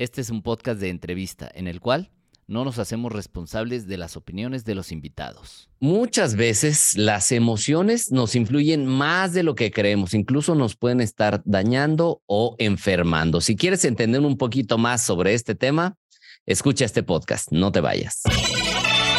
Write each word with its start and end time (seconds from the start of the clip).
Este 0.00 0.22
es 0.22 0.30
un 0.30 0.40
podcast 0.40 0.80
de 0.80 0.88
entrevista 0.88 1.50
en 1.52 1.68
el 1.68 1.78
cual 1.78 2.10
no 2.46 2.64
nos 2.64 2.78
hacemos 2.78 3.12
responsables 3.12 3.86
de 3.86 3.98
las 3.98 4.16
opiniones 4.16 4.64
de 4.64 4.74
los 4.74 4.92
invitados. 4.92 5.68
Muchas 5.78 6.36
veces 6.36 6.96
las 6.96 7.32
emociones 7.32 8.10
nos 8.10 8.34
influyen 8.34 8.86
más 8.86 9.34
de 9.34 9.42
lo 9.42 9.54
que 9.54 9.70
creemos, 9.70 10.14
incluso 10.14 10.54
nos 10.54 10.74
pueden 10.74 11.02
estar 11.02 11.42
dañando 11.44 12.22
o 12.24 12.56
enfermando. 12.58 13.42
Si 13.42 13.56
quieres 13.56 13.84
entender 13.84 14.22
un 14.22 14.38
poquito 14.38 14.78
más 14.78 15.04
sobre 15.04 15.34
este 15.34 15.54
tema, 15.54 15.98
escucha 16.46 16.86
este 16.86 17.02
podcast, 17.02 17.52
no 17.52 17.70
te 17.70 17.82
vayas. 17.82 18.22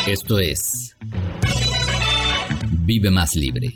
Esto 0.08 0.40
es 0.40 0.98
Vive 2.72 3.12
más 3.12 3.36
libre. 3.36 3.76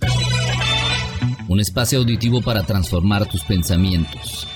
Un 1.48 1.60
espacio 1.60 2.00
auditivo 2.00 2.42
para 2.42 2.64
transformar 2.64 3.28
tus 3.28 3.44
pensamientos 3.44 4.48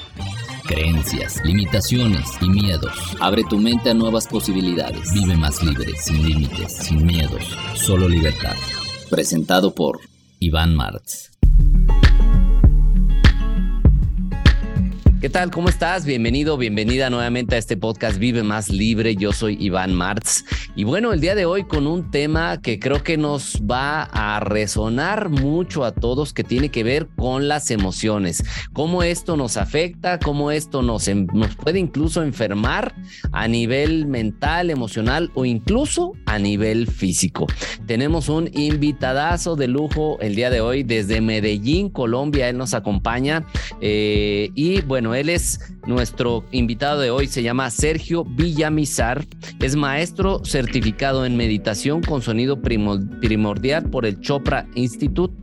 creencias, 0.70 1.44
limitaciones 1.44 2.30
y 2.42 2.48
miedos. 2.48 2.92
Abre 3.20 3.44
tu 3.44 3.58
mente 3.58 3.90
a 3.90 3.96
nuevas 3.96 4.28
posibilidades. 4.28 5.12
Vive 5.14 5.36
más 5.36 5.64
libre, 5.64 5.96
sin 5.98 6.24
límites, 6.24 6.72
sin 6.74 7.08
miedos, 7.08 7.44
solo 7.74 8.08
libertad. 8.08 8.56
Presentado 9.10 9.74
por 9.74 10.00
Iván 10.38 10.76
Martz. 10.76 11.29
¿Qué 15.20 15.30
tal? 15.30 15.52
¿Cómo 15.52 15.68
estás? 15.68 16.06
Bienvenido, 16.06 16.56
bienvenida 16.56 17.10
nuevamente 17.10 17.56
a 17.56 17.58
este 17.58 17.76
podcast 17.76 18.18
Vive 18.20 18.42
Más 18.42 18.70
Libre. 18.70 19.18
Yo 19.18 19.34
soy 19.34 19.58
Iván 19.60 19.94
Martz. 19.94 20.46
Y 20.78 20.86
bueno, 20.86 21.12
el 21.12 21.20
día 21.20 21.36
de 21.36 21.44
hoy 21.44 21.66
con 21.66 21.88
un 21.88 22.10
tema 22.10 22.62
que 22.62 22.80
creo 22.80 23.04
que 23.04 23.18
nos 23.18 23.62
va 23.70 24.04
a 24.04 24.40
resonar 24.40 25.28
mucho 25.28 25.84
a 25.84 25.92
todos, 25.92 26.32
que 26.32 26.46
tiene 26.46 26.70
que 26.70 26.86
ver 26.86 27.10
con 27.18 27.50
las 27.50 27.70
emociones. 27.70 28.46
Cómo 28.72 29.04
esto 29.04 29.36
nos 29.36 29.58
afecta, 29.58 30.20
cómo 30.20 30.52
esto 30.52 30.84
nos, 30.84 31.10
puede 31.62 31.80
incluso 31.80 32.24
enfermar 32.24 32.96
a 33.34 33.46
nivel 33.50 34.06
mental, 34.06 34.70
emocional 34.70 35.32
o 35.34 35.44
incluso 35.44 36.14
a 36.28 36.40
nivel 36.40 36.88
físico. 36.88 37.46
Tenemos 37.88 38.30
un 38.30 38.50
invitadazo 38.54 39.58
de 39.58 39.68
lujo 39.68 40.18
el 40.22 40.36
día 40.36 40.50
de 40.50 40.62
hoy 40.62 40.84
desde 40.84 41.20
Medellín, 41.20 41.90
Colombia. 41.90 42.48
Él 42.48 42.58
nos 42.58 42.74
acompaña. 42.74 43.46
Eh, 43.82 44.52
y 44.56 44.80
bueno, 44.80 45.09
él 45.14 45.30
es 45.30 45.60
nuestro 45.88 46.46
invitado 46.52 47.00
de 47.00 47.12
hoy, 47.12 47.28
se 47.28 47.44
llama 47.44 47.70
Sergio 47.70 48.24
Villamizar, 48.26 49.26
es 49.60 49.76
maestro 49.76 50.44
certificado 50.46 51.26
en 51.26 51.36
meditación 51.36 52.02
con 52.02 52.22
sonido 52.22 52.62
primordial 52.62 53.90
por 53.90 54.06
el 54.06 54.20
Chopra 54.22 54.68
Institute, 54.76 55.34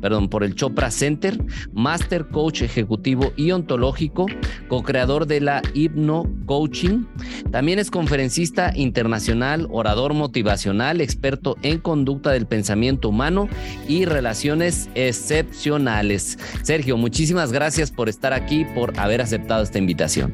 perdón, 0.00 0.28
por 0.28 0.44
el 0.44 0.54
Chopra 0.54 0.90
Center, 0.90 1.38
Master 1.72 2.28
Coach 2.28 2.62
Ejecutivo 2.62 3.32
y 3.36 3.50
Ontológico, 3.52 4.26
co-creador 4.68 5.26
de 5.26 5.40
la 5.40 5.62
Hipno 5.74 6.24
Coaching. 6.46 7.04
También 7.50 7.78
es 7.78 7.90
conferencista 7.90 8.72
internacional, 8.74 9.68
orador 9.70 10.14
motivacional, 10.14 11.00
experto 11.00 11.56
en 11.62 11.78
conducta 11.78 12.30
del 12.30 12.46
pensamiento 12.46 13.08
humano 13.08 13.48
y 13.88 14.04
relaciones 14.04 14.88
excepcionales. 14.94 16.38
Sergio, 16.62 16.96
muchísimas 16.96 17.52
gracias 17.52 17.90
por 17.90 18.08
estar 18.08 18.32
aquí, 18.32 18.64
por 18.74 18.89
haber 18.96 19.20
aceptado 19.20 19.62
esta 19.62 19.78
invitación. 19.78 20.32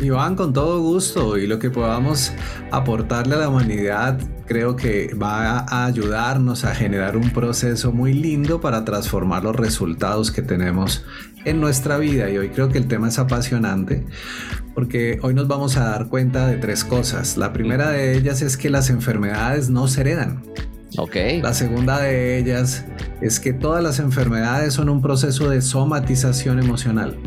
Iván, 0.00 0.36
con 0.36 0.52
todo 0.52 0.80
gusto 0.80 1.36
y 1.38 1.46
lo 1.48 1.58
que 1.58 1.70
podamos 1.70 2.32
aportarle 2.70 3.34
a 3.34 3.38
la 3.38 3.48
humanidad 3.48 4.20
creo 4.46 4.76
que 4.76 5.12
va 5.14 5.58
a 5.58 5.86
ayudarnos 5.86 6.64
a 6.64 6.74
generar 6.74 7.16
un 7.16 7.30
proceso 7.30 7.90
muy 7.92 8.14
lindo 8.14 8.60
para 8.60 8.84
transformar 8.84 9.42
los 9.42 9.56
resultados 9.56 10.30
que 10.30 10.40
tenemos 10.40 11.04
en 11.44 11.60
nuestra 11.60 11.98
vida 11.98 12.30
y 12.30 12.38
hoy 12.38 12.50
creo 12.50 12.68
que 12.68 12.78
el 12.78 12.86
tema 12.86 13.08
es 13.08 13.18
apasionante 13.18 14.06
porque 14.74 15.18
hoy 15.22 15.34
nos 15.34 15.48
vamos 15.48 15.76
a 15.76 15.84
dar 15.84 16.08
cuenta 16.08 16.46
de 16.46 16.56
tres 16.56 16.84
cosas. 16.84 17.36
La 17.36 17.52
primera 17.52 17.90
de 17.90 18.16
ellas 18.16 18.40
es 18.42 18.56
que 18.56 18.70
las 18.70 18.90
enfermedades 18.90 19.68
no 19.68 19.88
se 19.88 20.02
heredan. 20.02 20.44
Okay. 20.96 21.42
La 21.42 21.52
segunda 21.52 22.00
de 22.00 22.38
ellas 22.38 22.84
es 23.20 23.40
que 23.40 23.52
todas 23.52 23.82
las 23.82 23.98
enfermedades 23.98 24.74
son 24.74 24.88
un 24.88 25.02
proceso 25.02 25.48
de 25.50 25.60
somatización 25.60 26.58
emocional. 26.58 27.18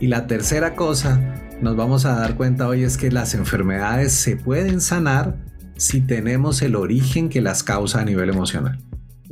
Y 0.00 0.08
la 0.08 0.26
tercera 0.26 0.74
cosa, 0.74 1.20
nos 1.60 1.76
vamos 1.76 2.04
a 2.04 2.16
dar 2.16 2.36
cuenta 2.36 2.66
hoy 2.68 2.82
es 2.82 2.96
que 2.96 3.10
las 3.10 3.34
enfermedades 3.34 4.12
se 4.12 4.36
pueden 4.36 4.80
sanar 4.80 5.36
si 5.76 6.00
tenemos 6.00 6.62
el 6.62 6.74
origen 6.74 7.28
que 7.28 7.40
las 7.40 7.62
causa 7.62 8.00
a 8.00 8.04
nivel 8.04 8.28
emocional. 8.28 8.78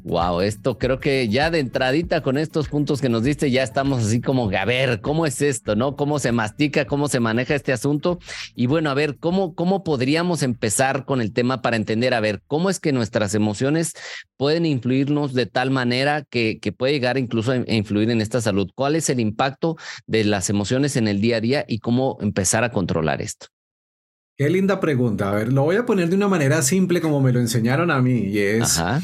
Wow, 0.06 0.42
esto 0.42 0.76
creo 0.76 1.00
que 1.00 1.30
ya 1.30 1.50
de 1.50 1.60
entradita 1.60 2.22
con 2.22 2.36
estos 2.36 2.68
puntos 2.68 3.00
que 3.00 3.08
nos 3.08 3.24
diste, 3.24 3.50
ya 3.50 3.62
estamos 3.62 4.04
así 4.04 4.20
como, 4.20 4.50
a 4.50 4.64
ver, 4.66 5.00
¿cómo 5.00 5.24
es 5.24 5.40
esto? 5.40 5.76
¿No? 5.76 5.96
¿Cómo 5.96 6.18
se 6.18 6.30
mastica? 6.30 6.84
¿Cómo 6.84 7.08
se 7.08 7.20
maneja 7.20 7.54
este 7.54 7.72
asunto? 7.72 8.18
Y 8.54 8.66
bueno, 8.66 8.90
a 8.90 8.94
ver, 8.94 9.16
¿cómo, 9.16 9.54
cómo 9.54 9.82
podríamos 9.82 10.42
empezar 10.42 11.06
con 11.06 11.22
el 11.22 11.32
tema 11.32 11.62
para 11.62 11.76
entender, 11.76 12.12
a 12.12 12.20
ver, 12.20 12.42
cómo 12.46 12.68
es 12.68 12.80
que 12.80 12.92
nuestras 12.92 13.34
emociones 13.34 13.94
pueden 14.36 14.66
influirnos 14.66 15.32
de 15.32 15.46
tal 15.46 15.70
manera 15.70 16.22
que, 16.28 16.58
que 16.60 16.70
puede 16.70 16.92
llegar 16.92 17.16
incluso 17.16 17.52
a 17.52 17.64
influir 17.66 18.10
en 18.10 18.20
esta 18.20 18.42
salud? 18.42 18.70
¿Cuál 18.74 18.96
es 18.96 19.08
el 19.08 19.20
impacto 19.20 19.78
de 20.06 20.24
las 20.24 20.50
emociones 20.50 20.96
en 20.96 21.08
el 21.08 21.22
día 21.22 21.38
a 21.38 21.40
día 21.40 21.64
y 21.66 21.78
cómo 21.78 22.18
empezar 22.20 22.62
a 22.62 22.72
controlar 22.72 23.22
esto? 23.22 23.46
Qué 24.36 24.50
linda 24.50 24.80
pregunta. 24.80 25.30
A 25.30 25.34
ver, 25.34 25.50
lo 25.50 25.62
voy 25.62 25.76
a 25.76 25.86
poner 25.86 26.10
de 26.10 26.16
una 26.16 26.28
manera 26.28 26.60
simple 26.60 27.00
como 27.00 27.22
me 27.22 27.32
lo 27.32 27.40
enseñaron 27.40 27.90
a 27.90 28.02
mí 28.02 28.18
y 28.18 28.38
es... 28.38 28.78
Ajá 28.78 29.00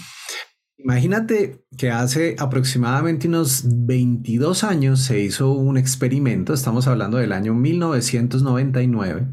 Imagínate 0.83 1.65
que 1.77 1.91
hace 1.91 2.37
aproximadamente 2.39 3.29
unos 3.29 3.65
22 3.67 4.65
años 4.65 5.01
se 5.01 5.21
hizo 5.21 5.53
un 5.53 5.77
experimento, 5.77 6.55
estamos 6.55 6.87
hablando 6.87 7.19
del 7.19 7.33
año 7.33 7.55
1999, 7.55 9.29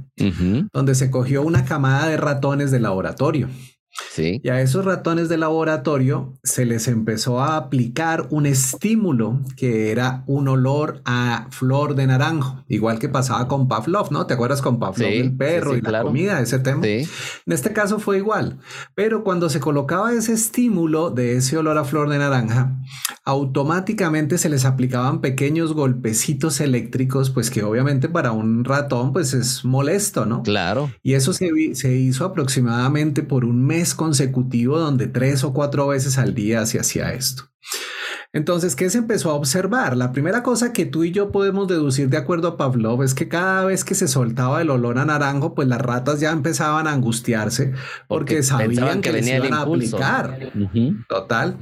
donde 0.73 0.95
se 0.95 1.09
cogió 1.09 1.41
una 1.41 1.65
camada 1.65 2.07
de 2.07 2.17
ratones 2.17 2.71
de 2.71 2.79
laboratorio 2.79 3.49
y 4.17 4.49
a 4.49 4.61
esos 4.61 4.85
ratones 4.85 5.29
de 5.29 5.37
laboratorio 5.37 6.37
se 6.43 6.65
les 6.65 6.87
empezó 6.87 7.39
a 7.39 7.57
aplicar 7.57 8.27
un 8.31 8.45
estímulo 8.45 9.41
que 9.55 9.91
era 9.91 10.23
un 10.27 10.47
olor 10.47 11.01
a 11.05 11.47
flor 11.51 11.95
de 11.95 12.07
naranjo, 12.07 12.63
igual 12.67 12.99
que 12.99 13.09
pasaba 13.09 13.47
con 13.47 13.67
Pavlov, 13.67 14.11
¿no? 14.11 14.25
¿Te 14.25 14.33
acuerdas 14.33 14.61
con 14.61 14.79
Pavlov, 14.79 15.07
el 15.07 15.35
perro 15.35 15.75
y 15.75 15.81
la 15.81 16.01
comida, 16.01 16.39
ese 16.41 16.59
tema? 16.59 16.85
En 16.85 17.07
este 17.47 17.73
caso 17.73 17.99
fue 17.99 18.17
igual, 18.17 18.59
pero 18.95 19.23
cuando 19.23 19.49
se 19.49 19.59
colocaba 19.59 20.13
ese 20.13 20.33
estímulo 20.33 21.11
de 21.11 21.37
ese 21.37 21.57
olor 21.57 21.77
a 21.77 21.83
flor 21.83 22.09
de 22.09 22.17
naranja, 22.17 22.75
automáticamente 23.23 24.37
se 24.37 24.49
les 24.49 24.65
aplicaban 24.65 25.21
pequeños 25.21 25.73
golpecitos 25.73 26.59
eléctricos, 26.59 27.29
pues 27.29 27.51
que 27.51 27.63
obviamente 27.63 28.09
para 28.09 28.31
un 28.31 28.63
ratón 28.63 29.13
pues 29.13 29.33
es 29.33 29.63
molesto, 29.65 30.25
¿no? 30.25 30.43
Claro. 30.43 30.91
Y 31.03 31.13
eso 31.13 31.33
se, 31.33 31.75
se 31.75 31.95
hizo 31.95 32.25
aproximadamente 32.25 33.23
por 33.23 33.45
un 33.45 33.65
mes 33.65 33.86
consecutivo 33.95 34.79
donde 34.79 35.07
tres 35.07 35.43
o 35.43 35.53
cuatro 35.53 35.87
veces 35.87 36.17
al 36.17 36.33
día 36.33 36.65
se 36.65 36.79
hacía 36.79 37.13
esto. 37.13 37.43
Entonces, 38.33 38.75
¿qué 38.75 38.89
se 38.89 38.97
empezó 38.97 39.31
a 39.31 39.35
observar? 39.35 39.95
La 39.95 40.11
primera 40.11 40.43
cosa 40.43 40.73
que 40.73 40.85
tú 40.85 41.03
y 41.03 41.11
yo 41.11 41.31
podemos 41.31 41.67
deducir 41.67 42.09
de 42.09 42.17
acuerdo 42.17 42.49
a 42.49 42.57
Pavlov 42.57 43.01
es 43.01 43.13
que 43.13 43.29
cada 43.29 43.65
vez 43.65 43.83
que 43.83 43.95
se 43.95 44.07
soltaba 44.07 44.61
el 44.61 44.69
olor 44.69 44.99
a 44.99 45.05
naranjo, 45.05 45.55
pues 45.55 45.67
las 45.67 45.81
ratas 45.81 46.19
ya 46.19 46.31
empezaban 46.31 46.87
a 46.87 46.91
angustiarse 46.91 47.73
porque, 48.07 48.43
sabían 48.43 49.01
que, 49.01 49.13
les 49.13 49.27
iban 49.27 49.53
a 49.53 49.61
aplicar. 49.61 50.51
Total. 51.07 51.57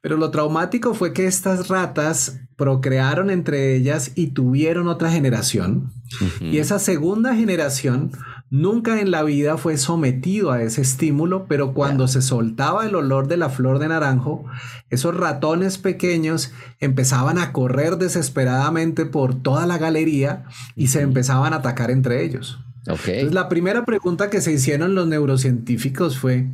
Pero 0.00 0.16
lo 0.16 0.30
traumático 0.30 0.94
fue 0.94 1.12
que 1.12 1.26
estas 1.26 1.68
ratas 1.68 2.40
procrearon 2.56 3.30
entre 3.30 3.76
ellas 3.76 4.12
y 4.14 4.28
tuvieron 4.28 4.88
otra 4.88 5.10
generación. 5.10 5.92
Y 6.40 6.58
esa 6.58 6.78
segunda 6.78 7.36
generación 7.36 8.12
Nunca 8.50 9.00
en 9.00 9.10
la 9.10 9.22
vida 9.22 9.58
fue 9.58 9.76
sometido 9.76 10.50
a 10.50 10.62
ese 10.62 10.80
estímulo, 10.80 11.46
pero 11.46 11.74
cuando 11.74 12.08
se 12.08 12.22
soltaba 12.22 12.86
el 12.86 12.94
olor 12.94 13.28
de 13.28 13.36
la 13.36 13.50
flor 13.50 13.78
de 13.78 13.88
naranjo, 13.88 14.46
esos 14.88 15.14
ratones 15.14 15.76
pequeños 15.76 16.52
empezaban 16.80 17.38
a 17.38 17.52
correr 17.52 17.98
desesperadamente 17.98 19.04
por 19.04 19.34
toda 19.42 19.66
la 19.66 19.76
galería 19.76 20.44
y 20.76 20.86
se 20.86 21.02
empezaban 21.02 21.52
a 21.52 21.56
atacar 21.56 21.90
entre 21.90 22.24
ellos. 22.24 22.58
Entonces, 22.86 23.34
la 23.34 23.50
primera 23.50 23.84
pregunta 23.84 24.30
que 24.30 24.40
se 24.40 24.52
hicieron 24.52 24.94
los 24.94 25.06
neurocientíficos 25.06 26.18
fue, 26.18 26.46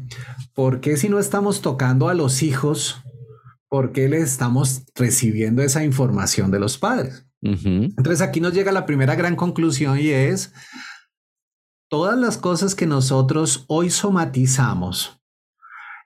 ¿por 0.52 0.81
qué 0.81 0.96
si 0.96 1.08
no 1.08 1.20
estamos 1.20 1.62
tocando 1.62 2.08
a 2.08 2.14
los 2.14 2.43
hijos, 2.43 3.02
por 3.69 3.93
qué 3.93 4.08
les 4.08 4.25
estamos 4.25 4.82
recibiendo 4.96 5.62
esa 5.62 5.85
información 5.85 6.50
de 6.50 6.58
los 6.58 6.76
padres? 6.76 7.25
Entonces 7.41 8.23
aquí 8.23 8.41
nos 8.41 8.55
llega 8.55 8.73
la 8.73 8.87
primera 8.87 9.14
gran 9.17 9.37
conclusión 9.37 9.99
y 9.99 10.08
es, 10.08 10.52
todas 11.94 12.19
las 12.19 12.38
cosas 12.38 12.75
que 12.75 12.88
nosotros 12.88 13.67
hoy 13.69 13.88
somatizamos 13.88 15.20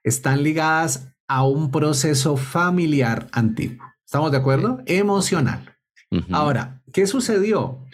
están 0.05 0.43
ligadas 0.43 1.14
a 1.26 1.46
un 1.46 1.70
proceso 1.70 2.37
familiar 2.37 3.26
antiguo. 3.32 3.87
¿Estamos 4.05 4.31
de 4.31 4.37
acuerdo? 4.37 4.82
Emocional. 4.85 5.79
Ahora, 6.31 6.82
¿qué 6.93 7.06
sucedió? 7.06 7.87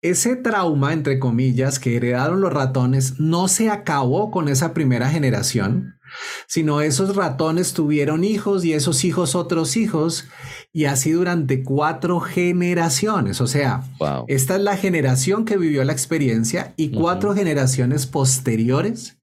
Ese 0.00 0.36
trauma, 0.36 0.92
entre 0.92 1.18
comillas, 1.18 1.80
que 1.80 1.96
heredaron 1.96 2.40
los 2.40 2.52
ratones 2.52 3.18
no 3.18 3.48
se 3.48 3.68
acabó 3.68 4.30
con 4.30 4.46
esa 4.48 4.72
primera 4.72 5.08
generación, 5.08 5.98
sino 6.46 6.80
esos 6.80 7.16
ratones 7.16 7.72
tuvieron 7.72 8.22
hijos 8.22 8.64
y 8.64 8.74
esos 8.74 9.04
hijos 9.04 9.34
otros 9.34 9.76
hijos 9.76 10.28
y 10.72 10.84
así 10.84 11.10
durante 11.10 11.62
cuatro 11.62 12.20
generaciones. 12.20 13.40
O 13.40 13.46
sea, 13.46 13.82
esta 14.28 14.56
es 14.56 14.62
la 14.62 14.76
generación 14.76 15.44
que 15.44 15.56
vivió 15.56 15.82
la 15.84 15.92
experiencia 15.92 16.74
y 16.76 16.90
cuatro 16.90 17.34
generaciones 17.34 18.06
posteriores 18.06 19.18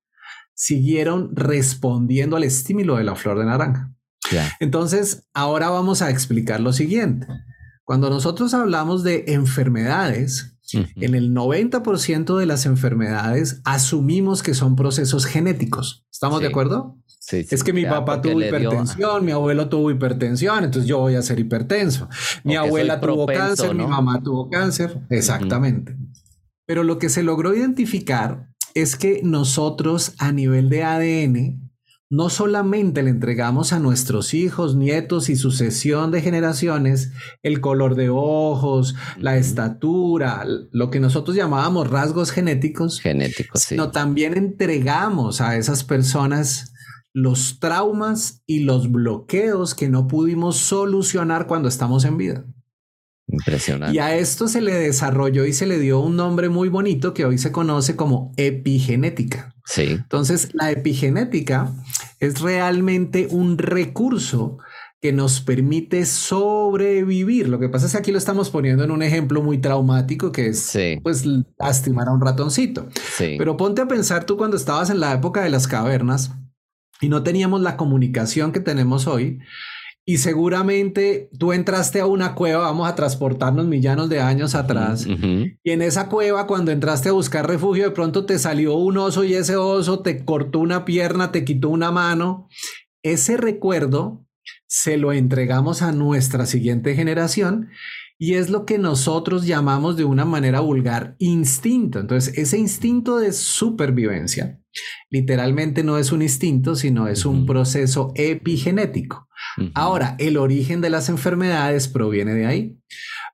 siguieron 0.53 1.35
respondiendo 1.35 2.35
al 2.35 2.43
estímulo 2.43 2.97
de 2.97 3.03
la 3.03 3.15
flor 3.15 3.39
de 3.39 3.45
naranja. 3.45 3.93
Entonces, 4.59 5.23
ahora 5.33 5.69
vamos 5.69 6.01
a 6.01 6.09
explicar 6.09 6.59
lo 6.59 6.73
siguiente. 6.73 7.27
Cuando 7.85 8.09
nosotros 8.09 8.53
hablamos 8.53 9.03
de 9.03 9.25
enfermedades, 9.27 10.57
en 10.73 11.15
el 11.15 11.33
90% 11.33 12.37
de 12.37 12.45
las 12.45 12.65
enfermedades 12.65 13.61
asumimos 13.63 14.43
que 14.43 14.53
son 14.53 14.75
procesos 14.75 15.25
genéticos. 15.25 16.05
¿Estamos 16.11 16.41
de 16.41 16.47
acuerdo? 16.47 16.97
Sí, 17.27 17.45
es 17.49 17.61
que 17.61 17.73
mi 17.73 17.83
papá 17.83 18.21
tuvo 18.21 18.41
hipertensión, 18.41 19.25
mi 19.25 19.33
abuelo 19.33 19.67
tuvo 19.67 19.91
hipertensión, 19.91 20.63
entonces 20.63 20.87
yo 20.87 20.99
voy 20.99 21.15
a 21.15 21.21
ser 21.21 21.37
hipertenso. 21.39 22.07
Mi 22.45 22.55
abuela 22.55 23.01
tuvo 23.01 23.25
cáncer, 23.25 23.75
mi 23.75 23.85
mamá 23.85 24.23
tuvo 24.23 24.49
cáncer. 24.49 25.01
Exactamente. 25.09 25.97
Pero 26.65 26.85
lo 26.85 26.99
que 26.99 27.09
se 27.09 27.23
logró 27.23 27.53
identificar 27.53 28.47
es 28.75 28.95
que 28.95 29.19
nosotros 29.23 30.13
a 30.19 30.31
nivel 30.31 30.69
de 30.69 30.83
ADN 30.83 31.69
no 32.09 32.29
solamente 32.29 33.03
le 33.03 33.09
entregamos 33.09 33.73
a 33.73 33.79
nuestros 33.79 34.33
hijos, 34.33 34.77
nietos 34.77 35.27
y 35.27 35.35
sucesión 35.35 36.11
de 36.11 36.21
generaciones 36.21 37.11
el 37.43 37.59
color 37.59 37.95
de 37.95 38.09
ojos, 38.09 38.95
la 39.17 39.35
estatura, 39.35 40.45
lo 40.71 40.89
que 40.89 41.01
nosotros 41.01 41.35
llamábamos 41.35 41.89
rasgos 41.89 42.31
genéticos, 42.31 43.01
genéticos, 43.01 43.63
sino 43.63 43.91
también 43.91 44.37
entregamos 44.37 45.41
a 45.41 45.57
esas 45.57 45.83
personas 45.83 46.71
los 47.17 47.59
traumas 47.59 48.43
y 48.45 48.59
los 48.59 48.91
bloqueos 48.91 49.73
que 49.73 49.89
no 49.89 50.05
pudimos 50.07 50.57
solucionar 50.57 51.47
cuando 51.47 51.67
estamos 51.67 52.05
en 52.05 52.15
vida. 52.15 52.45
Impresionante. 53.27 53.95
Y 53.95 53.97
a 53.97 54.15
esto 54.15 54.47
se 54.47 54.61
le 54.61 54.75
desarrolló 54.75 55.47
y 55.47 55.53
se 55.53 55.65
le 55.65 55.79
dio 55.79 55.99
un 55.99 56.15
nombre 56.15 56.47
muy 56.49 56.69
bonito 56.69 57.15
que 57.15 57.25
hoy 57.25 57.39
se 57.39 57.51
conoce 57.51 57.95
como 57.95 58.33
epigenética. 58.37 59.55
Sí. 59.65 59.93
Entonces, 59.93 60.49
la 60.53 60.69
epigenética 60.69 61.73
es 62.19 62.39
realmente 62.39 63.27
un 63.31 63.57
recurso 63.57 64.59
que 65.01 65.11
nos 65.11 65.41
permite 65.41 66.05
sobrevivir. 66.05 67.49
Lo 67.49 67.57
que 67.57 67.67
pasa 67.67 67.87
es 67.87 67.93
que 67.93 67.97
aquí 67.97 68.11
lo 68.11 68.19
estamos 68.19 68.51
poniendo 68.51 68.83
en 68.83 68.91
un 68.91 69.01
ejemplo 69.01 69.41
muy 69.41 69.57
traumático 69.57 70.31
que 70.31 70.49
es 70.49 70.77
pues 71.01 71.25
lastimar 71.57 72.09
a 72.09 72.11
un 72.11 72.21
ratoncito. 72.21 72.87
Sí. 73.15 73.37
Pero 73.39 73.57
ponte 73.57 73.81
a 73.81 73.87
pensar 73.87 74.25
tú 74.25 74.37
cuando 74.37 74.55
estabas 74.55 74.91
en 74.91 74.99
la 74.99 75.13
época 75.13 75.41
de 75.41 75.49
las 75.49 75.67
cavernas 75.67 76.31
y 77.01 77.09
no 77.09 77.23
teníamos 77.23 77.61
la 77.61 77.77
comunicación 77.77 78.51
que 78.51 78.59
tenemos 78.59 79.07
hoy. 79.07 79.39
Y 80.09 80.19
seguramente 80.19 81.29
tú 81.37 81.51
entraste 81.51 81.99
a 81.99 82.05
una 82.05 82.33
cueva, 82.33 82.59
vamos 82.61 82.87
a 82.87 82.95
transportarnos 82.95 83.67
millanos 83.67 84.07
de 84.07 84.21
años 84.21 84.55
atrás. 84.55 85.05
Y 85.05 85.71
en 85.71 85.81
esa 85.81 86.07
cueva, 86.07 86.47
cuando 86.47 86.71
entraste 86.71 87.09
a 87.09 87.11
buscar 87.11 87.45
refugio, 87.45 87.83
de 87.83 87.91
pronto 87.91 88.25
te 88.25 88.39
salió 88.39 88.75
un 88.75 88.97
oso 88.97 89.25
y 89.25 89.33
ese 89.33 89.57
oso 89.57 89.99
te 89.99 90.23
cortó 90.23 90.59
una 90.59 90.85
pierna, 90.85 91.33
te 91.33 91.43
quitó 91.43 91.67
una 91.67 91.91
mano. 91.91 92.47
Ese 93.03 93.35
recuerdo 93.35 94.25
se 94.65 94.95
lo 94.95 95.11
entregamos 95.11 95.81
a 95.81 95.91
nuestra 95.91 96.45
siguiente 96.45 96.95
generación 96.95 97.67
y 98.17 98.35
es 98.35 98.49
lo 98.49 98.65
que 98.65 98.77
nosotros 98.77 99.45
llamamos 99.45 99.97
de 99.97 100.05
una 100.05 100.23
manera 100.23 100.61
vulgar 100.61 101.17
instinto. 101.19 101.99
Entonces, 101.99 102.37
ese 102.37 102.57
instinto 102.57 103.17
de 103.17 103.33
supervivencia 103.33 104.61
literalmente 105.09 105.83
no 105.83 105.97
es 105.97 106.11
un 106.11 106.21
instinto, 106.21 106.75
sino 106.75 107.07
es 107.07 107.25
un 107.25 107.45
proceso 107.45 108.11
epigenético. 108.15 109.27
Ahora, 109.73 110.15
el 110.19 110.37
origen 110.37 110.81
de 110.81 110.89
las 110.89 111.09
enfermedades 111.09 111.87
proviene 111.87 112.33
de 112.33 112.45
ahí, 112.45 112.79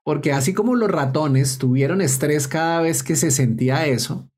porque 0.04 0.32
así 0.32 0.54
como 0.54 0.74
los 0.74 0.90
ratones 0.90 1.58
tuvieron 1.58 2.00
estrés 2.00 2.48
cada 2.48 2.80
vez 2.80 3.02
que 3.02 3.16
se 3.16 3.30
sentía 3.30 3.86
eso, 3.86 4.30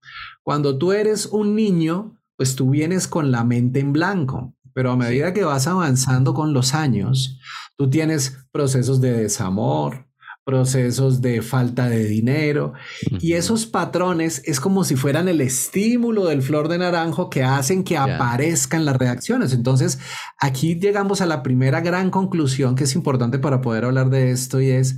cuando 0.43 0.79
tú 0.79 0.93
eres 0.93 1.27
un 1.27 1.55
niño, 1.55 2.21
pues 2.37 2.55
tú 2.57 2.71
vienes 2.71 3.09
con 3.09 3.31
la 3.31 3.45
mente 3.45 3.81
en 3.81 3.93
blanco, 3.93 4.55
pero 4.73 4.91
a 4.91 4.97
medida 4.97 5.33
que 5.33 5.45
vas 5.45 5.67
avanzando 5.67 6.35
con 6.35 6.53
los 6.53 6.75
años, 6.75 7.41
tú 7.77 7.91
tienes 7.91 8.39
procesos 8.53 9.01
de 9.01 9.13
desamor, 9.13 10.06
procesos 10.47 11.21
de 11.21 11.43
falta 11.43 11.89
de 11.89 12.05
dinero 12.05 12.73
y 13.21 13.33
esos 13.33 13.67
patrones 13.67 14.43
es 14.45 14.61
como 14.61 14.85
si 14.85 14.95
fueran 14.95 15.27
el 15.27 15.41
estímulo 15.41 16.27
del 16.27 16.41
flor 16.41 16.69
de 16.69 16.79
naranjo 16.79 17.29
que 17.29 17.43
hacen 17.43 17.83
que 17.83 17.99
aparezcan 17.99 18.85
las 18.85 18.97
reacciones. 18.97 19.53
Entonces, 19.53 19.99
aquí 20.39 20.77
llegamos 20.77 21.21
a 21.21 21.27
la 21.27 21.43
primera 21.43 21.81
gran 21.81 22.11
conclusión 22.11 22.77
que 22.77 22.85
es 22.85 22.95
importante 22.95 23.41
para 23.41 23.61
poder 23.61 23.87
hablar 23.87 24.09
de 24.09 24.31
esto 24.31 24.61
y 24.61 24.71
es 24.71 24.97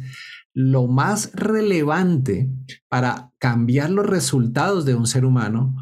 lo 0.52 0.86
más 0.86 1.30
relevante 1.32 2.50
para 2.90 3.32
cambiar 3.38 3.88
los 3.88 4.04
resultados 4.04 4.84
de 4.84 4.96
un 4.96 5.06
ser 5.06 5.24
humano. 5.24 5.74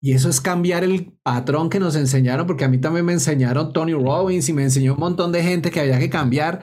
Y 0.00 0.12
eso 0.12 0.28
es 0.28 0.40
cambiar 0.40 0.82
el 0.82 1.14
patrón 1.22 1.70
que 1.70 1.80
nos 1.80 1.94
enseñaron, 1.94 2.46
porque 2.46 2.64
a 2.64 2.68
mí 2.68 2.78
también 2.78 3.06
me 3.06 3.12
enseñaron 3.12 3.72
Tony 3.72 3.94
Robbins 3.94 4.48
y 4.48 4.52
me 4.52 4.64
enseñó 4.64 4.94
un 4.94 5.00
montón 5.00 5.30
de 5.30 5.42
gente 5.42 5.70
que 5.70 5.80
había 5.80 5.98
que 5.98 6.10
cambiar 6.10 6.62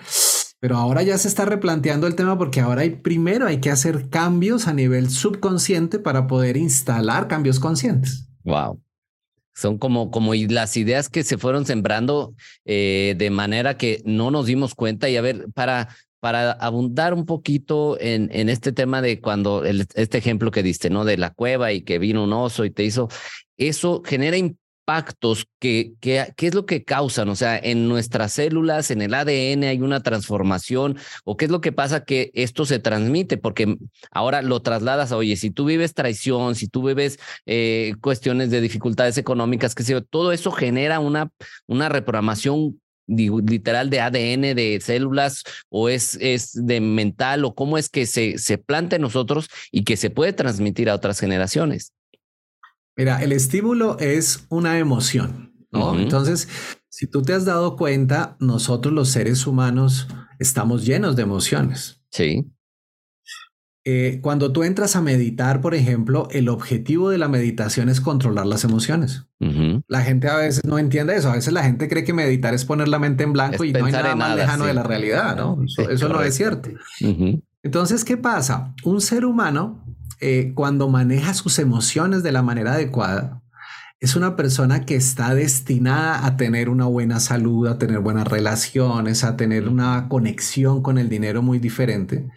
pero 0.61 0.77
ahora 0.77 1.01
ya 1.01 1.17
se 1.17 1.27
está 1.27 1.43
replanteando 1.43 2.05
el 2.05 2.15
tema 2.15 2.37
porque 2.37 2.61
ahora 2.61 2.83
hay, 2.83 2.91
primero 2.91 3.47
hay 3.47 3.59
que 3.59 3.71
hacer 3.71 4.09
cambios 4.09 4.67
a 4.67 4.73
nivel 4.73 5.09
subconsciente 5.09 5.97
para 5.97 6.27
poder 6.27 6.55
instalar 6.55 7.27
cambios 7.27 7.59
conscientes. 7.59 8.27
Wow. 8.43 8.79
Son 9.55 9.79
como, 9.79 10.11
como 10.11 10.35
las 10.35 10.77
ideas 10.77 11.09
que 11.09 11.23
se 11.23 11.39
fueron 11.39 11.65
sembrando 11.65 12.35
eh, 12.63 13.15
de 13.17 13.31
manera 13.31 13.75
que 13.75 14.03
no 14.05 14.29
nos 14.29 14.45
dimos 14.45 14.75
cuenta. 14.75 15.09
Y 15.09 15.17
a 15.17 15.21
ver, 15.21 15.47
para, 15.55 15.89
para 16.19 16.51
abundar 16.51 17.15
un 17.15 17.25
poquito 17.25 17.99
en, 17.99 18.29
en 18.31 18.47
este 18.47 18.71
tema 18.71 19.01
de 19.01 19.19
cuando 19.19 19.65
este 19.65 20.19
ejemplo 20.19 20.51
que 20.51 20.61
diste, 20.61 20.91
¿no? 20.91 21.05
De 21.05 21.17
la 21.17 21.31
cueva 21.31 21.73
y 21.73 21.81
que 21.81 21.97
vino 21.97 22.23
un 22.23 22.33
oso 22.33 22.65
y 22.65 22.69
te 22.69 22.83
hizo, 22.83 23.09
eso 23.57 24.03
genera 24.05 24.37
impactos 24.81 25.45
que, 25.59 25.93
que, 25.99 26.33
qué 26.35 26.47
es 26.47 26.55
lo 26.55 26.65
que 26.65 26.83
causan, 26.83 27.29
o 27.29 27.35
sea, 27.35 27.57
en 27.57 27.87
nuestras 27.87 28.33
células, 28.33 28.91
en 28.91 29.01
el 29.01 29.13
ADN 29.13 29.63
hay 29.63 29.79
una 29.81 30.01
transformación 30.01 30.97
o 31.23 31.37
qué 31.37 31.45
es 31.45 31.51
lo 31.51 31.61
que 31.61 31.71
pasa 31.71 32.03
que 32.03 32.31
esto 32.33 32.65
se 32.65 32.79
transmite, 32.79 33.37
porque 33.37 33.77
ahora 34.11 34.41
lo 34.41 34.61
trasladas 34.61 35.11
a, 35.11 35.17
oye, 35.17 35.35
si 35.35 35.51
tú 35.51 35.65
vives 35.65 35.93
traición, 35.93 36.55
si 36.55 36.67
tú 36.67 36.87
vives 36.87 37.19
eh, 37.45 37.93
cuestiones 38.01 38.49
de 38.49 38.61
dificultades 38.61 39.17
económicas, 39.17 39.75
que 39.75 39.83
sé 39.83 40.01
todo 40.01 40.31
eso 40.31 40.51
genera 40.51 40.99
una, 40.99 41.29
una 41.67 41.89
reprogramación 41.89 42.79
literal 43.07 43.89
de 43.89 43.99
ADN 43.99 44.55
de 44.55 44.79
células 44.81 45.43
o 45.69 45.89
es, 45.89 46.17
es 46.21 46.53
de 46.53 46.79
mental 46.79 47.43
o 47.45 47.53
cómo 47.53 47.77
es 47.77 47.89
que 47.89 48.05
se, 48.05 48.37
se 48.37 48.57
planta 48.57 48.95
en 48.95 49.01
nosotros 49.01 49.49
y 49.71 49.83
que 49.83 49.97
se 49.97 50.09
puede 50.09 50.33
transmitir 50.33 50.89
a 50.89 50.95
otras 50.95 51.19
generaciones. 51.19 51.93
Mira, 52.97 53.21
el 53.23 53.31
estímulo 53.31 53.97
es 53.99 54.45
una 54.49 54.77
emoción, 54.77 55.53
¿no? 55.71 55.97
Entonces, 55.97 56.47
si 56.89 57.07
tú 57.07 57.21
te 57.21 57.33
has 57.33 57.45
dado 57.45 57.77
cuenta, 57.77 58.35
nosotros 58.39 58.93
los 58.93 59.09
seres 59.09 59.47
humanos 59.47 60.07
estamos 60.39 60.85
llenos 60.85 61.15
de 61.15 61.23
emociones. 61.23 62.01
Sí. 62.11 62.51
Eh, 63.83 64.19
cuando 64.21 64.51
tú 64.51 64.63
entras 64.63 64.95
a 64.95 65.01
meditar, 65.01 65.59
por 65.59 65.73
ejemplo, 65.73 66.27
el 66.29 66.49
objetivo 66.49 67.09
de 67.09 67.17
la 67.17 67.27
meditación 67.27 67.89
es 67.89 67.99
controlar 67.99 68.45
las 68.45 68.63
emociones. 68.63 69.25
La 69.87 70.01
gente 70.01 70.27
a 70.27 70.35
veces 70.35 70.63
no 70.65 70.77
entiende 70.77 71.15
eso. 71.15 71.31
A 71.31 71.33
veces 71.33 71.51
la 71.51 71.63
gente 71.63 71.89
cree 71.89 72.03
que 72.03 72.13
meditar 72.13 72.53
es 72.53 72.63
poner 72.63 72.87
la 72.87 72.99
mente 72.99 73.23
en 73.23 73.33
blanco 73.33 73.63
y 73.63 73.73
no 73.73 73.85
hay 73.85 73.91
nada 73.91 74.15
más 74.15 74.35
lejano 74.35 74.65
de 74.65 74.75
la 74.75 74.83
realidad, 74.83 75.35
¿no? 75.35 75.57
Eso, 75.89 76.09
no 76.09 76.21
es 76.21 76.35
cierto. 76.35 76.69
Entonces, 77.63 78.05
¿qué 78.05 78.17
pasa? 78.17 78.75
Un 78.83 79.01
ser 79.01 79.25
humano 79.25 79.83
eh, 80.21 80.53
cuando 80.55 80.87
maneja 80.87 81.33
sus 81.33 81.59
emociones 81.59 82.23
de 82.23 82.31
la 82.31 82.41
manera 82.41 82.73
adecuada, 82.73 83.41
es 83.99 84.15
una 84.15 84.35
persona 84.35 84.83
que 84.83 84.95
está 84.95 85.35
destinada 85.35 86.25
a 86.25 86.35
tener 86.35 86.69
una 86.69 86.85
buena 86.85 87.19
salud, 87.19 87.67
a 87.67 87.77
tener 87.77 87.99
buenas 87.99 88.27
relaciones, 88.27 89.23
a 89.23 89.37
tener 89.37 89.69
una 89.69 90.07
conexión 90.09 90.81
con 90.81 90.97
el 90.97 91.07
dinero 91.07 91.43
muy 91.43 91.59
diferente. 91.59 92.27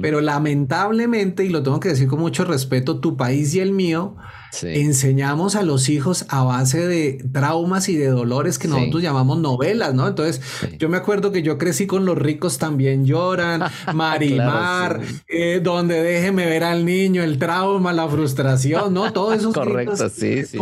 Pero 0.00 0.22
lamentablemente, 0.22 1.44
y 1.44 1.50
lo 1.50 1.62
tengo 1.62 1.80
que 1.80 1.90
decir 1.90 2.08
con 2.08 2.20
mucho 2.20 2.46
respeto, 2.46 2.98
tu 3.00 3.18
país 3.18 3.54
y 3.54 3.60
el 3.60 3.72
mío, 3.72 4.16
Enseñamos 4.62 5.56
a 5.56 5.62
los 5.62 5.88
hijos 5.88 6.26
a 6.28 6.42
base 6.44 6.86
de 6.86 7.24
traumas 7.32 7.88
y 7.88 7.96
de 7.96 8.08
dolores 8.08 8.58
que 8.58 8.68
nosotros 8.68 9.02
llamamos 9.02 9.38
novelas, 9.38 9.94
¿no? 9.94 10.06
Entonces, 10.06 10.42
yo 10.78 10.88
me 10.88 10.98
acuerdo 10.98 11.32
que 11.32 11.42
yo 11.42 11.58
crecí 11.58 11.86
con 11.86 12.04
Los 12.04 12.18
ricos 12.18 12.58
también 12.58 13.04
lloran, 13.06 13.62
Marimar, 13.94 15.00
eh, 15.26 15.60
donde 15.62 16.02
déjeme 16.02 16.46
ver 16.46 16.64
al 16.64 16.84
niño, 16.84 17.22
el 17.22 17.38
trauma, 17.38 17.92
la 17.92 18.08
frustración, 18.08 18.92
¿no? 18.92 19.12
Todo 19.12 19.32
eso. 19.34 19.52
Correcto, 19.52 20.08
sí, 20.10 20.44
sí, 20.44 20.58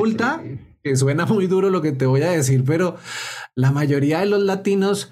que 0.82 0.96
suena 0.96 1.26
muy 1.26 1.46
duro 1.46 1.68
lo 1.68 1.82
que 1.82 1.92
te 1.92 2.06
voy 2.06 2.22
a 2.22 2.30
decir, 2.30 2.64
pero 2.64 2.96
la 3.54 3.70
mayoría 3.70 4.20
de 4.20 4.26
los 4.26 4.40
latinos 4.40 5.10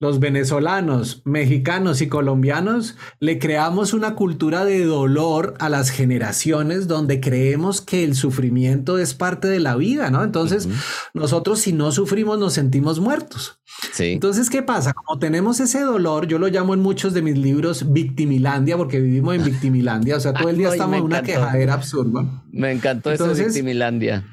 los 0.00 0.18
venezolanos, 0.18 1.20
mexicanos 1.26 2.00
y 2.00 2.08
colombianos 2.08 2.96
le 3.20 3.38
creamos 3.38 3.92
una 3.92 4.14
cultura 4.14 4.64
de 4.64 4.86
dolor 4.86 5.54
a 5.58 5.68
las 5.68 5.90
generaciones 5.90 6.88
donde 6.88 7.20
creemos 7.20 7.82
que 7.82 8.02
el 8.02 8.14
sufrimiento 8.14 8.96
es 8.96 9.12
parte 9.12 9.46
de 9.46 9.60
la 9.60 9.76
vida, 9.76 10.10
¿no? 10.10 10.24
Entonces, 10.24 10.70
nosotros 11.12 11.60
si 11.60 11.74
no 11.74 11.92
sufrimos 11.92 12.38
nos 12.38 12.54
sentimos 12.54 12.98
muertos. 12.98 13.60
Sí. 13.92 14.12
Entonces, 14.12 14.48
¿qué 14.48 14.62
pasa? 14.62 14.94
Como 14.94 15.18
tenemos 15.18 15.60
ese 15.60 15.82
dolor, 15.82 16.26
yo 16.26 16.38
lo 16.38 16.48
llamo 16.48 16.72
en 16.72 16.80
muchos 16.80 17.12
de 17.12 17.20
mis 17.20 17.36
libros 17.36 17.92
victimilandia, 17.92 18.78
porque 18.78 19.00
vivimos 19.00 19.34
en 19.34 19.44
victimilandia, 19.44 20.16
o 20.16 20.20
sea, 20.20 20.32
todo 20.32 20.48
el 20.48 20.56
día 20.56 20.68
estamos 20.72 20.96
en 20.96 21.04
una 21.04 21.22
quejadera 21.22 21.74
absurda. 21.74 22.24
Me 22.50 22.72
encantó 22.72 23.12
eso 23.12 23.34
de 23.34 23.44
victimilandia. 23.44 24.24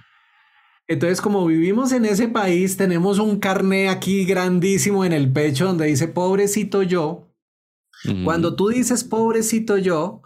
Entonces, 0.87 1.19
como 1.19 1.45
vivimos 1.45 1.91
en 1.91 2.05
ese 2.05 2.29
país, 2.29 2.77
tenemos 2.77 3.19
un 3.19 3.39
carné 3.39 3.89
aquí 3.89 4.23
grandísimo 4.25 5.03
en 5.03 5.11
el 5.11 5.31
pecho 5.31 5.65
donde 5.65 5.87
dice 5.87 6.07
pobrecito 6.07 6.81
yo. 6.83 7.33
Cuando 8.23 8.55
tú 8.55 8.69
dices 8.69 9.03
pobrecito 9.03 9.77
yo, 9.77 10.21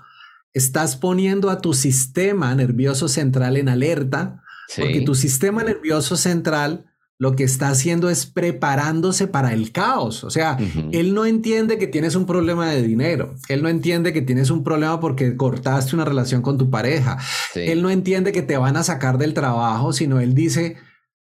estás 0.54 0.98
poniendo 0.98 1.50
a 1.50 1.62
tu 1.62 1.74
sistema 1.74 2.54
nervioso 2.54 3.08
central 3.08 3.58
en 3.58 3.70
alerta, 3.70 4.44
porque 4.78 5.02
tu 5.02 5.16
sistema 5.16 5.64
nervioso 5.64 6.16
central 6.18 6.91
lo 7.22 7.36
que 7.36 7.44
está 7.44 7.70
haciendo 7.70 8.10
es 8.10 8.26
preparándose 8.26 9.28
para 9.28 9.54
el 9.54 9.72
caos. 9.72 10.24
O 10.24 10.32
sea, 10.32 10.58
él 10.92 11.14
no 11.14 11.28
entiende 11.28 11.78
que 11.78 11.86
tienes 11.86 12.16
un 12.16 12.26
problema 12.26 12.72
de 12.72 12.82
dinero. 12.82 13.36
Él 13.48 13.62
no 13.62 13.70
entiende 13.70 14.12
que 14.12 14.24
tienes 14.24 14.50
un 14.50 14.64
problema 14.64 15.00
porque 15.00 15.38
cortaste 15.38 15.96
una 15.96 16.04
relación 16.04 16.42
con 16.42 16.58
tu 16.58 16.72
pareja. 16.72 17.20
Él 17.54 17.84
no 17.84 17.92
entiende 17.92 18.32
que 18.32 18.42
te 18.42 18.58
van 18.58 18.76
a 18.76 18.82
sacar 18.82 19.20
del 19.20 19.36
trabajo, 19.36 19.94
sino 19.94 20.20
él 20.20 20.34
dice, 20.34 20.78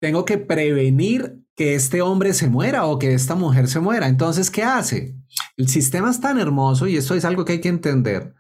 tengo 0.00 0.25
que 0.25 0.38
prevenir 0.38 1.42
que 1.56 1.75
este 1.75 2.00
hombre 2.00 2.32
se 2.32 2.49
muera 2.49 2.87
o 2.87 2.99
que 2.99 3.12
esta 3.12 3.34
mujer 3.34 3.68
se 3.68 3.80
muera. 3.80 4.08
Entonces, 4.08 4.50
¿qué 4.50 4.62
hace? 4.62 5.14
El 5.58 5.68
sistema 5.68 6.11
es 6.11 6.22
tan 6.22 6.38
hermoso 6.38 6.87
y 6.87 6.96
esto 6.96 7.14
es 7.14 7.26
algo 7.26 7.44
que 7.44 7.52
hay 7.52 7.61
que 7.61 7.68
entender, 7.68 8.32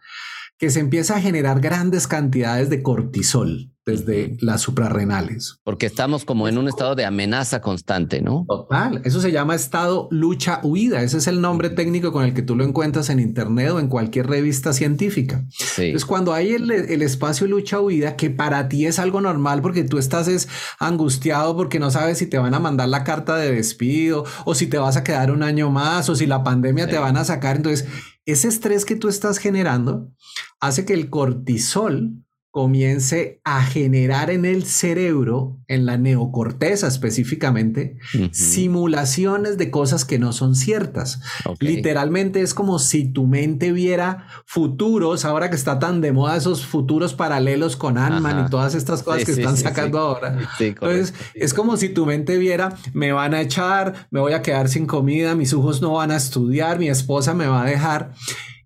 que 0.56 0.70
se 0.70 0.80
empieza 0.80 1.16
a 1.16 1.20
generar 1.20 1.60
grandes 1.60 2.08
cantidades 2.08 2.70
de 2.70 2.82
cortisol 2.82 3.71
desde 3.84 4.36
las 4.40 4.60
suprarrenales. 4.60 5.58
Porque 5.64 5.86
estamos 5.86 6.24
como 6.24 6.48
en 6.48 6.58
un 6.58 6.68
estado 6.68 6.94
de 6.94 7.04
amenaza 7.04 7.60
constante, 7.60 8.20
¿no? 8.20 8.44
Total, 8.48 9.00
eso 9.04 9.20
se 9.20 9.32
llama 9.32 9.54
estado 9.54 10.08
lucha-huida, 10.10 11.02
ese 11.02 11.18
es 11.18 11.26
el 11.26 11.40
nombre 11.40 11.70
técnico 11.70 12.12
con 12.12 12.24
el 12.24 12.34
que 12.34 12.42
tú 12.42 12.54
lo 12.54 12.64
encuentras 12.64 13.10
en 13.10 13.18
Internet 13.18 13.70
o 13.70 13.80
en 13.80 13.88
cualquier 13.88 14.28
revista 14.28 14.72
científica. 14.72 15.44
Sí. 15.50 15.86
Entonces, 15.86 16.06
cuando 16.06 16.32
hay 16.32 16.52
el, 16.52 16.70
el 16.70 17.02
espacio 17.02 17.46
lucha-huida, 17.46 18.16
que 18.16 18.30
para 18.30 18.68
ti 18.68 18.86
es 18.86 18.98
algo 18.98 19.20
normal 19.20 19.62
porque 19.62 19.84
tú 19.84 19.98
estás 19.98 20.28
es 20.28 20.48
angustiado 20.78 21.56
porque 21.56 21.78
no 21.78 21.90
sabes 21.90 22.18
si 22.18 22.26
te 22.26 22.38
van 22.38 22.54
a 22.54 22.60
mandar 22.60 22.88
la 22.88 23.04
carta 23.04 23.36
de 23.36 23.52
despido 23.52 24.24
o 24.44 24.54
si 24.54 24.66
te 24.66 24.78
vas 24.78 24.96
a 24.96 25.04
quedar 25.04 25.30
un 25.30 25.42
año 25.42 25.70
más 25.70 26.08
o 26.08 26.14
si 26.14 26.26
la 26.26 26.44
pandemia 26.44 26.88
te 26.88 26.98
van 26.98 27.16
a 27.16 27.24
sacar, 27.24 27.56
entonces 27.56 27.88
ese 28.24 28.48
estrés 28.48 28.84
que 28.84 28.96
tú 28.96 29.08
estás 29.08 29.38
generando 29.38 30.12
hace 30.60 30.84
que 30.84 30.94
el 30.94 31.10
cortisol 31.10 32.22
comience 32.52 33.40
a 33.44 33.64
generar 33.64 34.30
en 34.30 34.44
el 34.44 34.64
cerebro, 34.64 35.58
en 35.68 35.86
la 35.86 35.96
neocorteza 35.96 36.86
específicamente, 36.86 37.96
simulaciones 38.30 39.56
de 39.56 39.70
cosas 39.70 40.04
que 40.04 40.18
no 40.18 40.34
son 40.34 40.54
ciertas. 40.54 41.22
Literalmente 41.60 42.42
es 42.42 42.52
como 42.52 42.78
si 42.78 43.10
tu 43.10 43.26
mente 43.26 43.72
viera 43.72 44.26
futuros, 44.44 45.24
ahora 45.24 45.48
que 45.48 45.56
está 45.56 45.78
tan 45.78 46.02
de 46.02 46.12
moda 46.12 46.36
esos 46.36 46.66
futuros 46.66 47.14
paralelos 47.14 47.74
con 47.76 47.96
Ant-Man 47.96 48.44
y 48.46 48.50
todas 48.50 48.74
estas 48.74 49.02
cosas 49.02 49.24
que 49.24 49.32
están 49.32 49.56
sacando 49.56 49.98
ahora. 49.98 50.38
Entonces, 50.60 51.14
es 51.32 51.54
como 51.54 51.78
si 51.78 51.88
tu 51.88 52.04
mente 52.04 52.36
viera, 52.36 52.76
me 52.92 53.12
van 53.12 53.32
a 53.32 53.40
echar, 53.40 54.08
me 54.10 54.20
voy 54.20 54.34
a 54.34 54.42
quedar 54.42 54.68
sin 54.68 54.84
comida, 54.84 55.34
mis 55.34 55.54
hijos 55.54 55.80
no 55.80 55.94
van 55.94 56.10
a 56.10 56.16
estudiar, 56.16 56.78
mi 56.78 56.90
esposa 56.90 57.32
me 57.32 57.46
va 57.46 57.62
a 57.62 57.64
dejar. 57.66 58.12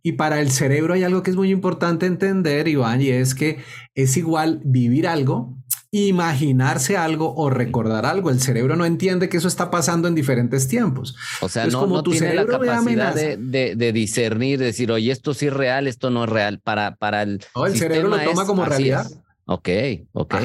Y 0.07 0.13
para 0.13 0.41
el 0.41 0.53
cerebro 0.53 0.95
hay 0.95 1.03
algo 1.03 1.25
que 1.25 1.31
es 1.31 1.37
muy 1.37 1.51
importante 1.51 2.07
entender, 2.07 2.69
Iván, 2.69 3.03
y 3.03 3.09
es 3.09 3.35
que 3.35 3.59
es 3.97 4.17
igual 4.17 4.61
vivir 4.65 5.09
algo, 5.09 5.59
imaginarse 5.91 6.97
algo 6.97 7.35
o 7.35 7.51
recordar 7.51 8.07
algo. 8.07 8.31
El 8.31 8.41
cerebro 8.41 8.77
no 8.77 8.85
entiende 8.85 9.29
que 9.29 9.39
eso 9.39 9.49
está 9.49 9.69
pasando 9.69 10.07
en 10.07 10.15
diferentes 10.15 10.69
tiempos. 10.69 11.17
O 11.41 11.49
sea, 11.49 11.67
no, 11.67 11.81
como 11.81 12.05
tu 12.05 12.13
tiene 12.13 12.29
cerebro 12.29 12.63
la 12.63 12.77
capacidad 12.77 13.15
de, 13.17 13.93
discernir, 13.93 14.61
decir, 14.61 14.93
oye, 14.93 15.11
esto 15.11 15.35
sí 15.35 15.49
es 15.49 15.53
real, 15.53 15.89
esto 15.89 16.09
no 16.11 16.23
es 16.23 16.31
real. 16.31 16.61
Para, 16.61 16.95
para 16.95 17.23
el. 17.23 17.45
No, 17.57 17.67
el 17.67 17.77
cerebro 17.77 18.09
lo 18.09 18.21
toma 18.21 18.47
como 18.47 18.65
realidad. 18.65 19.11
Ok, 19.47 19.69
ok. 20.13 20.37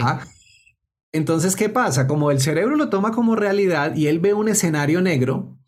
Entonces, 1.12 1.56
¿qué 1.56 1.70
pasa? 1.70 2.08
Como 2.08 2.32
el 2.32 2.40
cerebro 2.40 2.78
lo 2.78 2.90
toma 2.90 3.12
como 3.12 3.36
realidad 3.36 3.96
y 3.96 4.08
él 4.08 4.18
ve 4.18 4.34
un 4.34 4.50
escenario 4.50 5.02
negro, 5.02 5.60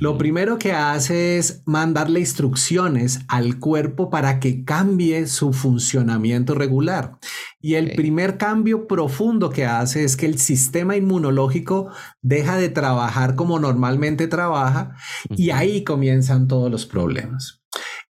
lo 0.00 0.16
primero 0.16 0.58
que 0.58 0.72
hace 0.72 1.38
es 1.38 1.62
mandarle 1.66 2.20
instrucciones 2.20 3.20
al 3.28 3.58
cuerpo 3.58 4.10
para 4.10 4.40
que 4.40 4.64
cambie 4.64 5.26
su 5.26 5.52
funcionamiento 5.52 6.54
regular. 6.54 7.18
Y 7.60 7.74
el 7.74 7.92
primer 7.92 8.38
cambio 8.38 8.86
profundo 8.86 9.50
que 9.50 9.66
hace 9.66 10.04
es 10.04 10.16
que 10.16 10.26
el 10.26 10.38
sistema 10.38 10.96
inmunológico 10.96 11.90
deja 12.22 12.56
de 12.56 12.68
trabajar 12.68 13.34
como 13.34 13.58
normalmente 13.58 14.26
trabaja 14.26 14.96
y 15.30 15.50
ahí 15.50 15.84
comienzan 15.84 16.48
todos 16.48 16.70
los 16.70 16.86
problemas. 16.86 17.60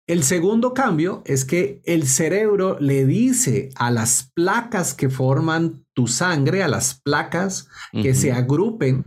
El 0.07 0.23
segundo 0.23 0.75
cambio 0.75 1.23
es 1.25 1.47
que 1.47 1.81
el 1.85 2.07
cerebro 2.07 2.78
le 2.78 3.07
dice 3.07 3.71
a 3.76 3.90
las 3.90 4.31
placas 4.35 4.93
que 4.93 5.09
forman 5.09 5.87
tu 5.95 6.09
sangre, 6.09 6.62
a 6.62 6.69
las 6.69 7.00
placas 7.00 7.69
que 7.90 8.14
se 8.14 8.31
agrupen, 8.31 9.07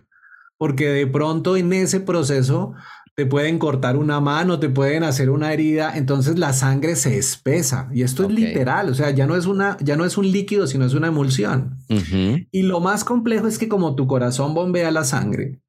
porque 0.57 0.89
de 0.89 1.07
pronto 1.07 1.57
en 1.57 1.71
ese 1.73 1.99
proceso 1.99 2.73
te 3.15 3.25
pueden 3.25 3.57
cortar 3.57 3.97
una 3.97 4.19
mano, 4.19 4.59
te 4.59 4.69
pueden 4.69 5.03
hacer 5.03 5.31
una 5.31 5.51
herida, 5.51 5.97
entonces 5.97 6.37
la 6.37 6.53
sangre 6.53 6.95
se 6.95 7.17
espesa. 7.17 7.89
Y 7.91 8.03
esto 8.03 8.23
es 8.23 8.31
literal, 8.31 8.89
o 8.89 8.93
sea, 8.93 9.09
ya 9.09 9.25
no 9.25 9.35
es 9.35 9.47
una 9.47 9.75
ya 9.79 9.95
no 9.95 10.05
es 10.05 10.17
un 10.17 10.31
líquido, 10.31 10.67
sino 10.67 10.85
es 10.85 10.93
una 10.93 11.07
emulsión. 11.07 11.79
Y 12.51 12.61
lo 12.61 12.79
más 12.79 13.03
complejo 13.03 13.47
es 13.47 13.57
que 13.57 13.67
como 13.67 13.95
tu 13.95 14.05
corazón 14.05 14.53
bombea 14.53 14.91
la 14.91 15.03
sangre, 15.03 15.61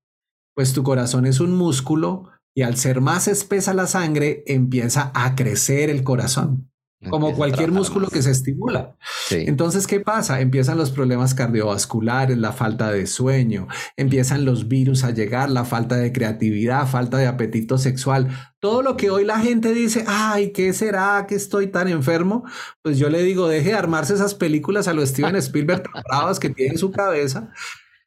pues 0.55 0.75
tu 0.75 0.83
corazón 0.83 1.25
es 1.25 1.41
un 1.41 1.57
músculo 1.57 2.29
y 2.55 2.63
al 2.63 2.77
ser 2.77 3.01
más 3.01 3.29
espesa 3.29 3.73
la 3.73 3.87
sangre 3.87 4.43
empieza 4.47 5.11
a 5.15 5.35
crecer 5.35 5.89
el 5.89 6.03
corazón 6.03 6.71
como 7.09 7.33
cualquier 7.35 7.71
músculo 7.71 8.09
que 8.09 8.23
se 8.23 8.31
estimula. 8.31 8.97
Entonces, 9.31 9.87
¿qué 9.87 10.01
pasa? 10.01 10.41
Empiezan 10.41 10.79
los 10.79 10.91
problemas 10.91 11.35
cardiovasculares, 11.35 12.37
la 12.37 12.53
falta 12.53 12.91
de 12.91 13.07
sueño, 13.07 13.69
empiezan 13.97 14.45
los 14.45 14.69
virus 14.69 15.05
a 15.05 15.11
llegar, 15.11 15.51
la 15.51 15.65
falta 15.65 15.97
de 15.97 16.13
creatividad, 16.13 16.87
falta 16.87 17.19
de 17.19 17.27
apetito 17.27 17.79
sexual. 17.79 18.29
Todo 18.59 18.83
lo 18.83 18.97
que 18.97 19.11
hoy 19.11 19.25
la 19.25 19.39
gente 19.39 19.73
dice, 19.73 20.05
ay, 20.09 20.53
¿qué 20.53 20.73
será 20.73 21.27
que 21.29 21.37
estoy 21.37 21.69
tan 21.69 21.87
enfermo? 21.87 22.45
Pues 22.83 22.99
yo 22.99 23.09
le 23.09 23.23
digo, 23.23 23.49
deje 23.49 23.71
de 23.71 23.77
armarse 23.77 24.15
esas 24.15 24.35
películas 24.35 24.89
a 24.89 24.95
los 24.95 25.11
Steven 25.11 25.37
Spielberg 25.37 25.85
bravas 26.09 26.41
que 26.41 26.51
tiene 26.51 26.73
en 26.73 26.79
su 26.79 26.91
cabeza 26.91 27.53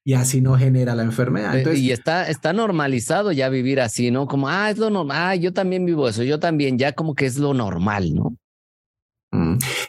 y 0.03 0.13
así 0.13 0.41
no 0.41 0.57
genera 0.57 0.95
la 0.95 1.03
enfermedad. 1.03 1.55
Y 1.74 1.91
está, 1.91 2.27
está 2.27 2.53
normalizado 2.53 3.31
ya 3.31 3.50
vivir 3.50 3.79
así, 3.79 4.12
¿no? 4.12 4.27
Como, 4.27 4.50
ah, 4.50 4.69
es 4.69 4.77
lo 4.77 4.89
normal, 4.89 5.17
ah, 5.17 5.36
yo 5.36 5.53
también 5.53 5.86
vivo 5.86 6.10
eso, 6.10 6.24
yo 6.24 6.39
también, 6.39 6.77
ya 6.77 6.93
como 6.93 7.15
que 7.15 7.25
es 7.25 7.38
lo 7.38 7.53
normal, 7.53 8.13
¿no? 8.13 8.36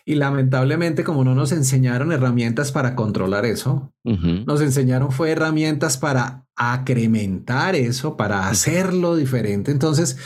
Y 0.04 0.14
lamentablemente, 0.14 1.04
como 1.04 1.25
no 1.25 1.34
nos 1.34 1.52
enseñaron 1.52 2.12
herramientas 2.12 2.70
para 2.72 2.94
controlar 2.94 3.44
eso, 3.44 3.92
nos 4.04 4.61
enseñaron 4.61 5.11
fue 5.11 5.30
herramientas 5.30 5.99
para 5.99 6.46
acrementar 6.56 7.75
eso, 7.75 8.16
para 8.16 8.49
hacerlo 8.49 9.16
diferente. 9.16 9.70
Entonces, 9.72 10.16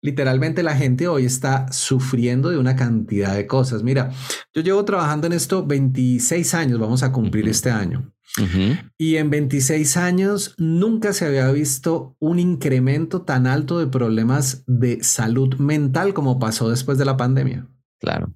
literalmente 0.00 0.62
la 0.62 0.76
gente 0.76 1.06
hoy 1.08 1.24
está 1.24 1.70
sufriendo 1.70 2.50
de 2.50 2.58
una 2.58 2.76
cantidad 2.76 3.34
de 3.34 3.46
cosas. 3.46 3.82
Mira, 3.82 4.10
yo 4.54 4.62
llevo 4.62 4.84
trabajando 4.84 5.26
en 5.26 5.32
esto 5.32 5.66
26 5.66 6.54
años, 6.54 6.78
vamos 6.78 7.02
a 7.02 7.12
cumplir 7.12 7.48
este 7.48 7.70
año. 7.70 8.12
Y 8.96 9.16
en 9.16 9.28
26 9.28 9.96
años 9.98 10.54
nunca 10.56 11.12
se 11.12 11.26
había 11.26 11.50
visto 11.52 12.16
un 12.18 12.38
incremento 12.38 13.22
tan 13.22 13.46
alto 13.46 13.78
de 13.78 13.86
problemas 13.86 14.64
de 14.66 15.04
salud 15.04 15.56
mental 15.56 16.14
como 16.14 16.38
pasó 16.38 16.70
después 16.70 16.96
de 16.96 17.04
la 17.04 17.18
pandemia. 17.18 17.68
Claro. 18.00 18.32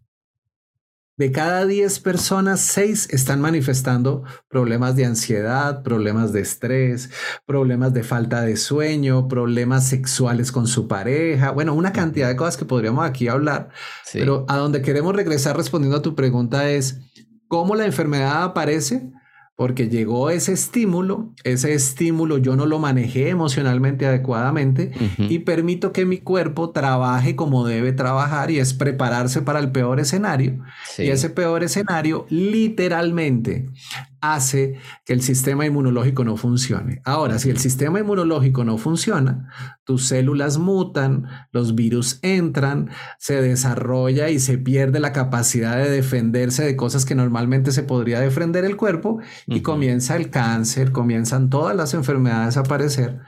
De 1.18 1.32
cada 1.32 1.64
10 1.64 2.00
personas, 2.00 2.60
6 2.60 3.08
están 3.10 3.40
manifestando 3.40 4.22
problemas 4.48 4.96
de 4.96 5.06
ansiedad, 5.06 5.82
problemas 5.82 6.34
de 6.34 6.42
estrés, 6.42 7.08
problemas 7.46 7.94
de 7.94 8.02
falta 8.02 8.42
de 8.42 8.58
sueño, 8.58 9.26
problemas 9.26 9.88
sexuales 9.88 10.52
con 10.52 10.66
su 10.66 10.88
pareja. 10.88 11.52
Bueno, 11.52 11.72
una 11.72 11.94
cantidad 11.94 12.28
de 12.28 12.36
cosas 12.36 12.58
que 12.58 12.66
podríamos 12.66 13.06
aquí 13.06 13.28
hablar. 13.28 13.70
Pero 14.12 14.44
a 14.46 14.58
donde 14.58 14.82
queremos 14.82 15.16
regresar 15.16 15.56
respondiendo 15.56 15.96
a 15.96 16.02
tu 16.02 16.14
pregunta 16.14 16.68
es, 16.68 17.00
¿cómo 17.48 17.74
la 17.76 17.86
enfermedad 17.86 18.42
aparece? 18.42 19.10
Porque 19.56 19.88
llegó 19.88 20.28
ese 20.28 20.52
estímulo, 20.52 21.32
ese 21.42 21.72
estímulo 21.72 22.36
yo 22.36 22.56
no 22.56 22.66
lo 22.66 22.78
manejé 22.78 23.30
emocionalmente 23.30 24.06
adecuadamente 24.06 24.92
y 25.18 25.38
permito 25.40 25.92
que 25.92 26.04
mi 26.04 26.18
cuerpo 26.18 26.70
trabaje 26.70 27.36
como 27.36 27.66
debe 27.66 27.92
trabajar 27.92 28.50
y 28.50 28.58
es 28.58 28.74
prepararse 28.74 29.40
para 29.40 29.58
el 29.58 29.72
peor 29.72 29.98
escenario. 29.98 30.62
Y 30.98 31.08
ese 31.08 31.30
peor 31.30 31.64
escenario 31.64 32.26
literalmente 32.28 33.70
hace 34.20 34.78
que 35.04 35.12
el 35.12 35.22
sistema 35.22 35.66
inmunológico 35.66 36.24
no 36.24 36.36
funcione. 36.36 37.00
Ahora, 37.04 37.38
si 37.38 37.50
el 37.50 37.58
sistema 37.58 38.00
inmunológico 38.00 38.64
no 38.64 38.78
funciona, 38.78 39.52
tus 39.84 40.06
células 40.06 40.58
mutan, 40.58 41.26
los 41.52 41.74
virus 41.74 42.18
entran, 42.22 42.90
se 43.18 43.40
desarrolla 43.42 44.28
y 44.30 44.38
se 44.38 44.58
pierde 44.58 45.00
la 45.00 45.12
capacidad 45.12 45.76
de 45.76 45.90
defenderse 45.90 46.64
de 46.64 46.76
cosas 46.76 47.04
que 47.04 47.14
normalmente 47.14 47.72
se 47.72 47.82
podría 47.82 48.20
defender 48.20 48.64
el 48.64 48.76
cuerpo 48.76 49.20
y 49.46 49.60
comienza 49.60 50.16
el 50.16 50.30
cáncer, 50.30 50.92
comienzan 50.92 51.50
todas 51.50 51.76
las 51.76 51.94
enfermedades 51.94 52.56
a 52.56 52.60
aparecer. 52.60 53.20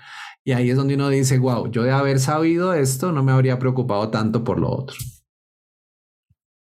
Y 0.44 0.52
ahí 0.52 0.70
es 0.70 0.76
donde 0.76 0.94
uno 0.94 1.10
dice, 1.10 1.38
wow, 1.38 1.70
yo 1.70 1.82
de 1.82 1.90
haber 1.90 2.20
sabido 2.20 2.72
esto 2.72 3.12
no 3.12 3.22
me 3.22 3.32
habría 3.32 3.58
preocupado 3.58 4.10
tanto 4.10 4.44
por 4.44 4.58
lo 4.58 4.70
otro. 4.70 4.96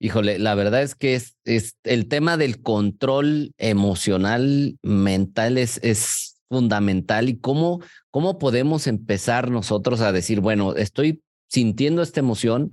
Híjole, 0.04 0.40
la 0.40 0.56
verdad 0.56 0.82
es 0.82 0.96
que 0.96 1.14
es, 1.14 1.38
es 1.46 1.78
el 1.84 2.08
tema 2.08 2.36
del 2.36 2.64
control 2.64 3.54
emocional, 3.60 4.80
mental, 4.82 5.60
es, 5.60 5.80
es 5.84 6.42
fundamental 6.50 7.30
y 7.30 7.38
cómo, 7.38 7.82
cómo 8.10 8.40
podemos 8.40 8.88
empezar 8.88 9.52
nosotros 9.52 10.02
a 10.02 10.12
decir, 10.12 10.40
bueno, 10.40 10.74
estoy 10.74 11.22
sintiendo 11.50 12.02
esta 12.02 12.20
emoción, 12.20 12.72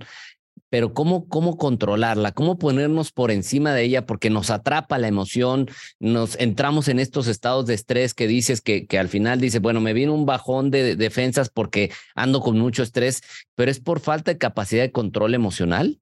pero 0.71 0.95
cómo, 0.95 1.27
cómo 1.27 1.57
controlarla, 1.57 2.31
cómo 2.31 2.57
ponernos 2.57 3.11
por 3.11 3.29
encima 3.29 3.75
de 3.75 3.83
ella, 3.83 4.07
porque 4.07 4.31
nos 4.31 4.49
atrapa 4.49 4.97
la 4.97 5.07
emoción, 5.07 5.67
nos 5.99 6.35
entramos 6.39 6.87
en 6.87 6.97
estos 6.97 7.27
estados 7.27 7.67
de 7.67 7.75
estrés 7.75 8.15
que 8.15 8.25
dices 8.25 8.59
que, 8.61 8.87
que 8.87 8.97
al 8.97 9.07
final 9.07 9.39
dice, 9.39 9.59
bueno, 9.59 9.81
me 9.81 9.93
viene 9.93 10.13
un 10.13 10.25
bajón 10.25 10.71
de 10.71 10.95
defensas 10.95 11.49
porque 11.49 11.91
ando 12.15 12.41
con 12.41 12.57
mucho 12.57 12.81
estrés, 12.81 13.21
pero 13.53 13.69
es 13.69 13.79
por 13.79 13.99
falta 13.99 14.31
de 14.31 14.39
capacidad 14.39 14.81
de 14.81 14.91
control 14.91 15.35
emocional. 15.35 15.99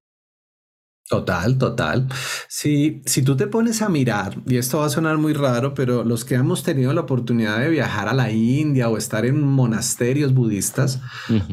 Total, 1.10 1.58
total. 1.58 2.10
Si, 2.50 3.02
si 3.06 3.22
tú 3.22 3.38
te 3.38 3.48
pones 3.48 3.82
a 3.82 3.88
mirar, 3.88 4.42
y 4.46 4.58
esto 4.58 4.80
va 4.80 4.88
a 4.88 4.90
sonar 4.90 5.18
muy 5.18 5.32
raro, 5.32 5.74
pero 5.74 6.04
los 6.04 6.26
que 6.26 6.36
hemos 6.36 6.64
tenido 6.64 6.92
la 6.92 7.00
oportunidad 7.00 7.60
de 7.62 7.70
viajar 7.70 8.10
a 8.10 8.14
la 8.14 8.30
India 8.30 8.90
o 8.90 8.98
estar 8.98 9.26
en 9.26 9.42
monasterios 9.42 10.34
budistas, 10.34 11.00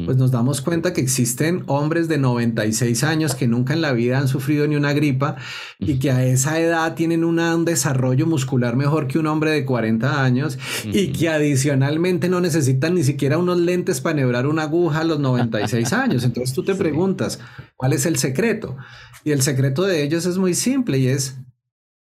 pues 0.03 0.17
nos 0.17 0.31
damos 0.31 0.59
cuenta 0.59 0.91
que 0.91 0.99
existen 0.99 1.63
hombres 1.67 2.09
de 2.09 2.17
96 2.17 3.05
años 3.05 3.33
que 3.33 3.47
nunca 3.47 3.73
en 3.73 3.81
la 3.81 3.93
vida 3.93 4.17
han 4.17 4.27
sufrido 4.27 4.67
ni 4.67 4.75
una 4.75 4.91
gripa 4.91 5.37
y 5.79 5.99
que 5.99 6.11
a 6.11 6.25
esa 6.25 6.59
edad 6.59 6.93
tienen 6.95 7.23
un 7.23 7.63
desarrollo 7.63 8.27
muscular 8.27 8.75
mejor 8.75 9.07
que 9.07 9.19
un 9.19 9.27
hombre 9.27 9.51
de 9.51 9.63
40 9.63 10.21
años 10.21 10.59
y 10.83 11.13
que 11.13 11.29
adicionalmente 11.29 12.27
no 12.27 12.41
necesitan 12.41 12.95
ni 12.95 13.03
siquiera 13.03 13.37
unos 13.37 13.57
lentes 13.57 14.01
para 14.01 14.15
nebrar 14.15 14.47
una 14.47 14.63
aguja 14.63 14.99
a 14.99 15.03
los 15.05 15.19
96 15.19 15.93
años. 15.93 16.25
Entonces 16.25 16.53
tú 16.53 16.63
te 16.63 16.75
preguntas, 16.75 17.39
¿cuál 17.77 17.93
es 17.93 18.05
el 18.05 18.17
secreto? 18.17 18.75
Y 19.23 19.31
el 19.31 19.44
secreto 19.45 19.83
de 19.83 20.03
ellos 20.03 20.25
es 20.25 20.37
muy 20.37 20.53
simple 20.53 20.97
y 20.97 21.07
es, 21.07 21.37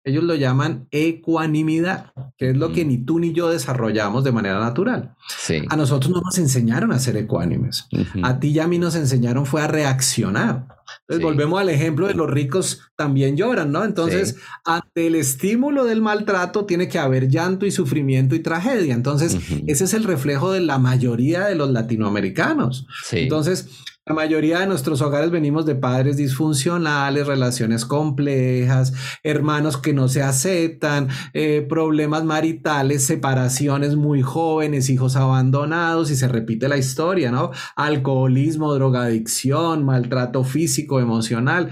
ellos 0.04 0.22
lo 0.24 0.34
llaman 0.34 0.86
ecuanimidad, 0.90 2.12
que 2.36 2.50
es 2.50 2.56
lo 2.56 2.72
que 2.72 2.84
ni 2.84 2.98
tú 2.98 3.18
ni 3.18 3.32
yo 3.32 3.48
desarrollamos 3.48 4.22
de 4.22 4.32
manera 4.32 4.60
natural. 4.60 5.14
A 5.70 5.76
nosotros 5.76 6.12
no 6.12 6.20
nos 6.20 6.36
enseñaron 6.36 6.92
a 6.92 6.98
ser 6.98 7.16
ecuánimes. 7.16 7.86
A 8.22 8.38
ti 8.38 8.48
y 8.48 8.58
a 8.58 8.66
mí 8.66 8.78
nos 8.78 8.96
enseñaron 8.96 9.46
fue 9.46 9.62
a 9.62 9.66
reaccionar. 9.66 10.66
Entonces 11.00 11.24
volvemos 11.24 11.58
al 11.58 11.70
ejemplo 11.70 12.06
de 12.06 12.12
los 12.12 12.30
ricos 12.30 12.82
también 12.96 13.38
lloran, 13.38 13.72
¿no? 13.72 13.82
Entonces, 13.82 14.36
ante 14.66 15.06
el 15.06 15.14
estímulo 15.14 15.84
del 15.84 16.02
maltrato 16.02 16.66
tiene 16.66 16.88
que 16.88 16.98
haber 16.98 17.28
llanto 17.28 17.64
y 17.64 17.70
sufrimiento 17.70 18.34
y 18.34 18.40
tragedia. 18.40 18.92
Entonces, 18.92 19.38
ese 19.66 19.84
es 19.84 19.94
el 19.94 20.04
reflejo 20.04 20.52
de 20.52 20.60
la 20.60 20.78
mayoría 20.78 21.46
de 21.46 21.54
los 21.54 21.70
latinoamericanos. 21.70 22.86
Entonces, 23.10 23.70
la 24.06 24.14
mayoría 24.14 24.61
de 24.61 24.66
nuestros 24.66 25.00
hogares 25.00 25.30
venimos 25.30 25.64
de 25.64 25.76
padres 25.76 26.18
disfuncionales, 26.18 27.26
relaciones 27.26 27.87
complejas, 27.87 28.92
hermanos 29.23 29.78
que 29.78 29.94
no 29.94 30.08
se 30.08 30.23
aceptan, 30.23 31.08
eh, 31.32 31.64
problemas 31.66 32.23
maritales, 32.23 33.06
separaciones 33.06 33.96
muy 33.96 34.20
jóvenes, 34.20 34.90
hijos 34.90 35.16
abandonados 35.16 36.11
y 36.11 36.16
se 36.16 36.28
repite 36.28 36.68
la 36.68 36.76
historia, 36.76 37.30
¿no? 37.30 37.50
Alcoholismo, 37.76 38.75
drogadicción, 38.75 39.87
maltrato 39.87 40.44
físico, 40.44 41.00
emocional. 41.00 41.70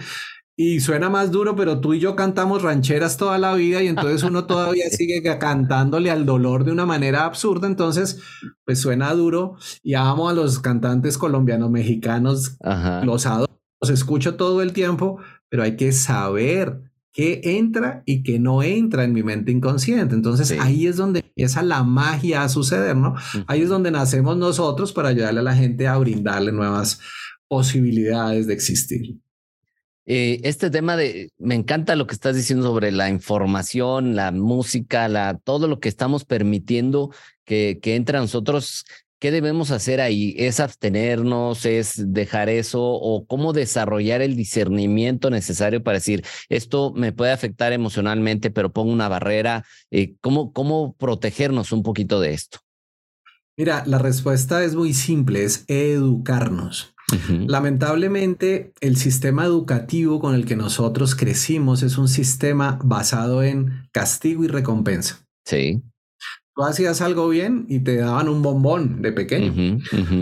Y 0.54 0.80
suena 0.80 1.08
más 1.08 1.30
duro, 1.30 1.56
pero 1.56 1.80
tú 1.80 1.94
y 1.94 1.98
yo 1.98 2.14
cantamos 2.14 2.62
rancheras 2.62 3.16
toda 3.16 3.38
la 3.38 3.54
vida 3.54 3.82
y 3.82 3.88
entonces 3.88 4.22
uno 4.22 4.44
todavía 4.46 4.90
sigue 4.90 5.22
cantándole 5.38 6.10
al 6.10 6.26
dolor 6.26 6.64
de 6.64 6.72
una 6.72 6.84
manera 6.84 7.24
absurda. 7.24 7.66
Entonces, 7.66 8.20
pues 8.64 8.80
suena 8.80 9.12
duro 9.14 9.56
y 9.82 9.94
amo 9.94 10.28
a 10.28 10.34
los 10.34 10.58
cantantes 10.58 11.16
colombianos, 11.16 11.70
mexicanos, 11.70 12.58
los 13.02 13.26
adoro, 13.26 13.60
los 13.80 13.90
escucho 13.90 14.34
todo 14.34 14.60
el 14.60 14.72
tiempo, 14.72 15.18
pero 15.48 15.62
hay 15.62 15.76
que 15.76 15.90
saber 15.92 16.82
qué 17.12 17.40
entra 17.44 18.02
y 18.06 18.22
qué 18.22 18.38
no 18.38 18.62
entra 18.62 19.04
en 19.04 19.12
mi 19.14 19.22
mente 19.22 19.52
inconsciente. 19.52 20.14
Entonces 20.14 20.58
ahí 20.60 20.86
es 20.86 20.96
donde 20.96 21.20
empieza 21.20 21.62
la 21.62 21.82
magia 21.82 22.42
a 22.42 22.48
suceder, 22.50 22.96
¿no? 22.96 23.14
Ahí 23.46 23.62
es 23.62 23.68
donde 23.70 23.90
nacemos 23.90 24.36
nosotros 24.36 24.92
para 24.92 25.10
ayudarle 25.10 25.40
a 25.40 25.44
la 25.44 25.54
gente 25.54 25.86
a 25.86 25.96
brindarle 25.96 26.52
nuevas 26.52 27.00
posibilidades 27.48 28.46
de 28.46 28.54
existir. 28.54 29.21
Eh, 30.06 30.40
este 30.44 30.70
tema 30.70 30.96
de, 30.96 31.30
me 31.38 31.54
encanta 31.54 31.94
lo 31.94 32.06
que 32.06 32.14
estás 32.14 32.34
diciendo 32.34 32.66
sobre 32.66 32.90
la 32.90 33.08
información, 33.08 34.16
la 34.16 34.32
música, 34.32 35.08
la, 35.08 35.38
todo 35.44 35.68
lo 35.68 35.78
que 35.78 35.88
estamos 35.88 36.24
permitiendo 36.24 37.10
que, 37.44 37.78
que 37.80 37.94
entre 37.94 38.18
a 38.18 38.20
nosotros. 38.20 38.84
¿Qué 39.20 39.30
debemos 39.30 39.70
hacer 39.70 40.00
ahí? 40.00 40.34
¿Es 40.36 40.58
abstenernos? 40.58 41.64
¿Es 41.64 42.12
dejar 42.12 42.48
eso? 42.48 42.82
¿O 42.82 43.24
cómo 43.24 43.52
desarrollar 43.52 44.20
el 44.20 44.34
discernimiento 44.34 45.30
necesario 45.30 45.84
para 45.84 45.98
decir, 45.98 46.24
esto 46.48 46.92
me 46.96 47.12
puede 47.12 47.30
afectar 47.30 47.72
emocionalmente, 47.72 48.50
pero 48.50 48.72
pongo 48.72 48.90
una 48.90 49.06
barrera? 49.06 49.64
Eh, 49.92 50.16
¿cómo, 50.20 50.52
¿Cómo 50.52 50.96
protegernos 50.98 51.70
un 51.70 51.84
poquito 51.84 52.20
de 52.20 52.34
esto? 52.34 52.58
Mira, 53.56 53.84
la 53.86 53.98
respuesta 53.98 54.64
es 54.64 54.74
muy 54.74 54.92
simple, 54.92 55.44
es 55.44 55.66
educarnos. 55.68 56.92
Lamentablemente, 57.46 58.72
el 58.80 58.96
sistema 58.96 59.44
educativo 59.44 60.20
con 60.20 60.34
el 60.34 60.44
que 60.44 60.56
nosotros 60.56 61.14
crecimos 61.14 61.82
es 61.82 61.98
un 61.98 62.08
sistema 62.08 62.78
basado 62.82 63.42
en 63.42 63.88
castigo 63.92 64.44
y 64.44 64.48
recompensa. 64.48 65.26
Sí. 65.44 65.82
Tú 66.54 66.64
hacías 66.64 67.00
algo 67.00 67.30
bien 67.30 67.64
y 67.68 67.78
te 67.78 67.96
daban 67.96 68.28
un 68.28 68.42
bombón 68.42 69.00
de 69.00 69.12
pequeño. 69.12 69.78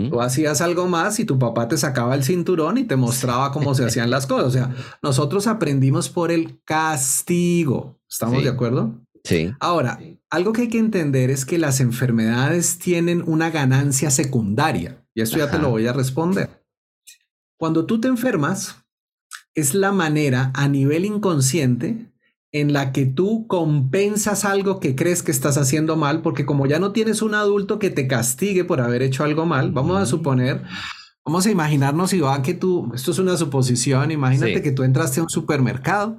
Tú 0.09 0.21
hacías 0.21 0.61
algo 0.61 0.87
más 0.87 1.19
y 1.19 1.25
tu 1.25 1.37
papá 1.37 1.67
te 1.67 1.77
sacaba 1.77 2.15
el 2.15 2.23
cinturón 2.23 2.77
y 2.77 2.85
te 2.85 2.95
mostraba 2.95 3.51
cómo 3.51 3.75
se 3.75 3.83
hacían 3.83 4.09
las 4.09 4.27
cosas. 4.27 4.47
O 4.47 4.51
sea, 4.51 4.75
nosotros 5.03 5.47
aprendimos 5.47 6.09
por 6.09 6.31
el 6.31 6.61
castigo. 6.63 7.99
¿Estamos 8.09 8.43
de 8.43 8.49
acuerdo? 8.49 9.01
Sí. 9.25 9.51
Ahora, 9.59 9.99
algo 10.29 10.53
que 10.53 10.61
hay 10.61 10.69
que 10.69 10.79
entender 10.79 11.29
es 11.29 11.45
que 11.45 11.57
las 11.57 11.81
enfermedades 11.81 12.79
tienen 12.79 13.23
una 13.27 13.49
ganancia 13.49 14.09
secundaria. 14.09 15.03
Y 15.13 15.21
esto 15.21 15.37
ya 15.37 15.51
te 15.51 15.59
lo 15.59 15.69
voy 15.69 15.85
a 15.87 15.93
responder. 15.93 16.49
Cuando 17.61 17.85
tú 17.85 18.01
te 18.01 18.07
enfermas, 18.07 18.77
es 19.53 19.75
la 19.75 19.91
manera 19.91 20.49
a 20.55 20.67
nivel 20.67 21.05
inconsciente 21.05 22.11
en 22.51 22.73
la 22.73 22.91
que 22.91 23.05
tú 23.05 23.45
compensas 23.45 24.45
algo 24.45 24.79
que 24.79 24.95
crees 24.95 25.21
que 25.21 25.29
estás 25.29 25.59
haciendo 25.59 25.95
mal, 25.95 26.23
porque 26.23 26.47
como 26.47 26.65
ya 26.65 26.79
no 26.79 26.91
tienes 26.91 27.21
un 27.21 27.35
adulto 27.35 27.77
que 27.77 27.91
te 27.91 28.07
castigue 28.07 28.63
por 28.63 28.81
haber 28.81 29.03
hecho 29.03 29.23
algo 29.23 29.45
mal, 29.45 29.71
vamos 29.73 30.01
a 30.01 30.07
suponer, 30.07 30.63
vamos 31.23 31.45
a 31.45 31.51
imaginarnos, 31.51 32.13
Iván, 32.13 32.41
que 32.41 32.55
tú, 32.55 32.91
esto 32.95 33.11
es 33.11 33.19
una 33.19 33.37
suposición, 33.37 34.09
imagínate 34.09 34.63
que 34.63 34.71
tú 34.71 34.81
entraste 34.81 35.19
a 35.19 35.23
un 35.23 35.29
supermercado, 35.29 36.17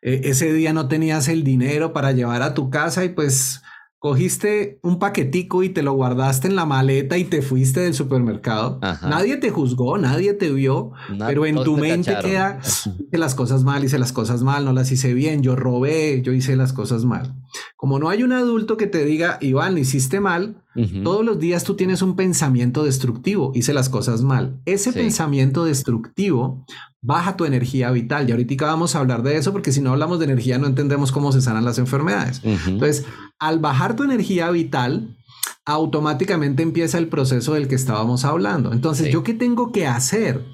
eh, 0.00 0.22
ese 0.24 0.50
día 0.50 0.72
no 0.72 0.88
tenías 0.88 1.28
el 1.28 1.44
dinero 1.44 1.92
para 1.92 2.12
llevar 2.12 2.40
a 2.40 2.54
tu 2.54 2.70
casa 2.70 3.04
y 3.04 3.10
pues 3.10 3.60
cogiste 4.00 4.80
un 4.82 4.98
paquetico 4.98 5.62
y 5.62 5.68
te 5.68 5.82
lo 5.82 5.92
guardaste 5.92 6.48
en 6.48 6.56
la 6.56 6.64
maleta 6.64 7.18
y 7.18 7.24
te 7.24 7.42
fuiste 7.42 7.80
del 7.80 7.92
supermercado. 7.92 8.80
Nadie 9.02 9.36
te 9.36 9.50
juzgó, 9.50 9.98
nadie 9.98 10.32
te 10.32 10.50
vio, 10.50 10.92
pero 11.18 11.44
en 11.44 11.62
tu 11.62 11.76
mente 11.76 12.16
queda, 12.22 12.60
hice 12.62 13.18
las 13.18 13.34
cosas 13.34 13.62
mal, 13.62 13.84
hice 13.84 13.98
las 13.98 14.12
cosas 14.12 14.42
mal, 14.42 14.64
no 14.64 14.72
las 14.72 14.90
hice 14.90 15.12
bien, 15.12 15.42
yo 15.42 15.54
robé, 15.54 16.22
yo 16.22 16.32
hice 16.32 16.56
las 16.56 16.72
cosas 16.72 17.04
mal. 17.04 17.36
Como 17.76 17.98
no 17.98 18.08
hay 18.08 18.22
un 18.22 18.32
adulto 18.32 18.78
que 18.78 18.86
te 18.86 19.04
diga, 19.04 19.36
Iván, 19.42 19.76
hiciste 19.76 20.18
mal, 20.18 20.59
todos 21.02 21.24
los 21.24 21.38
días 21.38 21.64
tú 21.64 21.74
tienes 21.74 22.00
un 22.00 22.14
pensamiento 22.14 22.84
destructivo, 22.84 23.50
hice 23.54 23.74
las 23.74 23.88
cosas 23.88 24.22
mal. 24.22 24.60
Ese 24.66 24.92
pensamiento 24.92 25.64
destructivo 25.64 26.64
baja 27.02 27.36
tu 27.36 27.44
energía 27.44 27.90
vital. 27.90 28.28
Y 28.28 28.32
ahorita 28.32 28.66
vamos 28.66 28.94
a 28.94 29.00
hablar 29.00 29.22
de 29.22 29.36
eso 29.36 29.52
porque 29.52 29.72
si 29.72 29.80
no 29.80 29.90
hablamos 29.90 30.18
de 30.18 30.26
energía 30.26 30.58
no 30.58 30.66
entendemos 30.66 31.12
cómo 31.12 31.32
se 31.32 31.40
sanan 31.40 31.64
las 31.64 31.78
enfermedades. 31.78 32.40
Entonces, 32.44 33.04
al 33.38 33.58
bajar 33.58 33.96
tu 33.96 34.04
energía 34.04 34.50
vital, 34.50 35.16
automáticamente 35.64 36.62
empieza 36.62 36.98
el 36.98 37.08
proceso 37.08 37.54
del 37.54 37.68
que 37.68 37.74
estábamos 37.74 38.24
hablando. 38.24 38.72
Entonces, 38.72 39.12
¿yo 39.12 39.22
qué 39.22 39.34
tengo 39.34 39.72
que 39.72 39.86
hacer 39.86 40.44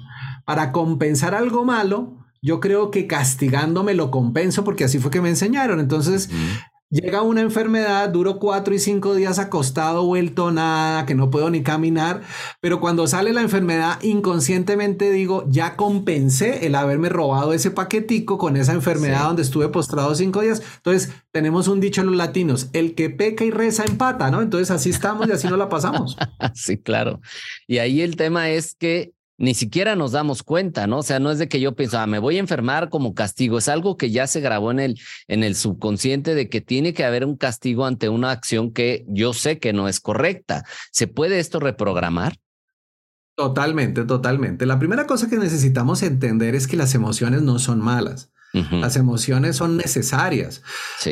para 0.45 0.71
compensar 0.71 1.35
algo 1.35 1.65
malo? 1.65 2.17
Yo 2.41 2.59
creo 2.59 2.91
que 2.91 3.07
castigándome 3.07 3.93
lo 3.93 4.11
compenso 4.11 4.63
porque 4.63 4.83
así 4.83 4.99
fue 4.99 5.11
que 5.11 5.21
me 5.21 5.29
enseñaron. 5.29 5.79
Entonces, 5.79 6.29
Llega 6.89 7.21
una 7.21 7.41
enfermedad, 7.41 8.07
duro 8.07 8.39
cuatro 8.39 8.73
y 8.73 8.79
cinco 8.79 9.13
días 9.13 9.39
acostado, 9.39 10.05
vuelto 10.05 10.51
nada, 10.51 11.05
que 11.05 11.15
no 11.15 11.29
puedo 11.29 11.49
ni 11.49 11.61
caminar, 11.61 12.21
pero 12.61 12.79
cuando 12.79 13.07
sale 13.07 13.33
la 13.33 13.41
enfermedad, 13.41 14.01
inconscientemente 14.03 15.11
digo, 15.11 15.43
ya 15.49 15.75
compensé 15.75 16.65
el 16.65 16.75
haberme 16.75 17.09
robado 17.09 17.51
ese 17.51 17.71
paquetico 17.71 18.37
con 18.37 18.55
esa 18.55 18.71
enfermedad 18.71 19.25
donde 19.25 19.41
estuve 19.41 19.67
postrado 19.67 20.15
cinco 20.15 20.39
días. 20.39 20.61
Entonces, 20.77 21.11
tenemos 21.31 21.67
un 21.67 21.81
dicho 21.81 21.99
en 21.99 22.07
los 22.07 22.15
latinos, 22.15 22.69
el 22.71 22.95
que 22.95 23.09
peca 23.09 23.43
y 23.43 23.51
reza 23.51 23.83
empata, 23.83 24.31
¿no? 24.31 24.41
Entonces, 24.41 24.71
así 24.71 24.89
estamos 24.89 25.27
y 25.27 25.31
así 25.33 25.49
no 25.49 25.57
la 25.57 25.67
pasamos. 25.67 26.15
sí, 26.53 26.77
claro. 26.77 27.19
Y 27.67 27.79
ahí 27.79 27.99
el 27.99 28.15
tema 28.15 28.49
es 28.49 28.75
que 28.75 29.11
ni 29.37 29.53
siquiera 29.53 29.95
nos 29.95 30.11
damos 30.11 30.43
cuenta, 30.43 30.87
¿no? 30.87 30.99
O 30.99 31.03
sea, 31.03 31.19
no 31.19 31.31
es 31.31 31.39
de 31.39 31.47
que 31.47 31.59
yo 31.59 31.75
pienso, 31.75 31.99
ah, 31.99 32.07
me 32.07 32.19
voy 32.19 32.37
a 32.37 32.39
enfermar 32.39 32.89
como 32.89 33.13
castigo, 33.13 33.57
es 33.57 33.69
algo 33.69 33.97
que 33.97 34.11
ya 34.11 34.27
se 34.27 34.41
grabó 34.41 34.71
en 34.71 34.79
el, 34.79 34.99
en 35.27 35.43
el 35.43 35.55
subconsciente 35.55 36.35
de 36.35 36.49
que 36.49 36.61
tiene 36.61 36.93
que 36.93 37.05
haber 37.05 37.23
un 37.25 37.37
castigo 37.37 37.85
ante 37.85 38.09
una 38.09 38.31
acción 38.31 38.71
que 38.71 39.05
yo 39.07 39.33
sé 39.33 39.59
que 39.59 39.73
no 39.73 39.87
es 39.87 39.99
correcta. 39.99 40.65
¿Se 40.91 41.07
puede 41.07 41.39
esto 41.39 41.59
reprogramar? 41.59 42.37
Totalmente, 43.35 44.03
totalmente. 44.03 44.65
La 44.65 44.79
primera 44.79 45.05
cosa 45.05 45.29
que 45.29 45.37
necesitamos 45.37 46.01
entender 46.01 46.55
es 46.55 46.65
que 46.65 46.75
las 46.75 46.95
emociones 46.95 47.43
no 47.43 47.59
son 47.59 47.79
malas. 47.79 48.31
Las 48.71 48.95
emociones 48.95 49.55
son 49.55 49.77
necesarias. 49.77 50.61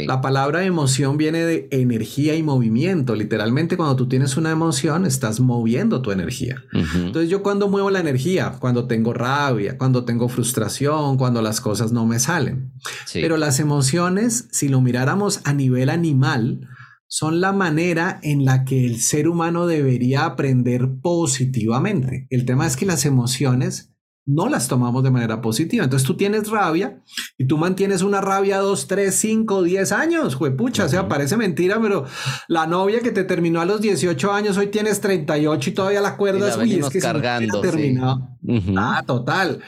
La 0.08 0.22
palabra 0.22 0.64
emoción 0.66 1.18
viene 1.18 1.44
de 1.44 1.68
energía 1.72 2.36
y 2.36 2.44
movimiento. 2.44 3.16
Literalmente 3.16 3.78
cuando 3.78 3.96
tú 3.96 4.08
tienes 4.08 4.38
una 4.38 4.52
emoción 4.52 5.06
estás 5.06 5.40
moviendo 5.40 6.02
tu 6.02 6.12
energía. 6.12 6.64
Entonces 6.74 7.30
yo 7.30 7.44
cuando 7.44 7.68
muevo 7.68 7.90
la 7.90 8.00
energía, 8.00 8.58
cuando 8.60 8.88
tengo 8.88 9.14
rabia, 9.14 9.78
cuando 9.78 10.06
tengo 10.06 10.30
frustración, 10.30 11.18
cuando 11.18 11.42
las 11.42 11.62
cosas 11.62 11.92
no 11.92 12.06
me 12.06 12.20
salen. 12.20 12.74
Pero 13.14 13.38
las 13.38 13.60
emociones, 13.60 14.48
si 14.52 14.68
lo 14.68 14.82
miráramos 14.82 15.42
a 15.44 15.54
nivel 15.54 15.90
animal, 15.90 16.68
son 17.08 17.40
la 17.40 17.54
manera 17.54 18.20
en 18.24 18.46
la 18.46 18.66
que 18.66 18.86
el 18.86 19.00
ser 19.00 19.28
humano 19.28 19.68
debería 19.68 20.26
aprender 20.26 20.90
positivamente. 21.02 22.28
El 22.30 22.46
tema 22.46 22.68
es 22.68 22.76
que 22.76 22.86
las 22.86 23.06
emociones 23.06 23.95
no 24.26 24.50
las 24.50 24.68
tomamos 24.68 25.04
de 25.04 25.12
manera 25.12 25.42
positiva. 25.42 25.84
Entonces 25.84 26.06
tú 26.06 26.18
tienes 26.18 26.50
rabia 26.50 27.02
y 27.38 27.46
tú 27.46 27.58
mantienes 27.58 28.02
una 28.02 28.22
rabia 28.22 28.58
dos, 28.58 28.88
tres, 28.88 29.16
cinco, 29.16 29.62
diez 29.62 29.92
años, 29.92 30.36
juepucha, 30.36 30.86
o 30.86 30.90
sea, 30.90 31.08
parece 31.08 31.38
mentira, 31.38 31.80
pero 31.82 32.06
la 32.48 32.66
novia 32.66 33.02
que 33.02 33.12
te 33.12 33.24
terminó 33.24 33.62
a 33.62 33.66
los 33.66 33.82
18 33.82 34.32
años, 34.32 34.58
hoy 34.58 34.68
tienes 34.68 35.00
38 35.02 35.70
y 35.70 35.74
todavía 35.74 36.02
la 36.02 36.18
cuerdas, 36.18 36.58
y 36.66 36.80
es 36.80 36.90
que 36.90 37.00
cargando, 37.00 37.62
terminado. 37.62 38.30
Ah, 38.78 39.04
total. 39.06 39.62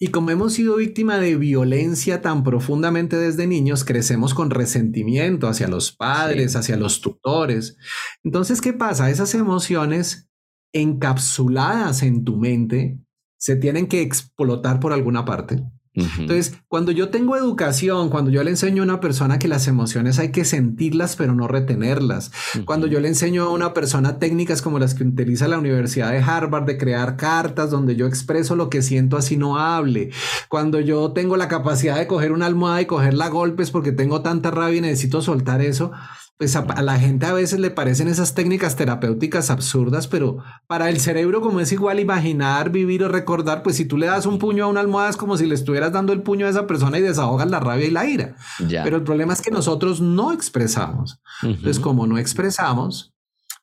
Y 0.00 0.08
como 0.08 0.30
hemos 0.30 0.52
sido 0.52 0.76
víctima 0.76 1.18
de 1.18 1.36
violencia 1.36 2.22
tan 2.22 2.44
profundamente 2.44 3.16
desde 3.16 3.48
niños, 3.48 3.84
crecemos 3.84 4.32
con 4.32 4.50
resentimiento 4.50 5.48
hacia 5.48 5.66
los 5.66 5.90
padres, 5.90 6.54
hacia 6.54 6.76
los 6.76 7.00
tutores. 7.00 7.76
Entonces, 8.22 8.60
¿qué 8.60 8.72
pasa? 8.72 9.10
Esas 9.10 9.34
emociones 9.34 10.28
encapsuladas 10.72 12.02
en 12.02 12.22
tu 12.22 12.36
mente 12.36 13.00
se 13.38 13.56
tienen 13.56 13.86
que 13.86 14.02
explotar 14.02 14.80
por 14.80 14.92
alguna 14.92 15.24
parte. 15.24 15.62
Entonces, 15.94 16.54
cuando 16.68 16.92
yo 16.92 17.08
tengo 17.08 17.36
educación, 17.36 18.08
cuando 18.08 18.30
yo 18.30 18.42
le 18.44 18.50
enseño 18.50 18.82
a 18.82 18.84
una 18.84 19.00
persona 19.00 19.38
que 19.38 19.48
las 19.48 19.66
emociones 19.66 20.18
hay 20.18 20.30
que 20.30 20.44
sentirlas, 20.44 21.16
pero 21.16 21.34
no 21.34 21.48
retenerlas, 21.48 22.30
cuando 22.64 22.86
yo 22.86 23.00
le 23.00 23.08
enseño 23.08 23.44
a 23.44 23.50
una 23.50 23.74
persona 23.74 24.18
técnicas 24.18 24.62
como 24.62 24.78
las 24.78 24.94
que 24.94 25.04
utiliza 25.04 25.48
la 25.48 25.58
Universidad 25.58 26.12
de 26.12 26.18
Harvard 26.18 26.66
de 26.66 26.78
crear 26.78 27.16
cartas 27.16 27.70
donde 27.70 27.96
yo 27.96 28.06
expreso 28.06 28.54
lo 28.54 28.70
que 28.70 28.82
siento 28.82 29.16
así 29.16 29.36
no 29.36 29.58
hable, 29.58 30.10
cuando 30.48 30.80
yo 30.80 31.12
tengo 31.12 31.36
la 31.36 31.48
capacidad 31.48 31.98
de 31.98 32.06
coger 32.06 32.32
una 32.32 32.46
almohada 32.46 32.80
y 32.80 32.86
cogerla 32.86 33.26
a 33.26 33.30
golpes 33.30 33.70
porque 33.70 33.92
tengo 33.92 34.22
tanta 34.22 34.50
rabia 34.50 34.78
y 34.78 34.82
necesito 34.82 35.20
soltar 35.20 35.62
eso, 35.62 35.90
pues 36.38 36.54
a, 36.54 36.82
la 36.82 37.00
gente 37.00 37.26
a 37.26 37.32
veces 37.32 37.58
le 37.58 37.70
parecen 37.70 38.06
esas 38.06 38.32
técnicas 38.32 38.76
terapéuticas 38.76 39.50
absurdas, 39.50 40.06
pero 40.06 40.38
para 40.68 40.88
el 40.88 41.00
cerebro 41.00 41.40
como 41.40 41.58
es 41.58 41.72
igual 41.72 41.98
imaginar, 41.98 42.70
vivir 42.70 43.02
o 43.02 43.08
recordar, 43.08 43.64
pues 43.64 43.74
si 43.74 43.84
tú 43.84 43.98
le 43.98 44.06
das 44.06 44.24
un 44.24 44.38
puño 44.38 44.64
a 44.64 44.68
una 44.68 44.78
almohada 44.78 45.10
es 45.10 45.16
como 45.16 45.36
si 45.36 45.46
le 45.46 45.56
estuvieras 45.56 45.92
dando 45.92 46.12
el 46.12 46.22
puño 46.22 46.46
a 46.46 46.50
esa 46.50 46.68
persona 46.68 46.98
y 46.98 47.02
desahogas 47.02 47.50
la 47.50 47.58
rabia 47.58 47.86
y 47.86 47.90
la 47.90 48.06
ira. 48.06 48.36
Pero 48.58 48.96
el 48.96 49.02
problema 49.02 49.32
es 49.32 49.42
que 49.42 49.50
nosotros 49.50 50.00
no 50.00 50.30
expresamos. 50.30 51.20
Entonces, 51.42 51.80
como 51.80 52.06
no 52.06 52.18
expresamos, 52.18 53.12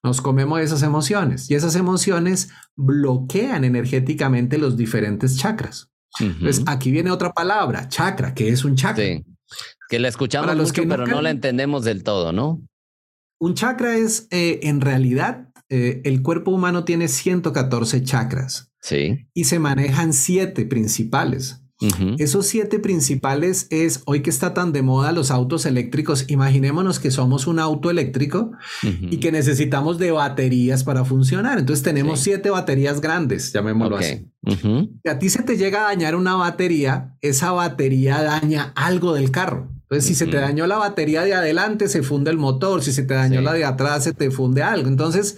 nos 0.04 0.20
comemos 0.20 0.60
esas 0.60 0.84
emociones 0.84 1.50
y 1.50 1.56
esas 1.56 1.78
emociones 1.78 2.50
bloquean 2.76 3.64
energéticamente 3.64 4.58
los 4.58 4.76
diferentes 4.76 5.38
chakras. 5.38 5.90
Entonces, 6.20 6.64
aquí 6.68 6.92
viene 6.92 7.10
otra 7.10 7.32
palabra, 7.32 7.88
chakra, 7.88 8.34
que 8.34 8.50
es 8.50 8.66
un 8.66 8.76
chakra. 8.76 9.06
Que 9.90 10.00
la 10.00 10.08
escuchamos 10.08 10.56
mucho, 10.56 10.84
pero 10.88 11.06
no 11.06 11.22
la 11.22 11.30
entendemos 11.30 11.84
del 11.84 12.04
todo, 12.04 12.32
¿no? 12.32 12.62
Un 13.40 13.54
chakra 13.54 13.98
es, 13.98 14.28
eh, 14.32 14.62
en 14.64 14.82
realidad, 14.82 15.50
eh, 15.70 16.02
el 16.06 16.22
cuerpo 16.22 16.52
humano 16.52 16.86
tiene 16.86 17.08
114 17.08 18.04
chakras. 18.04 18.72
Sí. 18.82 19.28
Y 19.34 19.46
se 19.46 19.60
manejan 19.60 20.14
siete 20.14 20.66
principales. 20.66 21.65
Esos 22.18 22.48
siete 22.48 22.80
principales 22.80 23.68
es, 23.70 24.02
hoy 24.06 24.22
que 24.22 24.30
está 24.30 24.54
tan 24.54 24.72
de 24.72 24.82
moda 24.82 25.12
los 25.12 25.30
autos 25.30 25.66
eléctricos, 25.66 26.26
imaginémonos 26.30 27.00
que 27.00 27.12
somos 27.12 27.48
un 27.48 27.60
auto 27.60 27.90
eléctrico 27.90 28.52
y 28.82 29.18
que 29.18 29.32
necesitamos 29.32 29.98
de 29.98 30.12
baterías 30.12 30.84
para 30.84 31.04
funcionar. 31.04 31.60
Entonces 31.60 31.84
tenemos 31.84 32.22
siete 32.22 32.50
baterías 32.50 33.02
grandes, 33.02 33.52
llamémoslo 33.52 33.98
así. 33.98 34.26
Si 34.46 35.10
a 35.10 35.20
ti 35.20 35.30
se 35.30 35.44
te 35.44 35.58
llega 35.58 35.82
a 35.82 35.90
dañar 35.90 36.16
una 36.16 36.36
batería, 36.36 37.18
esa 37.22 37.52
batería 37.52 38.22
daña 38.22 38.72
algo 38.76 39.14
del 39.14 39.32
carro. 39.32 39.70
Entonces, 39.86 40.06
si 40.06 40.16
se 40.16 40.26
te 40.26 40.38
dañó 40.38 40.66
la 40.66 40.78
batería 40.78 41.22
de 41.22 41.36
adelante, 41.36 41.88
se 41.90 42.02
funde 42.02 42.32
el 42.32 42.38
motor. 42.38 42.82
Si 42.82 42.92
se 42.92 43.04
te 43.04 43.14
dañó 43.14 43.42
la 43.42 43.54
de 43.54 43.66
atrás, 43.66 44.04
se 44.04 44.14
te 44.14 44.32
funde 44.32 44.64
algo. 44.64 44.88
Entonces, 44.88 45.38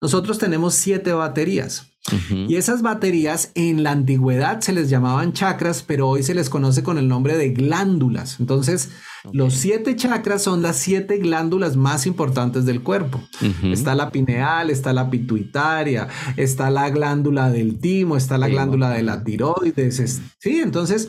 nosotros 0.00 0.38
tenemos 0.38 0.74
siete 0.74 1.12
baterías. 1.12 1.93
Y 2.30 2.56
esas 2.56 2.82
baterías 2.82 3.50
en 3.54 3.82
la 3.82 3.92
antigüedad 3.92 4.60
se 4.60 4.72
les 4.72 4.90
llamaban 4.90 5.32
chakras, 5.32 5.82
pero 5.82 6.08
hoy 6.08 6.22
se 6.22 6.34
les 6.34 6.50
conoce 6.50 6.82
con 6.82 6.98
el 6.98 7.08
nombre 7.08 7.36
de 7.38 7.50
glándulas. 7.50 8.40
Entonces, 8.40 8.90
los 9.32 9.54
siete 9.54 9.96
chakras 9.96 10.42
son 10.42 10.60
las 10.60 10.76
siete 10.76 11.16
glándulas 11.16 11.76
más 11.76 12.06
importantes 12.06 12.66
del 12.66 12.82
cuerpo. 12.82 13.22
Está 13.62 13.94
la 13.94 14.10
pineal, 14.10 14.68
está 14.68 14.92
la 14.92 15.08
pituitaria, 15.08 16.08
está 16.36 16.70
la 16.70 16.90
glándula 16.90 17.50
del 17.50 17.78
timo, 17.78 18.16
está 18.16 18.36
la 18.36 18.48
glándula 18.48 18.90
de 18.90 19.02
la 19.02 19.24
tiroides. 19.24 20.20
Sí, 20.38 20.60
entonces 20.60 21.08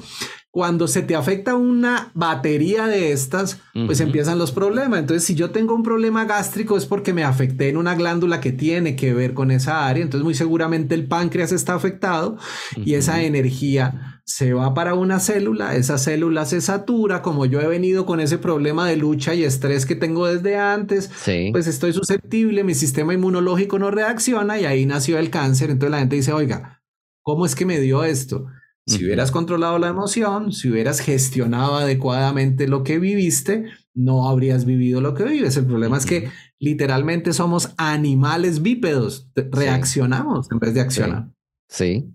cuando 0.55 0.87
se 0.87 1.01
te 1.01 1.15
afecta 1.15 1.55
una 1.55 2.11
batería 2.13 2.87
de 2.87 3.11
estas, 3.11 3.59
pues 3.73 3.99
empiezan 3.99 4.39
los 4.39 4.53
problemas. 4.53 5.01
Entonces, 5.01 5.25
si 5.25 5.35
yo 5.35 5.49
tengo 5.49 5.75
un 5.75 5.83
problema 5.83 6.23
gástrico 6.23 6.77
es 6.77 6.85
porque 6.85 7.11
me 7.11 7.25
afecté 7.25 7.67
en 7.67 7.75
una 7.75 7.93
glándula 7.93 8.39
que 8.39 8.53
tiene 8.53 8.95
que 8.95 9.13
ver 9.13 9.33
con 9.33 9.51
esa 9.51 9.85
área. 9.85 10.01
Entonces, 10.01 10.23
muy 10.23 10.33
seguramente 10.33 10.95
el 10.95 11.09
páncreas 11.09 11.51
está 11.51 11.73
afectado 11.73 12.37
y 12.77 12.93
esa 12.93 13.21
energía 13.21 14.21
se 14.23 14.53
va 14.53 14.73
para 14.73 14.93
una 14.93 15.19
célula, 15.19 15.75
esa 15.75 15.97
célula 15.97 16.45
se 16.45 16.61
satura, 16.61 17.21
como 17.21 17.45
yo 17.45 17.59
he 17.59 17.67
venido 17.67 18.05
con 18.05 18.21
ese 18.21 18.37
problema 18.37 18.87
de 18.87 18.95
lucha 18.95 19.33
y 19.33 19.43
estrés 19.43 19.85
que 19.85 19.95
tengo 19.95 20.25
desde 20.25 20.55
antes, 20.55 21.11
pues 21.51 21.67
estoy 21.67 21.91
susceptible, 21.91 22.63
mi 22.63 22.75
sistema 22.75 23.13
inmunológico 23.13 23.77
no 23.77 23.91
reacciona 23.91 24.57
y 24.57 24.63
ahí 24.63 24.85
nació 24.85 25.19
el 25.19 25.29
cáncer. 25.31 25.69
Entonces 25.69 25.91
la 25.91 25.99
gente 25.99 26.15
dice, 26.15 26.31
oiga, 26.31 26.81
¿cómo 27.23 27.45
es 27.45 27.55
que 27.55 27.65
me 27.65 27.81
dio 27.81 28.05
esto? 28.05 28.45
Si 28.87 29.03
hubieras 29.03 29.31
controlado 29.31 29.79
la 29.79 29.87
emoción, 29.87 30.51
si 30.51 30.69
hubieras 30.69 30.99
gestionado 30.99 31.75
adecuadamente 31.75 32.67
lo 32.67 32.83
que 32.83 32.99
viviste, 32.99 33.65
no 33.95 34.29
habrías 34.29 34.65
vivido 34.65 35.01
lo 35.01 35.15
que 35.15 35.23
vives. 35.23 35.57
El 35.57 35.65
problema 35.65 35.97
es 35.97 36.05
que 36.05 36.29
literalmente 36.59 37.33
somos 37.33 37.73
animales 37.77 38.61
bípedos, 38.61 39.27
reaccionamos 39.35 40.51
en 40.51 40.59
vez 40.59 40.73
de 40.75 40.81
accionar. 40.81 41.29
Sí. 41.67 42.13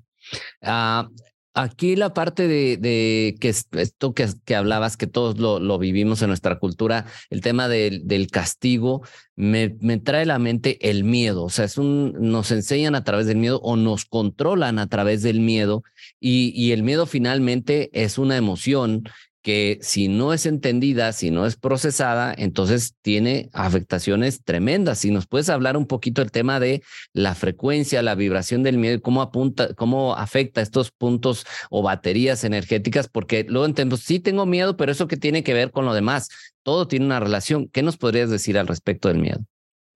Ah, 0.62 1.08
aquí 1.54 1.96
la 1.96 2.14
parte 2.14 2.48
de, 2.48 3.36
que 3.40 3.48
esto 3.48 4.14
que, 4.14 4.54
hablabas, 4.54 4.96
que 4.96 5.06
todos 5.06 5.38
lo, 5.38 5.78
vivimos 5.78 6.22
en 6.22 6.28
nuestra 6.28 6.58
cultura, 6.58 7.06
el 7.30 7.40
tema 7.40 7.68
del, 7.68 8.28
castigo, 8.30 9.02
me, 9.36 9.68
trae 9.98 10.22
a 10.22 10.26
la 10.26 10.38
mente 10.38 10.90
el 10.90 11.04
miedo. 11.04 11.44
O 11.44 11.50
sea, 11.50 11.64
es 11.64 11.78
un, 11.78 12.14
nos 12.18 12.50
enseñan 12.50 12.94
a 12.94 13.04
través 13.04 13.26
del 13.26 13.38
miedo 13.38 13.60
o 13.62 13.76
nos 13.76 14.04
controlan 14.04 14.78
a 14.78 14.88
través 14.88 15.22
del 15.22 15.40
miedo 15.40 15.82
y 16.20 16.72
el 16.72 16.82
miedo 16.82 17.06
finalmente 17.06 17.90
es 17.92 18.18
una 18.18 18.36
emoción 18.36 19.04
que 19.42 19.78
si 19.80 20.08
no 20.08 20.32
es 20.32 20.44
entendida, 20.46 21.12
si 21.12 21.30
no 21.30 21.46
es 21.46 21.56
procesada, 21.56 22.34
entonces 22.36 22.94
tiene 23.02 23.48
afectaciones 23.52 24.44
tremendas. 24.44 24.98
Si 24.98 25.10
nos 25.10 25.26
puedes 25.26 25.48
hablar 25.48 25.76
un 25.76 25.86
poquito 25.86 26.20
del 26.20 26.30
tema 26.30 26.60
de 26.60 26.82
la 27.12 27.34
frecuencia, 27.34 28.02
la 28.02 28.14
vibración 28.14 28.62
del 28.62 28.78
miedo 28.78 28.96
y 28.96 29.00
cómo 29.00 29.22
apunta, 29.22 29.74
cómo 29.74 30.14
afecta 30.14 30.60
estos 30.60 30.90
puntos 30.90 31.46
o 31.70 31.82
baterías 31.82 32.44
energéticas, 32.44 33.08
porque 33.08 33.46
luego 33.48 33.66
entiendo, 33.66 33.96
sí 33.96 34.20
tengo 34.20 34.44
miedo, 34.44 34.76
pero 34.76 34.92
eso 34.92 35.08
que 35.08 35.16
tiene 35.16 35.42
que 35.42 35.54
ver 35.54 35.70
con 35.70 35.84
lo 35.84 35.94
demás, 35.94 36.28
todo 36.62 36.86
tiene 36.86 37.06
una 37.06 37.20
relación. 37.20 37.68
¿Qué 37.68 37.82
nos 37.82 37.96
podrías 37.96 38.30
decir 38.30 38.58
al 38.58 38.66
respecto 38.66 39.08
del 39.08 39.18
miedo? 39.18 39.40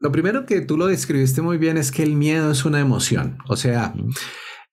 Lo 0.00 0.10
primero 0.12 0.44
que 0.44 0.60
tú 0.60 0.76
lo 0.76 0.86
describiste 0.86 1.40
muy 1.40 1.58
bien 1.58 1.76
es 1.76 1.90
que 1.90 2.02
el 2.02 2.14
miedo 2.14 2.50
es 2.50 2.64
una 2.64 2.80
emoción, 2.80 3.38
o 3.48 3.56
sea, 3.56 3.94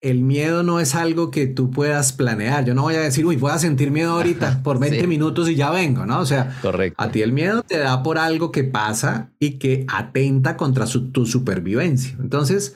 el 0.02 0.24
miedo 0.24 0.64
no 0.64 0.80
es 0.80 0.96
algo 0.96 1.30
que 1.30 1.46
tú 1.46 1.70
puedas 1.70 2.12
planear. 2.12 2.66
Yo 2.66 2.74
no 2.74 2.82
voy 2.82 2.96
a 2.96 3.02
decir, 3.02 3.24
uy, 3.26 3.36
voy 3.36 3.52
a 3.52 3.60
sentir 3.60 3.92
miedo 3.92 4.14
ahorita 4.14 4.64
por 4.64 4.80
20 4.80 5.06
minutos 5.06 5.48
y 5.48 5.56
ya 5.56 5.70
vengo, 5.70 6.08
¿no? 6.08 6.20
O 6.20 6.26
sea, 6.26 6.58
a 6.98 7.12
ti 7.12 7.22
el 7.22 7.32
miedo 7.32 7.62
te 7.62 7.78
da 7.78 8.02
por 8.02 8.18
algo 8.18 8.52
que 8.52 8.64
pasa 8.64 9.32
y 9.40 9.60
que 9.60 9.86
atenta 9.88 10.58
contra 10.58 10.88
tu 10.88 11.28
supervivencia. 11.28 12.18
Entonces, 12.20 12.76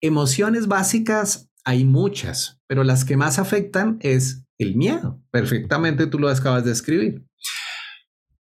emociones 0.00 0.66
básicas 0.66 1.50
hay 1.66 1.84
muchas, 1.84 2.60
pero 2.66 2.82
las 2.82 3.04
que 3.04 3.18
más 3.18 3.38
afectan 3.38 3.98
es 4.00 4.46
el 4.58 4.74
miedo. 4.74 5.22
Perfectamente 5.30 6.06
tú 6.06 6.18
lo 6.18 6.30
acabas 6.30 6.64
de 6.64 6.72
escribir. 6.72 7.26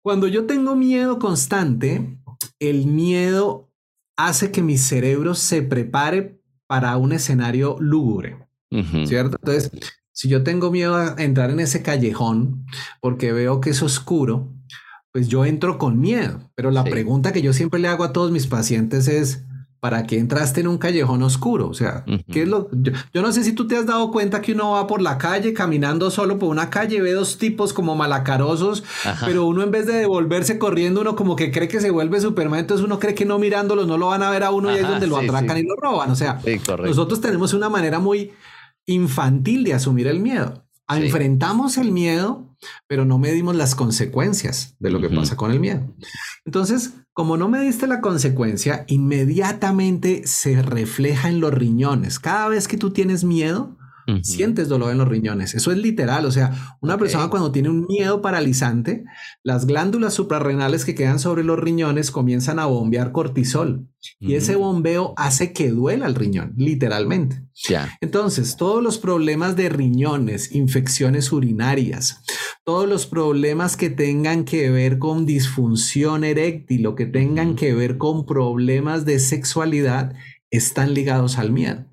Cuando 0.01 0.29
yo 0.29 0.47
tengo 0.47 0.77
miedo 0.77 1.19
constante, 1.19 2.19
el 2.61 2.87
miedo 2.87 3.73
hace 4.17 4.53
que 4.53 4.63
mi 4.63 4.79
cerebro 4.79 5.35
se 5.35 5.63
prepare 5.63 6.42
para 6.73 6.97
un 6.97 7.13
escenario 7.13 7.77
lúgubre, 7.81 8.39
¿cierto? 9.05 9.37
Entonces, 9.43 9.71
si 10.11 10.31
yo 10.31 10.43
tengo 10.43 10.71
miedo 10.71 10.97
a 10.97 11.17
entrar 11.19 11.51
en 11.51 11.61
ese 11.61 11.83
callejón 11.83 12.65
porque 13.03 13.31
veo 13.31 13.61
que 13.61 13.69
es 13.69 13.83
oscuro, 13.83 14.55
pues 15.13 15.29
yo 15.29 15.45
entro 15.45 15.77
con 15.77 16.01
miedo. 16.01 16.51
Pero 16.55 16.71
la 16.71 16.83
pregunta 16.83 17.31
que 17.35 17.43
yo 17.43 17.53
siempre 17.53 17.79
le 17.79 17.89
hago 17.89 18.05
a 18.05 18.15
todos 18.15 18.31
mis 18.31 18.47
pacientes 18.47 19.07
es, 19.07 19.45
¿para 19.83 20.07
qué 20.07 20.16
entraste 20.16 20.61
en 20.61 20.68
un 20.68 20.79
callejón 20.79 21.25
oscuro? 21.25 21.68
O 21.68 21.75
sea, 21.75 22.05
¿qué 22.31 22.42
es 22.42 22.49
lo? 22.49 22.71
Yo, 23.12 23.21
no 23.21 23.33
sé 23.33 23.42
si 23.42 23.53
tú 23.53 23.66
te 23.66 23.77
has 23.77 23.85
dado 23.85 24.12
cuenta 24.12 24.40
que 24.40 24.53
uno 24.53 24.71
va 24.71 24.87
por 24.87 25.03
la 25.03 25.18
calle 25.18 25.53
caminando 25.53 26.09
solo 26.12 26.38
por 26.38 26.51
una 26.51 26.71
calle, 26.71 27.03
ve 27.03 27.11
dos 27.11 27.37
tipos 27.37 27.73
como 27.73 27.97
malacarosos, 27.97 28.85
pero 29.27 29.45
uno 29.45 29.64
en 29.64 29.73
vez 29.73 29.88
de 29.88 29.95
devolverse 29.95 30.57
corriendo, 30.57 31.01
uno 31.01 31.16
como 31.16 31.35
que 31.35 31.51
cree 31.51 31.66
que 31.66 31.81
se 31.81 31.90
vuelve 31.90 32.21
Superman, 32.21 32.61
entonces 32.61 32.87
uno 32.87 33.01
cree 33.01 33.16
que 33.16 33.25
no 33.25 33.40
mirándolos 33.40 33.88
no 33.88 33.99
lo 33.99 34.07
van 34.07 34.23
a 34.23 34.31
ver 34.31 34.45
a 34.45 34.53
uno 34.53 34.73
y 34.73 34.79
es 34.79 34.87
donde 34.87 35.09
lo 35.09 35.16
atracan 35.16 35.59
y 35.59 35.64
lo 35.64 35.75
roban. 35.75 36.12
O 36.12 36.14
sea, 36.14 36.40
nosotros 36.79 37.21
tenemos 37.21 37.53
una 37.53 37.68
manera 37.68 37.99
muy 37.99 38.31
infantil 38.87 39.64
de 39.64 39.75
asumir 39.75 40.07
el 40.07 40.21
miedo. 40.21 40.64
Enfrentamos 40.88 41.77
el 41.77 41.90
miedo, 41.90 42.57
pero 42.87 43.05
no 43.05 43.18
medimos 43.18 43.57
las 43.57 43.75
consecuencias 43.75 44.77
de 44.79 44.90
lo 44.90 45.01
que 45.01 45.09
pasa 45.09 45.37
con 45.37 45.51
el 45.51 45.59
miedo. 45.59 45.92
Entonces, 46.45 46.92
como 47.14 47.37
no 47.37 47.48
me 47.48 47.61
diste 47.61 47.87
la 47.87 48.01
consecuencia, 48.01 48.85
inmediatamente 48.88 50.22
se 50.27 50.62
refleja 50.62 51.29
en 51.29 51.40
los 51.40 51.53
riñones. 51.53 52.18
Cada 52.18 52.48
vez 52.48 52.68
que 52.68 52.79
tú 52.79 52.90
tienes 52.90 53.22
miedo, 53.22 53.77
Sientes 54.23 54.69
dolor 54.69 54.93
en 54.93 54.99
los 54.99 55.09
riñones. 55.09 55.55
Eso 55.55 55.73
es 55.73 55.79
literal. 55.79 56.27
O 56.27 56.31
sea, 56.31 56.77
una 56.81 56.99
persona 56.99 57.29
cuando 57.29 57.53
tiene 57.53 57.69
un 57.69 57.87
miedo 57.87 58.23
paralizante, 58.23 59.05
las 59.43 59.67
glándulas 59.67 60.15
suprarrenales 60.15 60.85
que 60.85 60.95
quedan 60.95 61.19
sobre 61.19 61.45
los 61.45 61.59
riñones 61.59 62.11
comienzan 62.11 62.59
a 62.59 62.67
bombear 62.67 63.12
cortisol. 63.12 63.88
Y 64.19 64.35
ese 64.35 64.57
bombeo 64.57 65.15
hace 65.17 65.53
que 65.53 65.71
duela 65.71 66.07
el 66.07 66.15
riñón, 66.15 66.55
literalmente. 66.57 67.43
Entonces, 68.01 68.57
todos 68.57 68.83
los 68.83 68.99
problemas 68.99 69.55
de 69.55 69.69
riñones, 69.69 70.53
infecciones 70.53 71.31
urinarias, 71.33 72.23
todos 72.65 72.88
los 72.88 73.07
problemas 73.07 73.77
que 73.77 73.91
tengan 73.91 74.45
que 74.45 74.71
ver 74.71 74.99
con 74.99 75.27
disfunción 75.27 76.25
eréctil 76.25 76.87
o 76.87 76.95
que 76.97 77.07
tengan 77.07 77.55
que 77.55 77.75
ver 77.75 77.99
con 77.99 78.27
problemas 78.27 79.05
de 79.05 79.19
sexualidad, 79.21 80.15
están 80.51 80.95
ligados 80.95 81.38
al 81.38 81.53
miedo. 81.53 81.87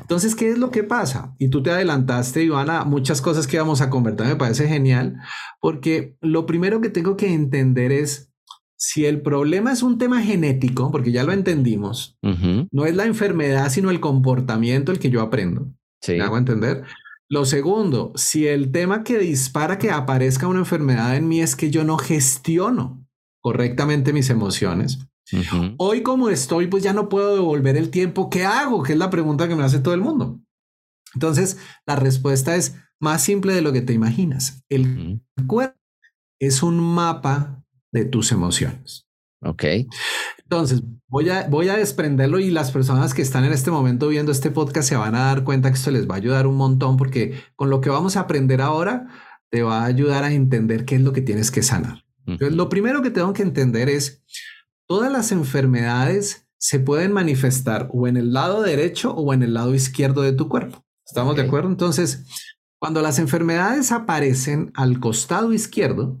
Entonces, 0.00 0.34
¿qué 0.34 0.50
es 0.50 0.58
lo 0.58 0.70
que 0.70 0.84
pasa? 0.84 1.34
Y 1.38 1.48
tú 1.48 1.62
te 1.62 1.70
adelantaste, 1.70 2.44
Ivana, 2.44 2.84
muchas 2.84 3.20
cosas 3.20 3.46
que 3.46 3.58
vamos 3.58 3.80
a 3.80 3.90
convertir, 3.90 4.26
me 4.26 4.36
parece 4.36 4.68
genial, 4.68 5.16
porque 5.60 6.16
lo 6.20 6.46
primero 6.46 6.80
que 6.80 6.90
tengo 6.90 7.16
que 7.16 7.32
entender 7.32 7.90
es 7.90 8.32
si 8.76 9.06
el 9.06 9.22
problema 9.22 9.72
es 9.72 9.82
un 9.82 9.98
tema 9.98 10.22
genético, 10.22 10.90
porque 10.92 11.10
ya 11.10 11.24
lo 11.24 11.32
entendimos, 11.32 12.18
no 12.70 12.86
es 12.86 12.94
la 12.94 13.04
enfermedad, 13.04 13.68
sino 13.70 13.90
el 13.90 14.00
comportamiento 14.00 14.92
el 14.92 14.98
que 14.98 15.10
yo 15.10 15.22
aprendo. 15.22 15.72
¿Me 16.06 16.20
hago 16.20 16.38
entender? 16.38 16.84
Lo 17.28 17.44
segundo, 17.44 18.12
si 18.14 18.46
el 18.46 18.70
tema 18.70 19.02
que 19.02 19.18
dispara 19.18 19.78
que 19.78 19.90
aparezca 19.90 20.46
una 20.46 20.60
enfermedad 20.60 21.16
en 21.16 21.26
mí 21.26 21.40
es 21.40 21.56
que 21.56 21.70
yo 21.70 21.82
no 21.82 21.96
gestiono 21.96 23.04
correctamente 23.40 24.12
mis 24.12 24.30
emociones, 24.30 25.06
Hoy 25.78 26.02
como 26.02 26.28
estoy, 26.28 26.66
pues 26.66 26.82
ya 26.82 26.92
no 26.92 27.08
puedo 27.08 27.34
devolver 27.34 27.76
el 27.76 27.90
tiempo. 27.90 28.30
¿Qué 28.30 28.44
hago? 28.44 28.82
Que 28.82 28.92
es 28.92 28.98
la 28.98 29.10
pregunta 29.10 29.48
que 29.48 29.56
me 29.56 29.62
hace 29.62 29.78
todo 29.78 29.94
el 29.94 30.00
mundo. 30.00 30.40
Entonces, 31.14 31.58
la 31.86 31.96
respuesta 31.96 32.56
es 32.56 32.76
más 33.00 33.22
simple 33.22 33.54
de 33.54 33.62
lo 33.62 33.72
que 33.72 33.82
te 33.82 33.92
imaginas. 33.92 34.62
El 34.68 35.20
cuerpo 35.46 35.78
es 36.40 36.62
un 36.62 36.78
mapa 36.78 37.64
de 37.92 38.04
tus 38.04 38.32
emociones. 38.32 39.06
Ok. 39.40 39.64
Entonces, 40.38 40.82
voy 41.08 41.28
a, 41.28 41.46
voy 41.48 41.68
a 41.68 41.76
desprenderlo 41.76 42.38
y 42.38 42.50
las 42.50 42.70
personas 42.72 43.14
que 43.14 43.22
están 43.22 43.44
en 43.44 43.52
este 43.52 43.70
momento 43.70 44.08
viendo 44.08 44.32
este 44.32 44.50
podcast 44.50 44.88
se 44.88 44.96
van 44.96 45.14
a 45.14 45.26
dar 45.26 45.44
cuenta 45.44 45.70
que 45.70 45.76
esto 45.76 45.90
les 45.90 46.08
va 46.08 46.14
a 46.14 46.18
ayudar 46.18 46.46
un 46.46 46.56
montón 46.56 46.96
porque 46.96 47.40
con 47.56 47.70
lo 47.70 47.80
que 47.80 47.90
vamos 47.90 48.16
a 48.16 48.20
aprender 48.20 48.60
ahora 48.60 49.06
te 49.50 49.62
va 49.62 49.82
a 49.82 49.86
ayudar 49.86 50.24
a 50.24 50.32
entender 50.32 50.84
qué 50.84 50.96
es 50.96 51.02
lo 51.02 51.12
que 51.12 51.20
tienes 51.22 51.50
que 51.50 51.62
sanar. 51.62 52.04
Entonces, 52.26 52.56
lo 52.56 52.68
primero 52.68 53.02
que 53.02 53.10
tengo 53.10 53.32
que 53.34 53.42
entender 53.42 53.88
es 53.88 54.24
Todas 54.86 55.10
las 55.10 55.32
enfermedades 55.32 56.46
se 56.58 56.78
pueden 56.78 57.12
manifestar 57.12 57.88
o 57.92 58.06
en 58.06 58.16
el 58.16 58.32
lado 58.32 58.62
derecho 58.62 59.12
o 59.12 59.32
en 59.32 59.42
el 59.42 59.54
lado 59.54 59.74
izquierdo 59.74 60.22
de 60.22 60.32
tu 60.32 60.48
cuerpo. 60.48 60.84
¿Estamos 61.06 61.36
de 61.36 61.42
acuerdo? 61.42 61.68
Entonces, 61.68 62.24
cuando 62.78 63.02
las 63.02 63.18
enfermedades 63.18 63.92
aparecen 63.92 64.72
al 64.74 65.00
costado 65.00 65.52
izquierdo, 65.52 66.20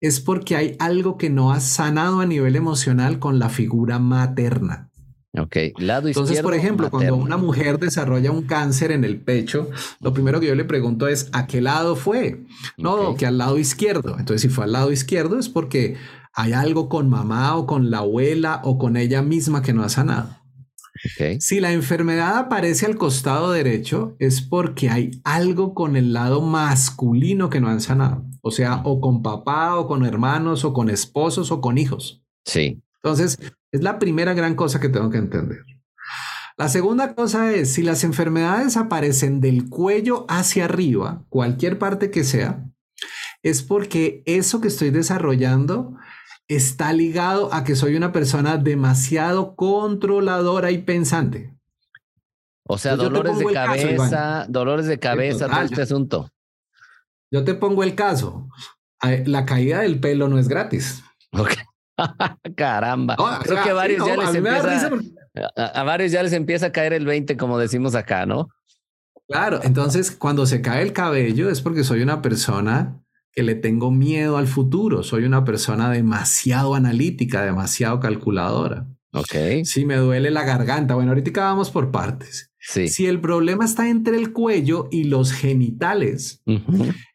es 0.00 0.20
porque 0.20 0.56
hay 0.56 0.76
algo 0.78 1.16
que 1.16 1.30
no 1.30 1.52
has 1.52 1.64
sanado 1.64 2.20
a 2.20 2.26
nivel 2.26 2.56
emocional 2.56 3.18
con 3.18 3.38
la 3.38 3.48
figura 3.48 3.98
materna. 3.98 4.90
Ok, 5.36 5.56
lado 5.78 6.06
Entonces, 6.06 6.42
por 6.42 6.54
ejemplo, 6.54 6.90
cuando 6.90 7.16
una 7.16 7.36
mujer 7.36 7.80
desarrolla 7.80 8.30
un 8.30 8.42
cáncer 8.42 8.92
en 8.92 9.04
el 9.04 9.20
pecho, 9.20 9.68
lo 10.00 10.12
primero 10.12 10.38
que 10.38 10.46
yo 10.46 10.54
le 10.54 10.64
pregunto 10.64 11.08
es, 11.08 11.28
¿a 11.32 11.48
qué 11.48 11.60
lado 11.60 11.96
fue? 11.96 12.44
No, 12.76 13.16
que 13.16 13.26
al 13.26 13.38
lado 13.38 13.58
izquierdo. 13.58 14.16
Entonces, 14.18 14.42
si 14.42 14.48
fue 14.48 14.64
al 14.64 14.72
lado 14.72 14.92
izquierdo 14.92 15.38
es 15.40 15.48
porque 15.48 15.96
hay 16.34 16.52
algo 16.52 16.88
con 16.88 17.08
mamá 17.08 17.56
o 17.56 17.66
con 17.66 17.90
la 17.90 17.98
abuela 17.98 18.60
o 18.64 18.78
con 18.78 18.96
ella 18.96 19.22
misma 19.22 19.62
que 19.62 19.72
no 19.72 19.82
ha 19.82 19.88
sanado. 19.88 20.36
Si 21.38 21.60
la 21.60 21.72
enfermedad 21.72 22.38
aparece 22.38 22.86
al 22.86 22.96
costado 22.96 23.52
derecho 23.52 24.16
es 24.18 24.40
porque 24.40 24.88
hay 24.88 25.10
algo 25.24 25.74
con 25.74 25.96
el 25.96 26.12
lado 26.12 26.40
masculino 26.40 27.50
que 27.50 27.60
no 27.60 27.68
han 27.68 27.80
sanado. 27.80 28.24
O 28.40 28.50
sea, 28.50 28.80
o 28.84 29.00
con 29.00 29.22
papá 29.22 29.76
o 29.76 29.86
con 29.86 30.04
hermanos 30.04 30.64
o 30.64 30.72
con 30.72 30.88
esposos 30.88 31.50
o 31.50 31.60
con 31.60 31.78
hijos. 31.78 32.24
Sí. 32.44 32.82
Entonces, 33.02 33.38
es 33.70 33.82
la 33.82 33.98
primera 33.98 34.32
gran 34.34 34.54
cosa 34.54 34.80
que 34.80 34.88
tengo 34.88 35.10
que 35.10 35.18
entender. 35.18 35.58
La 36.56 36.68
segunda 36.68 37.14
cosa 37.14 37.52
es, 37.52 37.72
si 37.72 37.82
las 37.82 38.04
enfermedades 38.04 38.76
aparecen 38.76 39.40
del 39.40 39.68
cuello 39.68 40.24
hacia 40.28 40.66
arriba, 40.66 41.24
cualquier 41.28 41.78
parte 41.78 42.10
que 42.10 42.22
sea, 42.22 42.64
es 43.42 43.62
porque 43.62 44.22
eso 44.24 44.60
que 44.60 44.68
estoy 44.68 44.90
desarrollando 44.90 45.96
está 46.48 46.92
ligado 46.92 47.52
a 47.52 47.64
que 47.64 47.76
soy 47.76 47.96
una 47.96 48.12
persona 48.12 48.56
demasiado 48.56 49.54
controladora 49.56 50.70
y 50.70 50.78
pensante. 50.78 51.54
O 52.66 52.78
sea, 52.78 52.96
dolores 52.96 53.38
de 53.38 53.52
cabeza, 53.52 54.46
dolores 54.48 54.86
de 54.86 54.98
cabeza, 54.98 55.48
todo 55.48 55.62
este 55.62 55.82
asunto. 55.82 56.30
Yo 57.30 57.44
te 57.44 57.54
pongo 57.54 57.82
el 57.82 57.94
caso. 57.94 58.48
La 59.26 59.44
caída 59.44 59.80
del 59.80 60.00
pelo 60.00 60.28
no 60.28 60.38
es 60.38 60.48
gratis. 60.48 61.02
Ok. 61.32 61.52
Caramba. 62.56 63.16
Creo 63.42 63.62
que 63.62 63.70
a 63.70 63.74
varios, 63.74 64.06
ya 64.06 64.16
les 64.16 64.34
empieza, 64.34 64.90
a, 65.56 65.82
varios 65.82 66.12
ya 66.12 66.22
les 66.22 66.32
empieza 66.32 66.66
a 66.66 66.72
caer 66.72 66.94
el 66.94 67.04
20, 67.04 67.36
como 67.36 67.58
decimos 67.58 67.94
acá, 67.94 68.24
¿no? 68.24 68.48
Claro, 69.28 69.60
entonces 69.62 70.10
cuando 70.10 70.46
se 70.46 70.60
cae 70.60 70.82
el 70.82 70.92
cabello 70.92 71.50
es 71.50 71.60
porque 71.60 71.84
soy 71.84 72.02
una 72.02 72.22
persona 72.22 73.03
que 73.34 73.42
le 73.42 73.54
tengo 73.54 73.90
miedo 73.90 74.36
al 74.36 74.46
futuro. 74.46 75.02
Soy 75.02 75.24
una 75.24 75.44
persona 75.44 75.90
demasiado 75.90 76.74
analítica, 76.74 77.44
demasiado 77.44 78.00
calculadora. 78.00 78.86
Ok. 79.12 79.64
Si 79.64 79.84
me 79.84 79.96
duele 79.96 80.30
la 80.30 80.44
garganta, 80.44 80.94
bueno, 80.94 81.12
ahorita 81.12 81.44
vamos 81.44 81.70
por 81.70 81.90
partes. 81.90 82.52
Sí. 82.58 82.88
Si 82.88 83.06
el 83.06 83.20
problema 83.20 83.64
está 83.64 83.88
entre 83.88 84.16
el 84.16 84.32
cuello 84.32 84.88
y 84.90 85.04
los 85.04 85.32
genitales, 85.32 86.42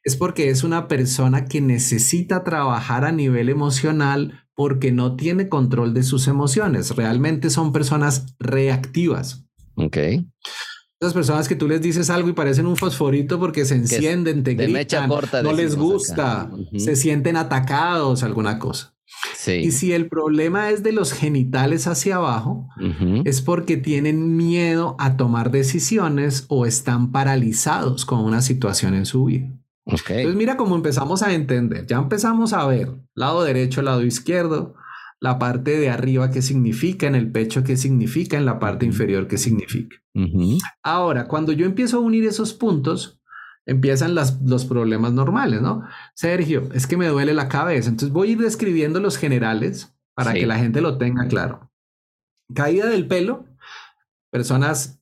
es 0.03 0.15
porque 0.15 0.49
es 0.49 0.63
una 0.63 0.87
persona 0.87 1.45
que 1.45 1.59
necesita 1.59 2.43
trabajar 2.43 3.03
a 3.03 3.11
nivel 3.11 3.49
emocional 3.49 4.45
porque 4.53 4.91
no 4.91 5.15
tiene 5.15 5.49
control 5.49 5.93
de 5.93 6.03
sus 6.03 6.27
emociones. 6.27 6.95
Realmente 6.95 7.49
son 7.49 7.73
personas 7.73 8.35
reactivas. 8.39 9.45
Ok. 9.75 9.97
Esas 10.99 11.13
personas 11.13 11.47
que 11.47 11.55
tú 11.55 11.67
les 11.67 11.81
dices 11.81 12.09
algo 12.09 12.27
y 12.27 12.33
parecen 12.33 12.65
un 12.65 12.75
fosforito 12.75 13.39
porque 13.39 13.63
se 13.63 13.75
encienden, 13.75 14.43
te 14.43 14.55
gritan, 14.55 15.09
no 15.43 15.53
les 15.53 15.75
gusta, 15.77 16.51
se 16.75 16.97
sienten 16.97 17.37
atacados, 17.37 18.21
alguna 18.23 18.59
cosa. 18.59 18.93
Sí. 19.33 19.53
Y 19.53 19.71
si 19.71 19.93
el 19.93 20.09
problema 20.09 20.71
es 20.71 20.83
de 20.83 20.91
los 20.91 21.13
genitales 21.13 21.87
hacia 21.87 22.17
abajo, 22.17 22.67
es 23.23 23.41
porque 23.41 23.77
tienen 23.77 24.35
miedo 24.35 24.97
a 24.99 25.15
tomar 25.15 25.51
decisiones 25.51 26.45
o 26.49 26.65
están 26.65 27.13
paralizados 27.13 28.05
con 28.05 28.19
una 28.19 28.41
situación 28.41 28.93
en 28.93 29.05
su 29.05 29.25
vida. 29.25 29.47
Okay. 29.85 30.17
Entonces 30.17 30.35
mira 30.35 30.57
cómo 30.57 30.75
empezamos 30.75 31.23
a 31.23 31.33
entender. 31.33 31.85
Ya 31.87 31.97
empezamos 31.97 32.51
a 32.51 32.67
ver 32.67 32.91
lado 33.15 33.43
derecho, 33.43 33.81
lado 33.81 34.03
izquierdo, 34.03 34.75
la 35.21 35.37
parte 35.37 35.77
de 35.77 35.89
arriba 35.89 36.31
qué 36.31 36.41
significa, 36.41 37.07
en 37.07 37.15
el 37.15 37.31
pecho 37.31 37.63
qué 37.63 37.77
significa, 37.77 38.37
en 38.37 38.45
la 38.45 38.59
parte 38.59 38.85
inferior 38.85 39.27
qué 39.27 39.37
significa. 39.37 39.97
Ahora, 40.83 41.27
cuando 41.27 41.51
yo 41.51 41.65
empiezo 41.65 41.97
a 41.97 42.01
unir 42.01 42.25
esos 42.25 42.53
puntos, 42.53 43.21
empiezan 43.65 44.15
los 44.15 44.65
problemas 44.65 45.13
normales, 45.13 45.61
¿no? 45.61 45.83
Sergio, 46.15 46.69
es 46.73 46.87
que 46.87 46.97
me 46.97 47.07
duele 47.07 47.33
la 47.33 47.49
cabeza. 47.49 47.89
Entonces 47.89 48.11
voy 48.11 48.29
a 48.29 48.31
ir 48.31 48.39
describiendo 48.39 48.99
los 48.99 49.17
generales 49.17 49.95
para 50.15 50.33
que 50.33 50.45
la 50.45 50.57
gente 50.57 50.81
lo 50.81 50.97
tenga 50.97 51.27
claro. 51.27 51.71
Caída 52.53 52.87
del 52.87 53.07
pelo, 53.07 53.45
personas 54.31 55.01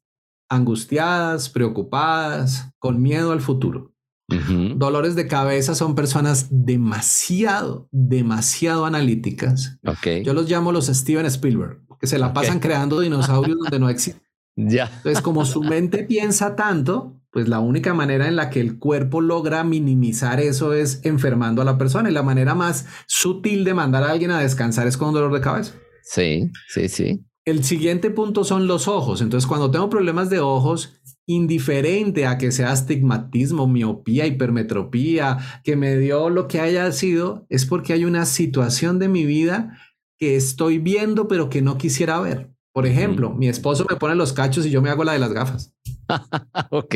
angustiadas, 0.49 1.49
preocupadas, 1.49 2.71
con 2.79 3.01
miedo 3.01 3.31
al 3.31 3.41
futuro. 3.41 3.93
Dolores 4.27 5.15
de 5.15 5.27
cabeza 5.27 5.73
son 5.73 5.95
personas 5.95 6.47
demasiado, 6.49 7.87
demasiado 7.91 8.85
analíticas. 8.85 9.79
Yo 10.23 10.33
los 10.33 10.49
llamo 10.49 10.71
los 10.71 10.87
Steven 10.87 11.25
Spielberg, 11.25 11.79
que 11.99 12.07
se 12.07 12.17
la 12.19 12.33
pasan 12.33 12.59
creando 12.59 12.99
dinosaurios 12.99 13.57
donde 13.57 13.79
no 13.79 13.89
existen. 13.89 14.21
Ya. 14.59 14.85
Entonces, 14.91 15.21
como 15.21 15.45
su 15.45 15.61
mente 15.61 16.03
piensa 16.03 16.55
tanto, 16.55 17.21
pues 17.29 17.47
la 17.47 17.59
única 17.59 17.93
manera 17.93 18.27
en 18.27 18.35
la 18.35 18.49
que 18.49 18.59
el 18.59 18.79
cuerpo 18.79 19.21
logra 19.21 19.63
minimizar 19.63 20.39
eso 20.39 20.73
es 20.73 21.01
enfermando 21.03 21.61
a 21.61 21.65
la 21.65 21.77
persona. 21.77 22.09
Y 22.09 22.11
la 22.11 22.23
manera 22.23 22.55
más 22.55 22.87
sutil 23.05 23.63
de 23.63 23.75
mandar 23.75 24.01
a 24.01 24.09
alguien 24.09 24.31
a 24.31 24.39
descansar 24.39 24.87
es 24.87 24.97
con 24.97 25.13
dolor 25.13 25.31
de 25.31 25.41
cabeza. 25.41 25.73
Sí, 26.01 26.49
sí, 26.69 26.89
sí. 26.89 27.23
El 27.45 27.63
siguiente 27.63 28.09
punto 28.09 28.43
son 28.43 28.65
los 28.65 28.87
ojos. 28.87 29.21
Entonces, 29.21 29.47
cuando 29.47 29.69
tengo 29.69 29.91
problemas 29.91 30.31
de 30.31 30.39
ojos, 30.39 30.96
indiferente 31.27 32.25
a 32.25 32.37
que 32.37 32.51
sea 32.51 32.71
astigmatismo, 32.71 33.67
miopía, 33.67 34.25
hipermetropía, 34.25 35.37
que 35.63 35.75
me 35.75 35.97
dio 35.97 36.29
lo 36.29 36.47
que 36.47 36.61
haya 36.61 36.91
sido, 36.93 37.45
es 37.49 37.65
porque 37.65 37.93
hay 37.93 38.05
una 38.05 38.25
situación 38.25 38.97
de 38.97 39.09
mi 39.09 39.25
vida 39.25 39.77
que 40.17 40.35
estoy 40.35 40.79
viendo 40.79 41.27
pero 41.27 41.49
que 41.49 41.61
no 41.61 41.77
quisiera 41.77 42.19
ver. 42.19 42.49
Por 42.73 42.87
ejemplo, 42.87 43.31
mi 43.31 43.47
esposo 43.49 43.85
me 43.89 43.97
pone 43.97 44.15
los 44.15 44.33
cachos 44.33 44.65
y 44.65 44.69
yo 44.69 44.81
me 44.81 44.89
hago 44.89 45.03
la 45.03 45.13
de 45.13 45.19
las 45.19 45.33
gafas. 45.33 45.73
ok. 46.71 46.95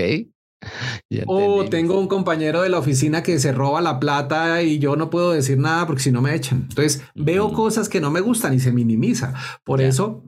o 1.25 1.65
tengo 1.65 1.99
un 1.99 2.07
compañero 2.07 2.61
de 2.61 2.69
la 2.69 2.79
oficina 2.79 3.23
que 3.23 3.37
se 3.39 3.51
roba 3.51 3.81
la 3.81 3.99
plata 3.99 4.61
y 4.61 4.79
yo 4.79 4.95
no 4.95 5.09
puedo 5.09 5.31
decir 5.31 5.57
nada 5.57 5.85
porque 5.87 6.03
si 6.03 6.11
no 6.11 6.21
me 6.21 6.35
echan. 6.35 6.67
Entonces 6.69 7.03
veo 7.15 7.51
cosas 7.51 7.89
que 7.89 7.99
no 7.99 8.11
me 8.11 8.21
gustan 8.21 8.53
y 8.53 8.59
se 8.59 8.71
minimiza. 8.71 9.33
Por 9.65 9.81
eso 9.81 10.23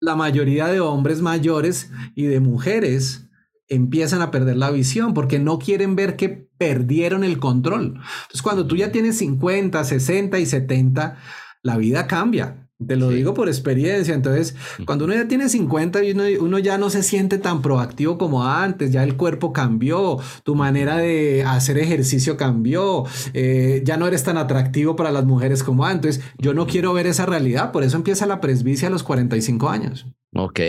la 0.00 0.14
mayoría 0.14 0.66
de 0.66 0.80
hombres 0.80 1.22
mayores 1.22 1.90
y 2.14 2.24
de 2.24 2.40
mujeres 2.40 3.25
empiezan 3.68 4.22
a 4.22 4.30
perder 4.30 4.56
la 4.56 4.70
visión 4.70 5.14
porque 5.14 5.38
no 5.38 5.58
quieren 5.58 5.96
ver 5.96 6.16
que 6.16 6.28
perdieron 6.28 7.24
el 7.24 7.38
control. 7.38 8.00
Entonces, 8.22 8.42
cuando 8.42 8.66
tú 8.66 8.76
ya 8.76 8.92
tienes 8.92 9.18
50, 9.18 9.84
60 9.84 10.38
y 10.38 10.46
70, 10.46 11.16
la 11.62 11.76
vida 11.76 12.06
cambia. 12.06 12.62
Te 12.86 12.96
lo 12.96 13.08
digo 13.08 13.32
por 13.32 13.48
experiencia. 13.48 14.14
Entonces, 14.14 14.54
cuando 14.84 15.06
uno 15.06 15.14
ya 15.14 15.26
tiene 15.26 15.48
50 15.48 16.04
y 16.04 16.12
uno, 16.12 16.58
ya 16.58 16.76
no 16.76 16.90
se 16.90 17.02
siente 17.02 17.38
tan 17.38 17.62
proactivo 17.62 18.18
como 18.18 18.44
antes, 18.44 18.92
ya 18.92 19.02
el 19.02 19.16
cuerpo 19.16 19.54
cambió, 19.54 20.18
tu 20.44 20.54
manera 20.54 20.98
de 20.98 21.42
hacer 21.42 21.78
ejercicio 21.78 22.36
cambió, 22.36 23.04
eh, 23.32 23.82
ya 23.84 23.96
no 23.96 24.06
eres 24.06 24.24
tan 24.24 24.36
atractivo 24.36 24.94
para 24.94 25.10
las 25.10 25.24
mujeres 25.24 25.62
como 25.62 25.86
antes. 25.86 26.20
Yo 26.36 26.52
no 26.52 26.66
quiero 26.66 26.92
ver 26.92 27.06
esa 27.06 27.24
realidad, 27.24 27.72
por 27.72 27.82
eso 27.82 27.96
empieza 27.96 28.26
la 28.26 28.42
presbicia 28.42 28.88
a 28.88 28.90
los 28.90 29.02
45 29.02 29.70
años. 29.70 30.06
Ok, 30.34 30.60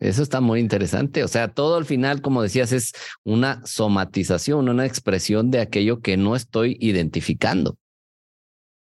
eso 0.00 0.22
está 0.22 0.40
muy 0.40 0.60
interesante. 0.60 1.24
O 1.24 1.28
sea, 1.28 1.48
todo 1.48 1.76
al 1.76 1.84
final, 1.84 2.20
como 2.20 2.42
decías, 2.42 2.72
es 2.72 2.92
una 3.24 3.64
somatización, 3.64 4.68
una 4.68 4.86
expresión 4.86 5.50
de 5.50 5.60
aquello 5.60 6.00
que 6.00 6.16
no 6.16 6.36
estoy 6.36 6.76
identificando. 6.80 7.76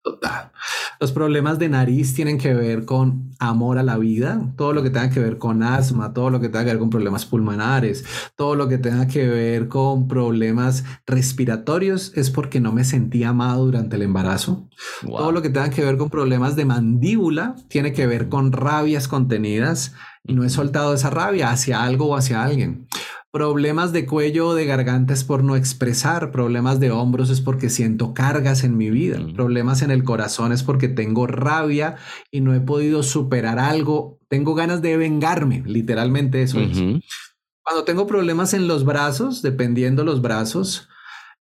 Total. 0.04 0.52
Los 1.02 1.12
problemas 1.12 1.60
de 1.60 1.68
nariz 1.68 2.14
tienen 2.14 2.38
que 2.38 2.54
ver 2.54 2.86
con 2.86 3.32
amor 3.40 3.78
a 3.78 3.84
la 3.84 3.98
vida, 3.98 4.54
todo 4.56 4.72
lo 4.72 4.82
que 4.82 4.90
tenga 4.90 5.10
que 5.10 5.20
ver 5.20 5.38
con 5.38 5.64
asma, 5.64 6.14
todo 6.14 6.30
lo 6.30 6.40
que 6.40 6.48
tenga 6.48 6.64
que 6.64 6.72
ver 6.72 6.80
con 6.80 6.90
problemas 6.90 7.26
pulmonares, 7.26 8.06
todo 8.38 8.56
lo 8.56 8.70
que 8.70 8.78
tenga 8.78 9.06
que 9.08 9.28
ver 9.28 9.68
con 9.68 10.08
problemas 10.08 10.86
respiratorios 11.06 12.14
es 12.16 12.32
porque 12.32 12.62
no 12.62 12.72
me 12.72 12.86
sentí 12.86 13.26
amado 13.26 13.66
durante 13.66 13.98
el 13.98 14.04
embarazo. 14.04 14.70
Todo 15.06 15.34
lo 15.34 15.42
que 15.42 15.50
tenga 15.50 15.70
que 15.70 15.84
ver 15.84 15.98
con 15.98 16.10
problemas 16.10 16.56
de 16.56 16.64
mandíbula 16.64 17.56
tiene 17.68 17.92
que 17.92 18.08
ver 18.08 18.30
con 18.30 18.54
rabias 18.54 19.10
contenidas 19.10 19.94
y 20.28 20.34
no 20.34 20.44
he 20.44 20.50
soltado 20.50 20.94
esa 20.94 21.10
rabia 21.10 21.50
hacia 21.52 21.84
algo 21.84 22.08
o 22.08 22.16
hacia 22.16 22.44
alguien. 22.44 22.88
Problemas 23.32 23.92
de 23.94 24.06
cuello 24.06 24.50
o 24.50 24.56
de 24.56 24.66
garganta 24.66 25.14
es 25.14 25.24
por 25.24 25.44
no 25.44 25.56
expresar, 25.56 26.32
problemas 26.32 26.80
de 26.80 26.92
hombros 26.92 27.30
es 27.30 27.42
porque 27.42 27.70
siento 27.70 28.14
cargas 28.14 28.64
en 28.64 28.78
mi 28.78 28.90
vida, 28.90 29.20
problemas 29.36 29.82
en 29.82 29.92
el 29.92 30.04
corazón 30.04 30.52
es 30.52 30.64
porque 30.64 30.88
tengo 30.88 31.28
rabia 31.28 31.98
y 32.32 32.42
no 32.42 32.54
he 32.54 32.60
podido 32.60 33.04
superar 33.04 33.60
algo, 33.60 34.20
tengo 34.28 34.56
ganas 34.56 34.82
de 34.82 34.98
vengarme, 34.98 35.64
literalmente 35.66 36.42
eso 36.42 36.60
es. 36.60 36.78
Cuando 37.62 37.84
tengo 37.84 38.08
problemas 38.08 38.54
en 38.54 38.68
los 38.68 38.86
brazos, 38.86 39.42
dependiendo 39.42 40.04
los 40.04 40.22
brazos, 40.22 40.88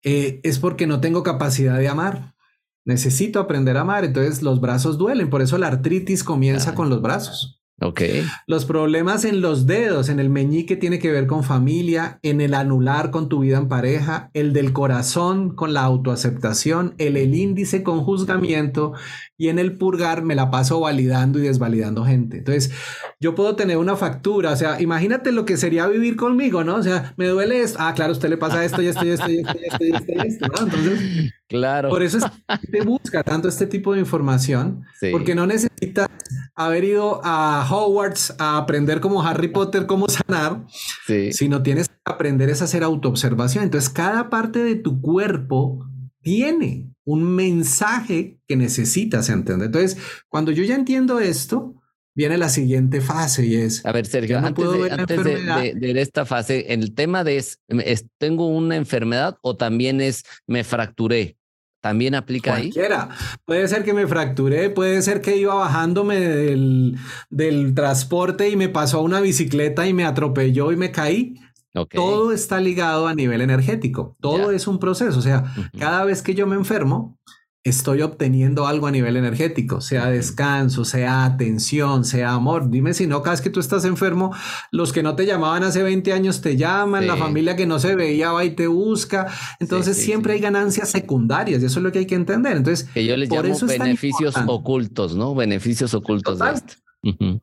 eh, 0.03 0.39
es 0.43 0.59
porque 0.59 0.87
no 0.87 0.99
tengo 0.99 1.23
capacidad 1.23 1.77
de 1.77 1.87
amar. 1.87 2.35
Necesito 2.83 3.39
aprender 3.39 3.77
a 3.77 3.81
amar, 3.81 4.05
entonces 4.05 4.41
los 4.41 4.59
brazos 4.59 4.97
duelen, 4.97 5.29
por 5.29 5.41
eso 5.41 5.57
la 5.57 5.67
artritis 5.67 6.23
comienza 6.23 6.75
con 6.75 6.89
los 6.89 7.01
brazos. 7.01 7.54
Ok. 7.81 8.01
Los 8.47 8.63
problemas 8.63 9.25
en 9.25 9.41
los 9.41 9.67
dedos, 9.67 10.07
en 10.07 10.21
el 10.21 10.29
meñique 10.29 10.77
tiene 10.77 10.97
que 10.97 11.11
ver 11.11 11.27
con 11.27 11.43
familia, 11.43 12.19
en 12.23 12.39
el 12.39 12.53
anular 12.53 13.11
con 13.11 13.27
tu 13.27 13.39
vida 13.39 13.57
en 13.57 13.67
pareja, 13.67 14.29
el 14.33 14.53
del 14.53 14.71
corazón 14.71 15.53
con 15.55 15.73
la 15.73 15.81
autoaceptación, 15.81 16.95
el, 16.99 17.17
el 17.17 17.35
índice 17.35 17.83
con 17.83 18.01
juzgamiento 18.01 18.93
y 19.37 19.49
en 19.49 19.59
el 19.59 19.77
purgar 19.77 20.23
me 20.23 20.35
la 20.35 20.49
paso 20.49 20.79
validando 20.79 21.39
y 21.39 21.43
desvalidando 21.43 22.05
gente. 22.05 22.37
Entonces, 22.37 22.71
yo 23.19 23.35
puedo 23.35 23.55
tener 23.57 23.77
una 23.77 23.97
factura, 23.97 24.51
o 24.51 24.55
sea, 24.55 24.81
imagínate 24.81 25.33
lo 25.33 25.43
que 25.45 25.57
sería 25.57 25.87
vivir 25.87 26.15
conmigo, 26.15 26.63
¿no? 26.63 26.75
O 26.75 26.83
sea, 26.83 27.13
me 27.17 27.27
duele 27.27 27.61
esto, 27.61 27.77
ah, 27.81 27.93
claro, 27.93 28.11
a 28.11 28.13
usted 28.13 28.29
le 28.29 28.37
pasa 28.37 28.63
esto 28.63 28.81
y 28.81 28.87
esto 28.87 29.05
y 29.05 29.09
esto 29.09 29.29
y 29.29 29.39
esto 29.39 29.57
y 29.59 29.65
esto 29.65 29.83
y 29.83 29.91
esto, 29.91 30.13
y 30.15 30.27
esto 30.27 30.47
¿no? 30.47 30.63
Entonces, 30.63 31.33
claro. 31.49 31.89
Por 31.89 32.03
eso 32.03 32.19
es 32.19 32.25
que 32.61 32.67
te 32.67 32.81
busca 32.81 33.23
tanto 33.23 33.49
este 33.49 33.67
tipo 33.67 33.93
de 33.93 33.99
información, 33.99 34.83
porque 35.11 35.35
no 35.35 35.45
necesitas 35.45 35.74
haber 36.55 36.83
ido 36.83 37.21
a 37.23 37.67
Hogwarts 37.69 38.35
a 38.39 38.57
aprender 38.57 38.99
como 38.99 39.21
Harry 39.23 39.49
Potter 39.49 39.85
cómo 39.85 40.07
sanar, 40.09 40.65
sí. 41.05 41.33
sino 41.33 41.63
tienes 41.63 41.89
que 41.89 41.95
aprender 42.05 42.49
es 42.49 42.61
hacer 42.61 42.83
autoobservación. 42.83 43.63
Entonces, 43.63 43.89
cada 43.89 44.29
parte 44.29 44.63
de 44.63 44.75
tu 44.75 45.01
cuerpo 45.01 45.85
tiene 46.21 46.89
un 47.03 47.23
mensaje 47.35 48.39
que 48.47 48.55
necesitas 48.55 49.29
entender. 49.29 49.67
Entonces, 49.67 49.97
cuando 50.27 50.51
yo 50.51 50.63
ya 50.63 50.75
entiendo 50.75 51.19
esto, 51.19 51.81
viene 52.15 52.37
la 52.37 52.49
siguiente 52.49 53.01
fase 53.01 53.45
y 53.45 53.55
es... 53.55 53.85
A 53.85 53.91
ver, 53.91 54.07
Sergio, 54.07 54.39
antes, 54.39 54.65
de, 55.23 56.01
esta 56.01 56.25
fase, 56.25 56.73
el 56.73 56.95
tema 56.95 57.23
de 57.23 57.37
es, 57.37 57.59
¿tengo 58.17 58.47
una 58.47 58.75
enfermedad 58.75 59.37
o 59.41 59.55
también 59.55 60.01
es 60.01 60.23
me 60.47 60.63
fracturé? 60.63 61.37
¿También 61.85 62.15
aplica 62.15 62.49
Cualquiera. 62.49 63.09
Puede 63.45 63.67
ser 63.67 63.83
que 63.83 63.93
me 63.93 64.07
fracturé, 64.07 64.71
puede 64.71 65.03
ser 65.03 65.21
que 65.21 65.37
iba 65.37 65.53
bajándome 65.53 66.19
del, 66.19 66.97
del 67.29 67.75
transporte 67.75 68.49
y 68.49 68.55
me 68.55 68.69
pasó 68.69 69.03
una 69.03 69.21
bicicleta 69.21 69.87
y 69.87 69.93
me 69.93 70.03
atropelló 70.03 70.71
y 70.71 70.77
me 70.77 70.89
caí. 70.89 71.35
Todo 71.91 72.31
está 72.31 72.59
ligado 72.59 73.05
a 73.05 73.13
nivel 73.13 73.39
energético. 73.41 74.15
Todo 74.19 74.49
es 74.49 74.65
un 74.65 74.79
proceso. 74.79 75.19
O 75.19 75.21
sea, 75.21 75.43
cada 75.77 76.03
vez 76.05 76.23
que 76.23 76.33
yo 76.33 76.47
me 76.47 76.55
enfermo, 76.55 77.19
estoy 77.65 78.03
obteniendo 78.03 78.67
algo 78.67 78.85
a 78.85 78.91
nivel 78.91 79.17
energético, 79.17 79.81
sea 79.81 80.05
descanso, 80.11 80.85
sea 80.85 81.25
atención, 81.25 82.05
sea 82.05 82.33
amor. 82.33 82.69
Dime 82.69 82.93
si 82.93 83.07
no, 83.07 83.23
cada 83.23 83.31
vez 83.31 83.41
que 83.41 83.49
tú 83.49 83.59
estás 83.59 83.85
enfermo, 83.85 84.33
los 84.71 84.93
que 84.93 85.01
no 85.01 85.15
te 85.15 85.25
llamaban 85.25 85.63
hace 85.63 85.81
20 85.81 86.13
años 86.13 86.41
te 86.41 86.57
llaman, 86.57 87.07
la 87.07 87.17
familia 87.17 87.55
que 87.55 87.65
no 87.65 87.79
se 87.79 87.95
veía 87.95 88.31
va 88.31 88.45
y 88.45 88.51
te 88.51 88.67
busca. 88.67 89.27
Entonces 89.59 89.97
siempre 89.97 90.33
hay 90.33 90.39
ganancias 90.39 90.89
secundarias 90.89 91.63
y 91.63 91.65
eso 91.65 91.79
es 91.79 91.83
lo 91.83 91.91
que 91.91 91.99
hay 91.99 92.05
que 92.05 92.13
entender. 92.13 92.55
Entonces, 92.55 92.87
que 92.93 93.03
yo 93.03 93.17
les 93.17 93.31
llamo 93.31 93.57
beneficios 93.67 94.35
ocultos, 94.45 95.15
¿no? 95.15 95.33
Beneficios 95.33 95.95
ocultos 95.95 96.37
de 96.37 96.51
esto. 96.51 96.75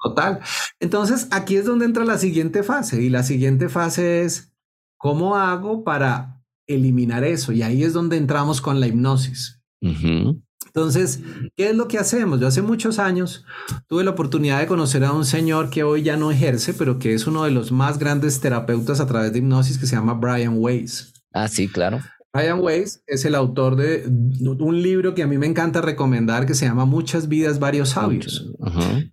Total. 0.02 0.38
Entonces, 0.78 1.26
aquí 1.32 1.56
es 1.56 1.64
donde 1.64 1.84
entra 1.84 2.04
la 2.04 2.18
siguiente 2.18 2.62
fase 2.62 3.02
y 3.02 3.10
la 3.10 3.24
siguiente 3.24 3.68
fase 3.68 4.22
es, 4.22 4.52
¿cómo 4.96 5.36
hago 5.36 5.82
para 5.82 6.44
eliminar 6.68 7.24
eso? 7.24 7.50
Y 7.50 7.62
ahí 7.62 7.82
es 7.82 7.92
donde 7.92 8.16
entramos 8.16 8.60
con 8.60 8.78
la 8.78 8.86
hipnosis. 8.86 9.61
Entonces, 9.82 11.20
¿qué 11.56 11.70
es 11.70 11.76
lo 11.76 11.88
que 11.88 11.98
hacemos? 11.98 12.40
Yo 12.40 12.46
hace 12.46 12.62
muchos 12.62 12.98
años 12.98 13.44
tuve 13.88 14.04
la 14.04 14.12
oportunidad 14.12 14.60
de 14.60 14.66
conocer 14.66 15.04
a 15.04 15.12
un 15.12 15.24
señor 15.24 15.68
que 15.68 15.82
hoy 15.82 16.02
ya 16.02 16.16
no 16.16 16.30
ejerce, 16.30 16.72
pero 16.72 16.98
que 16.98 17.12
es 17.14 17.26
uno 17.26 17.44
de 17.44 17.50
los 17.50 17.72
más 17.72 17.98
grandes 17.98 18.40
terapeutas 18.40 19.00
a 19.00 19.06
través 19.06 19.32
de 19.32 19.40
hipnosis 19.40 19.78
que 19.78 19.86
se 19.86 19.96
llama 19.96 20.14
Brian 20.14 20.54
Weiss. 20.56 21.12
Ah, 21.32 21.48
sí, 21.48 21.68
claro. 21.68 22.00
Brian 22.32 22.60
Weiss 22.60 23.02
es 23.06 23.26
el 23.26 23.34
autor 23.34 23.76
de 23.76 24.04
un 24.06 24.82
libro 24.82 25.14
que 25.14 25.22
a 25.22 25.26
mí 25.26 25.36
me 25.36 25.46
encanta 25.46 25.82
recomendar 25.82 26.46
que 26.46 26.54
se 26.54 26.64
llama 26.64 26.86
Muchas 26.86 27.28
vidas, 27.28 27.58
varios 27.58 27.90
sabios. 27.90 28.50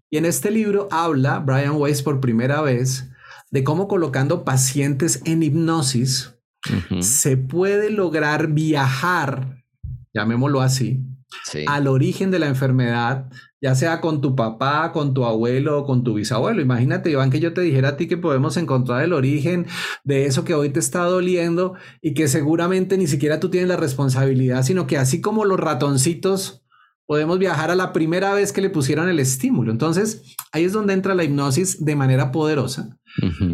Y 0.09 0.17
en 0.17 0.25
este 0.25 0.51
libro 0.51 0.87
habla 0.89 1.39
Brian 1.39 1.75
Weiss 1.75 2.01
por 2.01 2.21
primera 2.21 2.61
vez 2.61 3.09
de 3.51 3.63
cómo 3.65 3.89
colocando 3.89 4.45
pacientes 4.45 5.21
en 5.25 5.43
hipnosis 5.43 6.35
se 7.01 7.35
puede 7.35 7.89
lograr 7.89 8.47
viajar, 8.47 9.58
llamémoslo 10.13 10.61
así, 10.61 11.03
al 11.67 11.87
origen 11.87 12.31
de 12.31 12.39
la 12.39 12.47
enfermedad, 12.47 13.29
ya 13.61 13.75
sea 13.75 14.01
con 14.01 14.21
tu 14.21 14.35
papá, 14.35 14.91
con 14.91 15.13
tu 15.13 15.25
abuelo 15.25 15.79
o 15.79 15.85
con 15.85 16.03
tu 16.03 16.13
bisabuelo. 16.15 16.61
Imagínate, 16.61 17.11
Iván, 17.11 17.29
que 17.29 17.39
yo 17.39 17.53
te 17.53 17.61
dijera 17.61 17.89
a 17.89 17.97
ti 17.97 18.07
que 18.07 18.17
podemos 18.17 18.57
encontrar 18.57 19.03
el 19.03 19.13
origen 19.13 19.67
de 20.03 20.25
eso 20.25 20.43
que 20.45 20.53
hoy 20.53 20.69
te 20.69 20.79
está 20.79 21.03
doliendo 21.03 21.75
y 22.01 22.13
que 22.13 22.27
seguramente 22.27 22.97
ni 22.97 23.07
siquiera 23.07 23.39
tú 23.39 23.49
tienes 23.49 23.69
la 23.69 23.77
responsabilidad, 23.77 24.63
sino 24.63 24.87
que 24.87 24.97
así 24.97 25.21
como 25.21 25.45
los 25.45 25.59
ratoncitos 25.59 26.58
podemos 27.09 27.39
viajar 27.39 27.71
a 27.71 27.75
la 27.75 27.91
primera 27.91 28.35
vez 28.35 28.53
que 28.53 28.61
le 28.61 28.69
pusieron 28.69 29.09
el 29.09 29.19
estímulo. 29.19 29.71
Entonces, 29.71 30.35
ahí 30.51 30.63
es 30.63 30.73
donde 30.73 30.93
entra 30.93 31.15
la 31.15 31.23
hipnosis 31.23 31.83
de 31.83 31.95
manera 31.95 32.31
poderosa, 32.31 32.99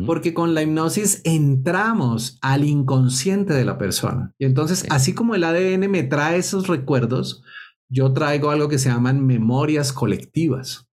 porque 0.06 0.34
con 0.34 0.54
la 0.54 0.62
hipnosis 0.62 1.22
entramos 1.24 2.38
al 2.42 2.66
inconsciente 2.66 3.54
de 3.54 3.64
la 3.64 3.78
persona. 3.78 4.34
Y 4.38 4.44
entonces, 4.44 4.86
así 4.90 5.14
como 5.14 5.36
el 5.36 5.46
ADN 5.46 5.90
me 5.90 6.04
trae 6.04 6.36
esos 6.36 6.68
recuerdos, 6.68 7.44
yo 7.88 8.12
traigo 8.12 8.50
algo 8.50 8.68
que 8.68 8.78
se 8.78 8.90
llaman 8.90 9.26
memorias 9.26 9.94
colectivas. 9.94 10.90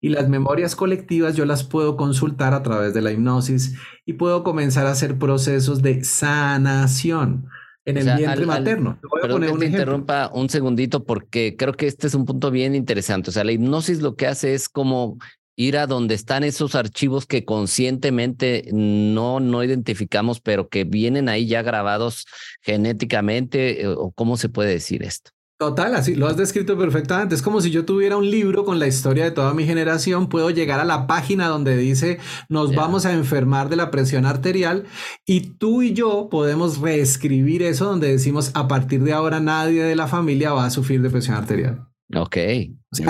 Y 0.00 0.10
las 0.10 0.28
memorias 0.28 0.76
colectivas 0.76 1.34
yo 1.34 1.44
las 1.44 1.64
puedo 1.64 1.96
consultar 1.96 2.54
a 2.54 2.62
través 2.62 2.94
de 2.94 3.02
la 3.02 3.10
hipnosis 3.10 3.74
y 4.06 4.12
puedo 4.12 4.44
comenzar 4.44 4.86
a 4.86 4.92
hacer 4.92 5.18
procesos 5.18 5.82
de 5.82 6.04
sanación 6.04 7.48
en 7.84 7.96
el 7.98 8.16
vientre 8.16 8.46
materno. 8.46 8.98
Te 9.00 9.08
voy 9.08 9.20
a 9.22 9.28
poner 9.28 9.50
un 9.50 9.58
te 9.58 9.66
interrumpa 9.66 10.30
un 10.32 10.48
segundito 10.48 11.04
porque 11.04 11.56
creo 11.56 11.74
que 11.74 11.86
este 11.86 12.06
es 12.06 12.14
un 12.14 12.24
punto 12.24 12.50
bien 12.50 12.74
interesante. 12.74 13.30
O 13.30 13.32
sea, 13.32 13.44
la 13.44 13.52
hipnosis 13.52 14.00
lo 14.00 14.16
que 14.16 14.26
hace 14.26 14.54
es 14.54 14.68
como 14.68 15.18
ir 15.56 15.76
a 15.78 15.86
donde 15.86 16.14
están 16.14 16.44
esos 16.44 16.74
archivos 16.74 17.26
que 17.26 17.44
conscientemente 17.44 18.68
no, 18.72 19.40
no 19.40 19.62
identificamos, 19.62 20.40
pero 20.40 20.68
que 20.68 20.84
vienen 20.84 21.28
ahí 21.28 21.46
ya 21.46 21.62
grabados 21.62 22.26
genéticamente, 22.62 23.82
eh, 23.82 23.88
o 23.88 24.10
cómo 24.12 24.36
se 24.36 24.48
puede 24.48 24.70
decir 24.70 25.02
esto. 25.02 25.30
Total, 25.56 25.94
así 25.94 26.16
lo 26.16 26.26
has 26.26 26.36
descrito 26.36 26.76
perfectamente. 26.76 27.36
Es 27.36 27.42
como 27.42 27.60
si 27.60 27.70
yo 27.70 27.84
tuviera 27.84 28.16
un 28.16 28.28
libro 28.28 28.64
con 28.64 28.80
la 28.80 28.88
historia 28.88 29.22
de 29.22 29.30
toda 29.30 29.54
mi 29.54 29.64
generación, 29.64 30.28
puedo 30.28 30.50
llegar 30.50 30.80
a 30.80 30.84
la 30.84 31.06
página 31.06 31.46
donde 31.46 31.76
dice 31.76 32.18
nos 32.48 32.74
vamos 32.74 33.06
a 33.06 33.12
enfermar 33.12 33.68
de 33.68 33.76
la 33.76 33.92
presión 33.92 34.26
arterial 34.26 34.84
y 35.24 35.40
tú 35.56 35.82
y 35.82 35.92
yo 35.92 36.28
podemos 36.28 36.78
reescribir 36.78 37.62
eso 37.62 37.84
donde 37.84 38.08
decimos 38.08 38.50
a 38.54 38.66
partir 38.66 39.04
de 39.04 39.12
ahora 39.12 39.38
nadie 39.38 39.84
de 39.84 39.94
la 39.94 40.08
familia 40.08 40.52
va 40.52 40.66
a 40.66 40.70
sufrir 40.70 41.00
de 41.02 41.10
presión 41.10 41.36
arterial. 41.36 41.93
Ok. 42.12 42.36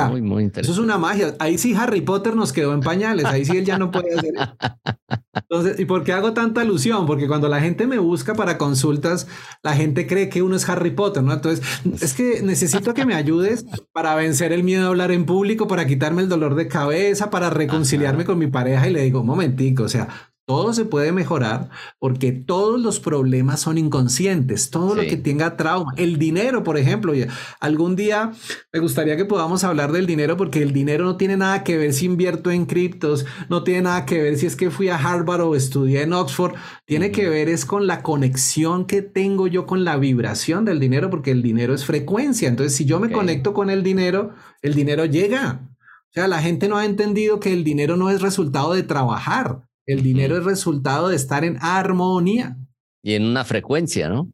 muy, 0.09 0.23
muy 0.23 0.45
interesante. 0.45 0.61
Eso 0.61 0.73
es 0.73 0.79
una 0.79 0.99
magia. 0.99 1.35
Ahí 1.41 1.59
sí 1.59 1.75
Harry 1.75 2.01
Potter 2.01 2.37
nos 2.37 2.53
quedó 2.53 2.73
en 2.75 2.81
pañales. 2.81 3.25
Ahí 3.25 3.45
sí 3.45 3.57
él 3.57 3.65
ya 3.65 3.77
no 3.77 3.91
puede 3.91 4.15
hacer. 4.15 4.35
Entonces, 5.35 5.81
¿y 5.81 5.85
por 5.85 6.05
qué 6.05 6.13
hago 6.13 6.33
tanta 6.33 6.61
alusión? 6.61 7.05
Porque 7.07 7.27
cuando 7.27 7.49
la 7.49 7.61
gente 7.61 7.87
me 7.87 7.99
busca 7.99 8.35
para 8.35 8.57
consultas, 8.57 9.27
la 9.63 9.75
gente 9.75 10.07
cree 10.07 10.29
que 10.29 10.43
uno 10.43 10.57
es 10.57 10.69
Harry 10.69 10.93
Potter, 10.93 11.23
¿no? 11.23 11.33
Entonces, 11.33 11.65
es 12.01 12.15
que 12.15 12.41
necesito 12.43 12.95
que 12.95 13.05
me 13.05 13.15
ayudes 13.15 13.67
para 13.93 14.15
vencer 14.15 14.53
el 14.53 14.63
miedo 14.63 14.85
a 14.85 14.89
hablar 14.89 15.11
en 15.11 15.27
público, 15.27 15.67
para 15.67 15.87
quitarme 15.87 16.23
el 16.23 16.29
dolor 16.29 16.55
de 16.55 16.69
cabeza, 16.69 17.31
para 17.31 17.51
reconciliarme 17.51 18.25
con 18.25 18.39
mi 18.39 18.47
pareja. 18.47 18.89
Y 18.89 18.93
le 18.93 19.03
digo, 19.03 19.21
un 19.21 19.27
momentico, 19.27 19.83
o 19.83 19.89
sea, 19.89 20.09
todo 20.47 20.73
se 20.75 20.85
puede 20.85 21.13
mejorar 21.13 21.71
porque 21.99 22.33
todos 22.33 22.81
los 22.81 23.01
problemas 23.01 23.61
son 23.61 23.79
inconscientes, 23.79 24.71
todo 24.71 24.95
lo 24.95 25.03
que 25.03 25.17
tenga 25.17 25.57
trauma. 25.57 25.93
El 25.97 26.19
dinero, 26.19 26.63
por 26.63 26.77
ejemplo, 26.77 27.13
algún 27.61 27.97
día 27.97 28.33
me 28.73 28.81
gustaría 28.81 29.17
que 29.17 29.25
podamos 29.25 29.65
hablar 29.65 29.93
del 29.93 30.07
dinero 30.07 30.37
porque 30.37 30.63
el 30.63 30.73
dinero 30.73 31.05
no 31.05 31.17
tiene 31.17 31.37
nada 31.37 31.65
que 31.65 31.79
ver 31.79 31.93
si 31.93 32.07
invierto 32.07 32.51
en 32.51 32.67
criptos, 32.67 33.25
no 33.49 33.65
tiene 33.65 33.83
nada 33.83 34.05
que 34.05 34.21
ver 34.21 34.37
si 34.37 34.47
es 34.47 34.57
que 34.57 34.71
fui 34.71 34.89
a 34.89 34.97
Harvard 34.97 35.43
o 35.43 35.55
estudié 35.55 36.03
en 36.03 36.13
Oxford, 36.13 36.55
tiene 36.85 37.11
que 37.11 37.29
ver 37.29 37.49
es 37.49 37.65
con 37.65 37.87
la 37.87 38.03
conexión 38.03 38.87
que 38.87 39.03
tengo 39.03 39.47
yo 39.47 39.67
con 39.67 39.85
la 39.85 39.97
vibración 39.97 40.65
del 40.65 40.81
dinero 40.81 41.11
porque 41.11 41.31
el 41.31 41.43
dinero 41.43 41.75
es 41.75 41.85
frecuencia. 41.85 42.49
Entonces, 42.49 42.77
si 42.77 42.85
yo 42.85 43.01
me 43.01 43.11
conecto 43.11 43.55
con 43.55 43.71
el 43.71 43.83
dinero, 43.83 44.35
el 44.63 44.75
dinero 44.75 45.05
llega. 45.07 45.61
O 46.09 46.13
sea, 46.15 46.29
la 46.29 46.41
gente 46.41 46.69
no 46.69 46.77
ha 46.77 46.85
entendido 46.85 47.41
que 47.41 47.53
el 47.53 47.65
dinero 47.65 47.97
no 47.97 48.11
es 48.11 48.21
resultado 48.23 48.73
de 48.73 48.83
trabajar. 48.83 49.63
El 49.87 50.03
dinero 50.03 50.37
es 50.39 50.45
resultado 50.45 51.09
de 51.09 51.17
estar 51.17 51.45
en 51.45 51.59
armonía. 51.61 52.57
Y 53.03 53.15
en 53.15 53.27
una 53.27 53.45
frecuencia, 53.45 54.09
¿no? 54.09 54.31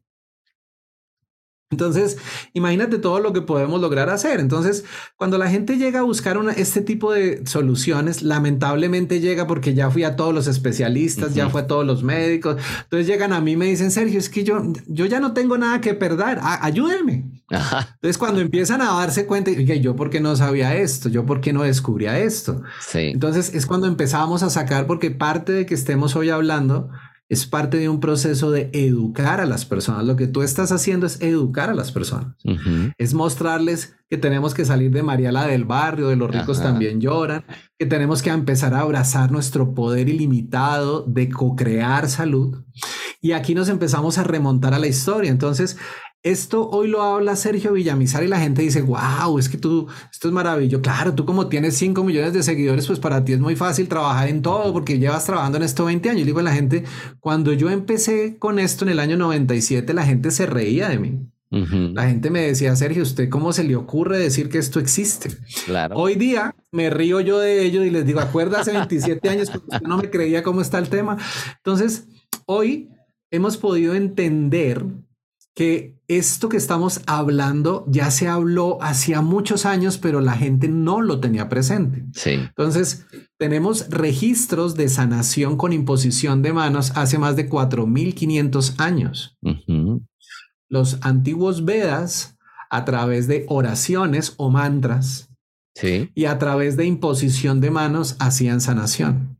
Entonces, 1.71 2.17
imagínate 2.53 2.97
todo 2.97 3.19
lo 3.19 3.31
que 3.31 3.41
podemos 3.41 3.79
lograr 3.79 4.09
hacer. 4.09 4.41
Entonces, 4.41 4.83
cuando 5.15 5.37
la 5.37 5.49
gente 5.49 5.77
llega 5.77 6.01
a 6.01 6.03
buscar 6.03 6.37
este 6.57 6.81
tipo 6.81 7.13
de 7.13 7.45
soluciones, 7.45 8.21
lamentablemente 8.23 9.21
llega 9.21 9.47
porque 9.47 9.73
ya 9.73 9.89
fui 9.89 10.03
a 10.03 10.17
todos 10.17 10.33
los 10.33 10.47
especialistas, 10.47 11.33
ya 11.33 11.49
fue 11.49 11.61
a 11.61 11.67
todos 11.67 11.85
los 11.85 12.03
médicos. 12.03 12.57
Entonces 12.83 13.07
llegan 13.07 13.31
a 13.31 13.39
mí 13.39 13.53
y 13.53 13.57
me 13.57 13.65
dicen, 13.67 13.89
Sergio, 13.89 14.19
es 14.19 14.29
que 14.29 14.43
yo, 14.43 14.61
yo 14.87 15.05
ya 15.05 15.21
no 15.21 15.33
tengo 15.33 15.57
nada 15.57 15.79
que 15.79 15.93
perder, 15.93 16.39
ayúdenme. 16.41 17.31
Entonces, 17.49 18.17
cuando 18.17 18.41
empiezan 18.41 18.81
a 18.81 18.93
darse 18.93 19.25
cuenta, 19.25 19.53
que 19.53 19.79
yo 19.79 19.95
por 19.95 20.09
qué 20.09 20.19
no 20.19 20.35
sabía 20.35 20.75
esto, 20.75 21.09
yo 21.09 21.25
por 21.25 21.41
qué 21.41 21.53
no 21.53 21.63
descubría 21.63 22.19
esto. 22.19 22.61
Entonces, 22.93 23.53
es 23.53 23.65
cuando 23.65 23.87
empezamos 23.87 24.43
a 24.43 24.49
sacar, 24.49 24.87
porque 24.87 25.11
parte 25.11 25.51
de 25.51 25.65
que 25.65 25.73
estemos 25.73 26.15
hoy 26.15 26.29
hablando 26.29 26.89
es 27.31 27.45
parte 27.45 27.77
de 27.77 27.87
un 27.87 28.01
proceso 28.01 28.51
de 28.51 28.69
educar 28.73 29.39
a 29.39 29.45
las 29.45 29.63
personas. 29.63 30.03
Lo 30.03 30.17
que 30.17 30.27
tú 30.27 30.41
estás 30.41 30.73
haciendo 30.73 31.05
es 31.05 31.21
educar 31.21 31.69
a 31.69 31.73
las 31.73 31.93
personas. 31.93 32.35
Es 32.97 33.13
mostrarles 33.13 33.95
que 34.11 34.17
tenemos 34.17 34.53
que 34.53 34.65
salir 34.65 34.91
de 34.91 35.03
Mariala 35.03 35.47
del 35.47 35.63
barrio, 35.63 36.09
de 36.09 36.17
los 36.17 36.29
ricos 36.29 36.61
también 36.61 36.99
lloran, 36.99 37.45
que 37.79 37.85
tenemos 37.85 38.21
que 38.21 38.29
empezar 38.29 38.73
a 38.73 38.81
abrazar 38.81 39.31
nuestro 39.31 39.73
poder 39.73 40.09
ilimitado 40.09 41.05
de 41.07 41.29
co-crear 41.29 42.09
salud. 42.09 42.61
Y 43.21 43.31
aquí 43.31 43.55
nos 43.55 43.69
empezamos 43.69 44.17
a 44.17 44.25
remontar 44.25 44.73
a 44.73 44.79
la 44.79 44.87
historia. 44.87 45.31
Entonces, 45.31 45.77
esto 46.23 46.69
hoy 46.69 46.89
lo 46.89 47.01
habla 47.03 47.37
Sergio 47.37 47.71
Villamizar 47.71 48.21
y 48.21 48.27
la 48.27 48.41
gente 48.41 48.61
dice, 48.63 48.81
wow, 48.81 49.39
es 49.39 49.47
que 49.47 49.57
tú, 49.57 49.87
esto 50.11 50.27
es 50.27 50.33
maravilloso. 50.33 50.81
Claro, 50.81 51.15
tú 51.15 51.25
como 51.25 51.47
tienes 51.47 51.77
5 51.77 52.03
millones 52.03 52.33
de 52.33 52.43
seguidores, 52.43 52.87
pues 52.87 52.99
para 52.99 53.23
ti 53.23 53.31
es 53.31 53.39
muy 53.39 53.55
fácil 53.55 53.87
trabajar 53.87 54.27
en 54.27 54.41
todo 54.41 54.73
porque 54.73 54.99
llevas 54.99 55.25
trabajando 55.25 55.57
en 55.57 55.63
esto 55.63 55.85
20 55.85 56.09
años. 56.09 56.23
Y 56.23 56.25
digo 56.25 56.41
a 56.41 56.43
la 56.43 56.53
gente, 56.53 56.83
cuando 57.21 57.53
yo 57.53 57.69
empecé 57.69 58.37
con 58.39 58.59
esto 58.59 58.83
en 58.83 58.91
el 58.91 58.99
año 58.99 59.15
97, 59.15 59.93
la 59.93 60.03
gente 60.03 60.31
se 60.31 60.45
reía 60.45 60.89
de 60.89 60.99
mí. 60.99 61.30
La 61.51 62.07
gente 62.07 62.29
me 62.29 62.41
decía, 62.41 62.75
Sergio, 62.77 63.03
¿usted 63.03 63.27
cómo 63.29 63.51
se 63.51 63.65
le 63.65 63.75
ocurre 63.75 64.17
decir 64.17 64.47
que 64.47 64.57
esto 64.57 64.79
existe? 64.79 65.29
Claro. 65.65 65.97
Hoy 65.97 66.15
día 66.15 66.55
me 66.71 66.89
río 66.89 67.19
yo 67.19 67.39
de 67.39 67.65
ello 67.65 67.83
y 67.83 67.89
les 67.89 68.05
digo, 68.05 68.21
acuerda 68.21 68.61
hace 68.61 68.71
27 68.71 69.27
años 69.27 69.51
usted 69.53 69.81
no 69.81 69.97
me 69.97 70.09
creía 70.09 70.43
cómo 70.43 70.61
está 70.61 70.79
el 70.79 70.87
tema. 70.87 71.17
Entonces, 71.57 72.07
hoy 72.45 72.89
hemos 73.31 73.57
podido 73.57 73.95
entender 73.95 74.85
que 75.53 75.99
esto 76.07 76.49
que 76.49 76.57
estamos 76.57 77.01
hablando 77.07 77.85
ya 77.87 78.11
se 78.11 78.27
habló 78.27 78.81
hacía 78.81 79.21
muchos 79.21 79.65
años, 79.65 79.97
pero 79.97 80.21
la 80.21 80.33
gente 80.33 80.69
no 80.69 81.01
lo 81.01 81.19
tenía 81.19 81.49
presente. 81.49 82.05
Sí. 82.13 82.31
Entonces, 82.31 83.05
tenemos 83.37 83.89
registros 83.89 84.75
de 84.75 84.87
sanación 84.87 85.57
con 85.57 85.73
imposición 85.73 86.41
de 86.41 86.53
manos 86.53 86.93
hace 86.95 87.17
más 87.17 87.35
de 87.35 87.49
4.500 87.49 88.79
años. 88.79 89.37
Los 90.71 90.97
antiguos 91.01 91.65
Vedas, 91.65 92.37
a 92.71 92.85
través 92.85 93.27
de 93.27 93.45
oraciones 93.49 94.33
o 94.37 94.49
mantras, 94.49 95.29
sí. 95.75 96.09
y 96.15 96.25
a 96.25 96.39
través 96.39 96.77
de 96.77 96.85
imposición 96.85 97.61
de 97.61 97.69
manos, 97.69 98.15
hacían 98.19 98.61
sanación. 98.61 99.37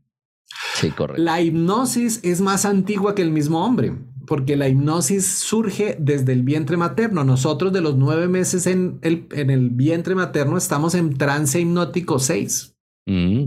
Sí, 0.74 0.90
correcto. 0.90 1.20
La 1.20 1.40
hipnosis 1.40 2.20
es 2.22 2.40
más 2.40 2.64
antigua 2.64 3.14
que 3.14 3.22
el 3.22 3.32
mismo 3.32 3.64
hombre 3.64 3.96
porque 4.26 4.56
la 4.56 4.68
hipnosis 4.68 5.26
surge 5.26 5.96
desde 5.98 6.32
el 6.32 6.42
vientre 6.42 6.76
materno. 6.76 7.24
Nosotros 7.24 7.72
de 7.72 7.80
los 7.80 7.96
nueve 7.96 8.28
meses 8.28 8.66
en 8.66 8.98
el, 9.02 9.26
en 9.32 9.50
el 9.50 9.70
vientre 9.70 10.14
materno 10.14 10.56
estamos 10.56 10.94
en 10.94 11.18
trance 11.18 11.60
hipnótico 11.60 12.18
6. 12.18 12.74
Mm. 13.06 13.44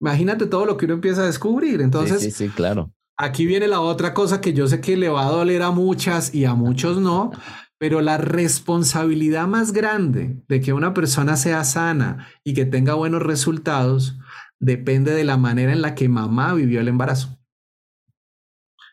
Imagínate 0.00 0.46
todo 0.46 0.66
lo 0.66 0.76
que 0.76 0.86
uno 0.86 0.94
empieza 0.94 1.22
a 1.22 1.26
descubrir. 1.26 1.80
Entonces, 1.80 2.20
sí, 2.20 2.30
sí, 2.30 2.48
claro. 2.48 2.92
Aquí 3.22 3.46
viene 3.46 3.68
la 3.68 3.80
otra 3.80 4.14
cosa 4.14 4.40
que 4.40 4.52
yo 4.52 4.66
sé 4.66 4.80
que 4.80 4.96
le 4.96 5.08
va 5.08 5.24
a 5.24 5.30
doler 5.30 5.62
a 5.62 5.70
muchas 5.70 6.34
y 6.34 6.44
a 6.44 6.54
muchos 6.54 6.98
no, 6.98 7.30
pero 7.78 8.00
la 8.00 8.18
responsabilidad 8.18 9.46
más 9.46 9.72
grande 9.72 10.42
de 10.48 10.60
que 10.60 10.72
una 10.72 10.92
persona 10.92 11.36
sea 11.36 11.62
sana 11.62 12.26
y 12.42 12.52
que 12.52 12.64
tenga 12.64 12.94
buenos 12.94 13.22
resultados 13.22 14.18
depende 14.58 15.14
de 15.14 15.22
la 15.22 15.36
manera 15.36 15.70
en 15.72 15.82
la 15.82 15.94
que 15.94 16.08
mamá 16.08 16.52
vivió 16.54 16.80
el 16.80 16.88
embarazo. 16.88 17.38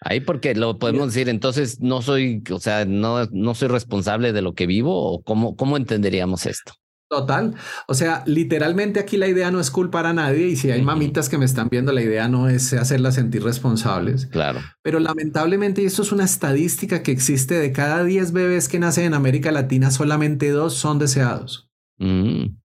Ahí 0.01 0.19
porque 0.19 0.53
lo 0.53 0.77
podemos 0.77 1.07
decir, 1.07 1.27
entonces 1.27 1.79
no 1.81 2.03
soy, 2.03 2.43
o 2.51 2.59
sea, 2.59 2.85
no, 2.85 3.25
no 3.31 3.55
soy 3.55 3.69
responsable 3.69 4.31
de 4.31 4.43
lo 4.43 4.53
que 4.53 4.67
vivo 4.67 5.11
o 5.11 5.23
cómo, 5.23 5.55
cómo 5.55 5.75
entenderíamos 5.75 6.45
esto. 6.45 6.73
Total. 7.09 7.55
O 7.87 7.95
sea, 7.95 8.23
literalmente 8.27 8.99
aquí 8.99 9.17
la 9.17 9.27
idea 9.27 9.49
no 9.49 9.59
es 9.59 9.71
culpar 9.71 10.05
a 10.05 10.13
nadie 10.13 10.47
y 10.47 10.55
si 10.55 10.69
hay 10.69 10.83
mamitas 10.83 11.27
que 11.27 11.39
me 11.39 11.45
están 11.45 11.67
viendo, 11.67 11.91
la 11.91 12.03
idea 12.03 12.27
no 12.27 12.49
es 12.49 12.71
hacerlas 12.73 13.15
sentir 13.15 13.43
responsables. 13.43 14.27
Claro. 14.27 14.59
Pero 14.83 14.99
lamentablemente 14.99 15.83
esto 15.83 16.03
es 16.03 16.11
una 16.11 16.25
estadística 16.25 17.01
que 17.01 17.11
existe 17.11 17.55
de 17.55 17.71
cada 17.71 18.03
10 18.03 18.31
bebés 18.31 18.69
que 18.69 18.77
nacen 18.77 19.05
en 19.05 19.15
América 19.15 19.51
Latina, 19.51 19.89
solamente 19.89 20.51
dos 20.51 20.75
son 20.75 20.99
deseados. 20.99 21.67
Mm. 21.97 22.55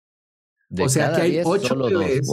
o 0.78 0.88
sea 0.88 1.12
que 1.12 1.22
hay 1.22 1.40
ocho 1.42 1.76
bebés, 1.76 2.28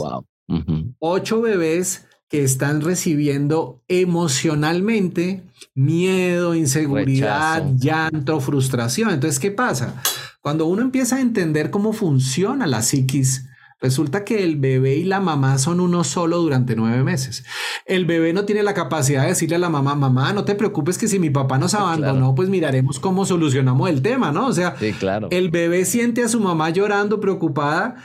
bebés 1.42 2.06
que 2.32 2.42
están 2.42 2.80
recibiendo 2.80 3.82
emocionalmente 3.88 5.42
miedo, 5.74 6.54
inseguridad, 6.54 7.62
llanto, 7.76 8.40
frustración. 8.40 9.10
Entonces, 9.10 9.38
¿qué 9.38 9.50
pasa? 9.50 10.00
Cuando 10.40 10.64
uno 10.64 10.80
empieza 10.80 11.16
a 11.16 11.20
entender 11.20 11.70
cómo 11.70 11.92
funciona 11.92 12.66
la 12.66 12.80
psiquis, 12.80 13.50
resulta 13.82 14.24
que 14.24 14.44
el 14.44 14.56
bebé 14.56 14.94
y 14.94 15.04
la 15.04 15.20
mamá 15.20 15.58
son 15.58 15.78
uno 15.78 16.04
solo 16.04 16.38
durante 16.38 16.74
nueve 16.74 17.02
meses. 17.04 17.44
El 17.84 18.06
bebé 18.06 18.32
no 18.32 18.46
tiene 18.46 18.62
la 18.62 18.72
capacidad 18.72 19.24
de 19.24 19.28
decirle 19.28 19.56
a 19.56 19.58
la 19.58 19.68
mamá, 19.68 19.94
mamá, 19.94 20.32
no 20.32 20.46
te 20.46 20.54
preocupes 20.54 20.96
que 20.96 21.08
si 21.08 21.18
mi 21.18 21.28
papá 21.28 21.58
nos 21.58 21.74
abandonó, 21.74 22.34
pues 22.34 22.48
miraremos 22.48 22.98
cómo 22.98 23.26
solucionamos 23.26 23.90
el 23.90 24.00
tema, 24.00 24.32
¿no? 24.32 24.46
O 24.46 24.52
sea, 24.54 24.74
claro. 24.98 25.28
el 25.30 25.50
bebé 25.50 25.84
siente 25.84 26.22
a 26.22 26.28
su 26.28 26.40
mamá 26.40 26.70
llorando, 26.70 27.20
preocupada 27.20 27.96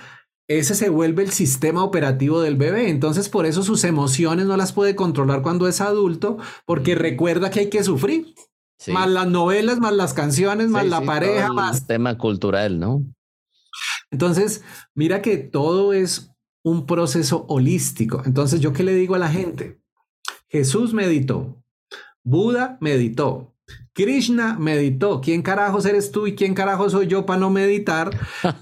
ese 0.47 0.75
se 0.75 0.89
vuelve 0.89 1.23
el 1.23 1.31
sistema 1.31 1.83
operativo 1.83 2.41
del 2.41 2.55
bebé. 2.55 2.89
Entonces, 2.89 3.29
por 3.29 3.45
eso 3.45 3.63
sus 3.63 3.83
emociones 3.83 4.45
no 4.45 4.55
las 4.57 4.71
puede 4.71 4.95
controlar 4.95 5.41
cuando 5.41 5.67
es 5.67 5.81
adulto, 5.81 6.37
porque 6.65 6.95
recuerda 6.95 7.49
que 7.49 7.61
hay 7.61 7.69
que 7.69 7.83
sufrir. 7.83 8.33
Más 8.87 9.09
las 9.09 9.27
novelas, 9.27 9.79
más 9.79 9.93
las 9.93 10.13
canciones, 10.13 10.69
más 10.69 10.85
la 10.85 11.01
pareja, 11.01 11.51
más. 11.51 11.87
Tema 11.87 12.17
cultural, 12.17 12.79
¿no? 12.79 13.03
Entonces, 14.11 14.63
mira 14.93 15.21
que 15.21 15.37
todo 15.37 15.93
es 15.93 16.31
un 16.63 16.85
proceso 16.85 17.45
holístico. 17.49 18.21
Entonces, 18.25 18.61
¿yo 18.61 18.73
qué 18.73 18.83
le 18.83 18.93
digo 18.93 19.15
a 19.15 19.19
la 19.19 19.29
gente? 19.29 19.81
Jesús 20.47 20.93
meditó, 20.93 21.61
Buda 22.23 22.77
meditó, 22.79 23.56
Krishna 23.93 24.55
meditó. 24.59 25.21
¿Quién 25.21 25.41
carajos 25.41 25.85
eres 25.87 26.11
tú 26.11 26.27
y 26.27 26.35
quién 26.35 26.53
carajo 26.53 26.87
soy 26.87 27.07
yo 27.07 27.25
para 27.25 27.39
no 27.39 27.49
meditar? 27.49 28.11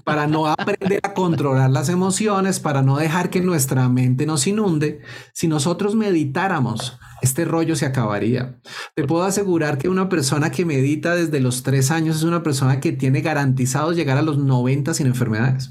Para 0.02 0.26
no 0.26 0.46
aprender 0.58 1.00
a 1.02 1.12
controlar 1.12 1.70
las 1.70 1.90
emociones, 1.90 2.58
para 2.58 2.82
no 2.82 2.96
dejar 2.96 3.28
que 3.28 3.42
nuestra 3.42 3.88
mente 3.90 4.24
nos 4.24 4.46
inunde. 4.46 5.00
Si 5.34 5.46
nosotros 5.46 5.94
meditáramos, 5.94 6.98
este 7.20 7.44
rollo 7.44 7.76
se 7.76 7.84
acabaría. 7.84 8.58
Te 8.94 9.04
puedo 9.04 9.24
asegurar 9.24 9.76
que 9.76 9.90
una 9.90 10.08
persona 10.08 10.50
que 10.50 10.64
medita 10.64 11.14
desde 11.14 11.40
los 11.40 11.62
tres 11.62 11.90
años 11.90 12.16
es 12.16 12.22
una 12.22 12.42
persona 12.42 12.80
que 12.80 12.92
tiene 12.92 13.20
garantizado 13.20 13.92
llegar 13.92 14.16
a 14.16 14.22
los 14.22 14.38
90 14.38 14.94
sin 14.94 15.06
enfermedades. 15.06 15.70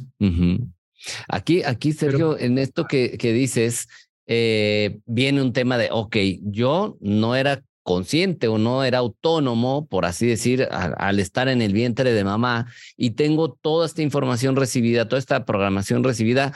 Aquí, 1.27 1.63
aquí, 1.63 1.91
Sergio, 1.91 2.37
en 2.37 2.59
esto 2.59 2.85
que, 2.85 3.17
que 3.17 3.33
dices, 3.33 3.87
eh, 4.27 4.99
viene 5.05 5.41
un 5.41 5.53
tema 5.53 5.77
de, 5.77 5.89
ok, 5.91 6.15
yo 6.43 6.97
no 7.01 7.35
era 7.35 7.63
consciente 7.85 8.47
o 8.47 8.57
no 8.57 8.83
era 8.83 8.97
autónomo, 8.97 9.85
por 9.85 10.05
así 10.05 10.25
decir, 10.25 10.67
al, 10.71 11.19
estar 11.19 11.47
en 11.47 11.61
el 11.61 11.71
vientre 11.71 12.13
de 12.13 12.23
mamá 12.23 12.65
y 12.97 13.11
tengo 13.11 13.53
toda 13.53 13.85
esta 13.85 14.01
información 14.01 14.55
recibida, 14.55 15.07
toda 15.07 15.19
esta 15.19 15.45
programación 15.45 16.03
recibida, 16.03 16.51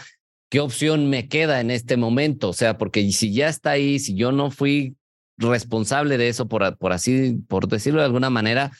¿qué 0.50 0.60
opción 0.60 1.08
me 1.08 1.28
queda 1.28 1.62
en 1.62 1.70
este 1.70 1.98
momento? 1.98 2.50
O 2.50 2.54
sea, 2.54 2.80
porque 2.80 3.12
si 3.12 3.32
ya 3.32 3.48
está 3.48 3.70
ahí, 3.70 4.00
si 4.00 4.16
yo 4.16 4.32
no 4.32 4.50
fui 4.50 4.98
responsable 5.38 6.18
de 6.18 6.30
eso, 6.30 6.48
por, 6.48 6.76
por 6.78 6.94
así, 6.94 7.38
por 7.48 7.68
decirlo 7.68 8.00
de 8.00 8.08
alguna 8.08 8.32
manera, 8.32 8.72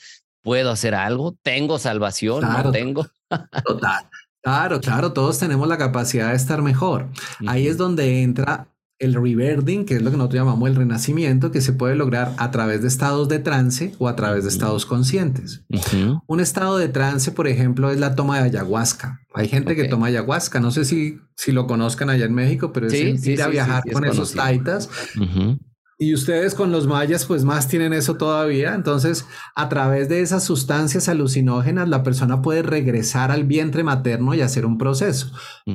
¿puedo 0.42 0.72
hacer 0.72 0.96
algo? 0.96 1.36
¿Tengo 1.42 1.78
salvación? 1.78 2.42
¿No 2.42 2.72
tengo? 2.72 3.06
Total. 3.64 4.10
Claro, 4.42 4.80
claro, 4.80 5.12
todos 5.12 5.38
tenemos 5.38 5.68
la 5.68 5.78
capacidad 5.78 6.30
de 6.30 6.36
estar 6.36 6.62
mejor. 6.62 7.10
Ahí 7.46 7.68
es 7.68 7.76
donde 7.76 8.22
entra 8.22 8.66
el 9.00 9.14
rebirthing, 9.14 9.86
que 9.86 9.96
es 9.96 10.02
lo 10.02 10.10
que 10.10 10.18
nosotros 10.18 10.40
llamamos 10.40 10.68
el 10.68 10.76
renacimiento, 10.76 11.50
que 11.50 11.62
se 11.62 11.72
puede 11.72 11.96
lograr 11.96 12.34
a 12.36 12.50
través 12.50 12.82
de 12.82 12.88
estados 12.88 13.28
de 13.28 13.38
trance 13.38 13.94
o 13.98 14.08
a 14.08 14.14
través 14.14 14.44
de 14.44 14.50
estados 14.50 14.86
conscientes. 14.86 15.62
Un 16.26 16.40
estado 16.40 16.76
de 16.76 16.88
trance, 16.88 17.32
por 17.32 17.48
ejemplo, 17.48 17.90
es 17.90 17.98
la 17.98 18.14
toma 18.14 18.38
de 18.38 18.44
ayahuasca. 18.44 19.20
Hay 19.34 19.48
gente 19.48 19.74
que 19.74 19.84
toma 19.84 20.08
ayahuasca, 20.08 20.60
no 20.60 20.70
sé 20.70 20.84
si, 20.84 21.18
si 21.34 21.50
lo 21.50 21.66
conozcan 21.66 22.10
allá 22.10 22.26
en 22.26 22.34
México, 22.34 22.72
pero 22.72 22.88
es 22.88 23.26
ir 23.26 23.42
a 23.42 23.48
viajar 23.48 23.82
con 23.90 24.04
esos 24.04 24.34
taitas 24.34 24.90
y 26.02 26.14
ustedes 26.14 26.54
con 26.54 26.72
los 26.72 26.86
mayas 26.86 27.26
pues 27.26 27.44
más 27.44 27.68
tienen 27.68 27.92
eso 27.92 28.16
todavía. 28.16 28.74
Entonces, 28.74 29.26
a 29.54 29.68
través 29.68 30.08
de 30.08 30.22
esas 30.22 30.42
sustancias 30.42 31.10
alucinógenas, 31.10 31.90
la 31.90 32.02
persona 32.02 32.40
puede 32.40 32.62
regresar 32.62 33.30
al 33.30 33.44
vientre 33.44 33.84
materno 33.84 34.32
y 34.32 34.40
hacer 34.40 34.64
un 34.64 34.78
proceso. 34.78 35.30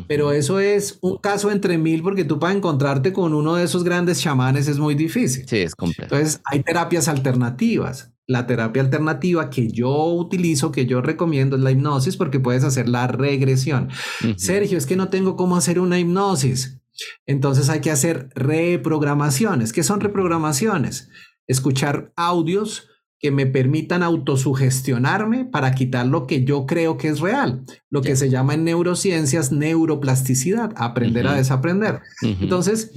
Pero 0.08 0.32
eso 0.32 0.60
es 0.60 0.98
un 1.02 1.20
caso 1.20 1.52
entre 1.52 1.78
mil 1.78 2.02
porque 2.02 2.26
tú 2.26 2.40
para 2.40 2.54
encontrarte 2.54 3.14
con 3.14 3.36
uno 3.36 3.54
de 3.54 3.66
esos 3.66 3.84
grandes 3.84 4.20
chamanes 4.20 4.68
es 4.68 4.80
muy 4.80 4.96
difícil. 4.96 5.48
Sí, 5.48 5.58
es 5.58 5.76
complejo. 5.76 6.16
Entonces, 6.16 6.42
hay 6.46 6.64
terapias 6.64 7.08
alternativas. 7.08 8.12
La 8.26 8.48
terapia 8.48 8.82
alternativa 8.82 9.52
que 9.52 9.70
yo 9.70 10.08
utilizo, 10.08 10.72
que 10.72 10.88
yo 10.88 11.02
recomiendo 11.02 11.56
es 11.56 11.62
la 11.62 11.70
hipnosis 11.70 12.18
porque 12.18 12.40
puedes 12.40 12.64
hacer 12.64 12.90
la 12.90 13.06
regresión. 13.06 13.90
Sergio, 14.38 14.80
es 14.80 14.88
que 14.88 14.96
no 14.96 15.10
tengo 15.10 15.36
cómo 15.36 15.56
hacer 15.56 15.80
una 15.80 16.00
hipnosis. 16.00 16.80
Entonces 17.26 17.70
hay 17.70 17.82
que 17.82 17.92
hacer 17.92 18.30
reprogramaciones. 18.36 19.74
¿Qué 19.74 19.84
son 19.84 20.00
reprogramaciones? 20.00 21.10
Escuchar 21.48 22.12
audios 22.16 22.90
que 23.20 23.32
me 23.32 23.46
permitan 23.46 24.04
autosugestionarme 24.04 25.46
para 25.46 25.74
quitar 25.74 26.06
lo 26.06 26.28
que 26.28 26.44
yo 26.44 26.66
creo 26.66 26.98
que 26.98 27.08
es 27.08 27.22
real, 27.22 27.64
lo 27.90 28.02
que 28.02 28.16
se 28.16 28.30
llama 28.30 28.54
en 28.54 28.66
neurociencias 28.66 29.52
neuroplasticidad, 29.52 30.74
aprender 30.76 31.28
a 31.28 31.34
desaprender. 31.34 32.02
Entonces, 32.22 32.92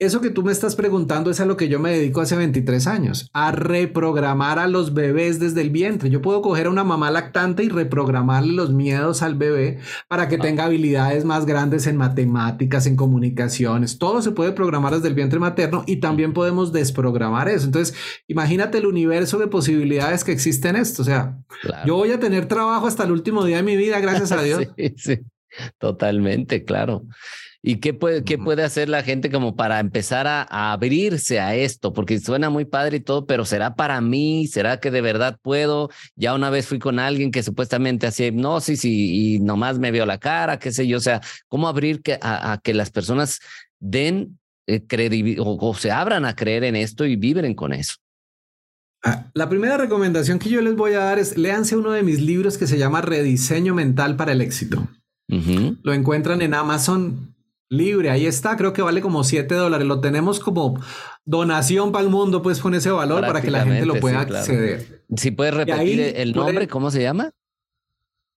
eso 0.00 0.22
que 0.22 0.30
tú 0.30 0.42
me 0.42 0.50
estás 0.50 0.76
preguntando 0.76 1.30
es 1.30 1.40
a 1.40 1.44
lo 1.44 1.58
que 1.58 1.68
yo 1.68 1.78
me 1.78 1.92
dedico 1.92 2.22
hace 2.22 2.34
23 2.34 2.86
años, 2.86 3.28
a 3.34 3.52
reprogramar 3.52 4.58
a 4.58 4.66
los 4.66 4.94
bebés 4.94 5.38
desde 5.38 5.60
el 5.60 5.68
vientre. 5.68 6.08
Yo 6.08 6.22
puedo 6.22 6.40
coger 6.40 6.66
a 6.66 6.70
una 6.70 6.84
mamá 6.84 7.10
lactante 7.10 7.64
y 7.64 7.68
reprogramarle 7.68 8.54
los 8.54 8.72
miedos 8.72 9.20
al 9.20 9.34
bebé 9.34 9.78
para 10.08 10.26
que 10.28 10.38
tenga 10.38 10.64
habilidades 10.64 11.26
más 11.26 11.44
grandes 11.44 11.86
en 11.86 11.98
matemáticas, 11.98 12.86
en 12.86 12.96
comunicaciones. 12.96 13.98
Todo 13.98 14.22
se 14.22 14.32
puede 14.32 14.52
programar 14.52 14.94
desde 14.94 15.08
el 15.08 15.14
vientre 15.14 15.38
materno 15.38 15.84
y 15.86 15.96
también 15.96 16.32
podemos 16.32 16.72
desprogramar 16.72 17.50
eso. 17.50 17.66
Entonces, 17.66 17.94
imagínate 18.26 18.78
el 18.78 18.86
universo 18.86 19.38
de 19.38 19.48
posibilidades 19.48 20.24
que 20.24 20.32
existen 20.32 20.76
en 20.76 20.82
esto. 20.82 21.02
O 21.02 21.04
sea, 21.04 21.36
yo 21.84 21.96
voy 21.96 22.12
a 22.12 22.18
tener 22.20 22.46
trabajo 22.46 22.86
hasta 22.86 23.04
el 23.04 23.12
último 23.12 23.44
día 23.44 23.58
de 23.58 23.62
mi 23.64 23.76
vida, 23.76 24.00
gracias 24.00 24.32
a 24.32 24.42
Dios. 24.42 24.66
sí, 24.78 24.94
sí, 24.96 25.18
totalmente, 25.78 26.64
claro. 26.64 27.04
¿Y 27.62 27.76
qué 27.76 27.92
puede, 27.92 28.24
qué 28.24 28.38
puede 28.38 28.62
hacer 28.62 28.88
la 28.88 29.02
gente 29.02 29.30
como 29.30 29.54
para 29.54 29.80
empezar 29.80 30.26
a, 30.26 30.72
abrirse 30.72 31.40
a 31.40 31.54
esto? 31.54 31.92
Porque 31.92 32.18
suena 32.18 32.48
muy 32.48 32.64
padre 32.64 32.98
y 32.98 33.00
todo, 33.00 33.26
pero 33.26 33.44
¿será 33.44 33.74
para 33.74 34.00
mí? 34.00 34.46
¿Será 34.46 34.80
que 34.80 34.90
de 34.90 35.02
verdad 35.02 35.38
puedo? 35.42 35.90
Ya 36.16 36.34
una 36.34 36.48
vez 36.48 36.66
fui 36.66 36.78
con 36.78 36.98
alguien 36.98 37.30
que 37.30 37.42
supuestamente 37.42 38.06
hacía 38.06 38.28
hipnosis 38.28 38.84
y, 38.84 39.38
nomás 39.40 39.78
me 39.78 39.90
vio 39.90 40.06
la 40.06 40.18
cara, 40.18 40.58
qué 40.58 40.72
sé 40.72 40.86
yo. 40.86 40.96
O 40.96 41.00
sea, 41.00 41.20
¿cómo 41.48 41.68
abrir 41.68 42.00
que, 42.00 42.18
a, 42.22 42.58
que 42.62 42.72
las 42.72 42.90
personas 42.90 43.40
den 43.78 44.38
eh, 44.66 44.86
credibilidad 44.86 45.44
o, 45.46 45.74
se 45.74 45.90
abran 45.90 46.24
a 46.24 46.34
creer 46.34 46.64
en 46.64 46.76
esto 46.76 47.04
y 47.04 47.16
vibren 47.16 47.54
con 47.54 47.74
eso? 47.74 47.96
Ah, 49.04 49.30
la 49.34 49.50
primera 49.50 49.76
recomendación 49.76 50.38
que 50.38 50.48
yo 50.48 50.62
les 50.62 50.76
voy 50.76 50.94
a 50.94 51.00
dar 51.00 51.18
es 51.18 51.36
léanse 51.36 51.76
uno 51.76 51.90
de 51.90 52.02
mis 52.02 52.20
libros 52.20 52.56
que 52.56 52.66
se 52.66 52.78
llama 52.78 53.02
Rediseño 53.02 53.74
Mental 53.74 54.16
para 54.16 54.32
el 54.32 54.40
Éxito. 54.40 54.88
Lo 55.82 55.92
encuentran 55.92 56.42
en 56.42 56.54
Amazon 56.54 57.29
libre, 57.70 58.10
ahí 58.10 58.26
está, 58.26 58.56
creo 58.56 58.72
que 58.72 58.82
vale 58.82 59.00
como 59.00 59.24
7 59.24 59.54
dólares, 59.54 59.86
lo 59.86 60.00
tenemos 60.00 60.40
como 60.40 60.78
donación 61.24 61.92
para 61.92 62.04
el 62.04 62.10
mundo, 62.10 62.42
pues 62.42 62.58
con 62.58 62.74
ese 62.74 62.90
valor 62.90 63.22
para 63.22 63.40
que 63.40 63.50
la 63.50 63.64
gente 63.64 63.86
lo 63.86 63.94
pueda 63.94 64.20
acceder. 64.20 65.04
Si 65.16 65.30
puedes 65.30 65.54
repetir 65.54 66.00
el 66.16 66.32
nombre, 66.32 66.68
¿cómo 66.68 66.90
se 66.90 67.00
llama? 67.00 67.30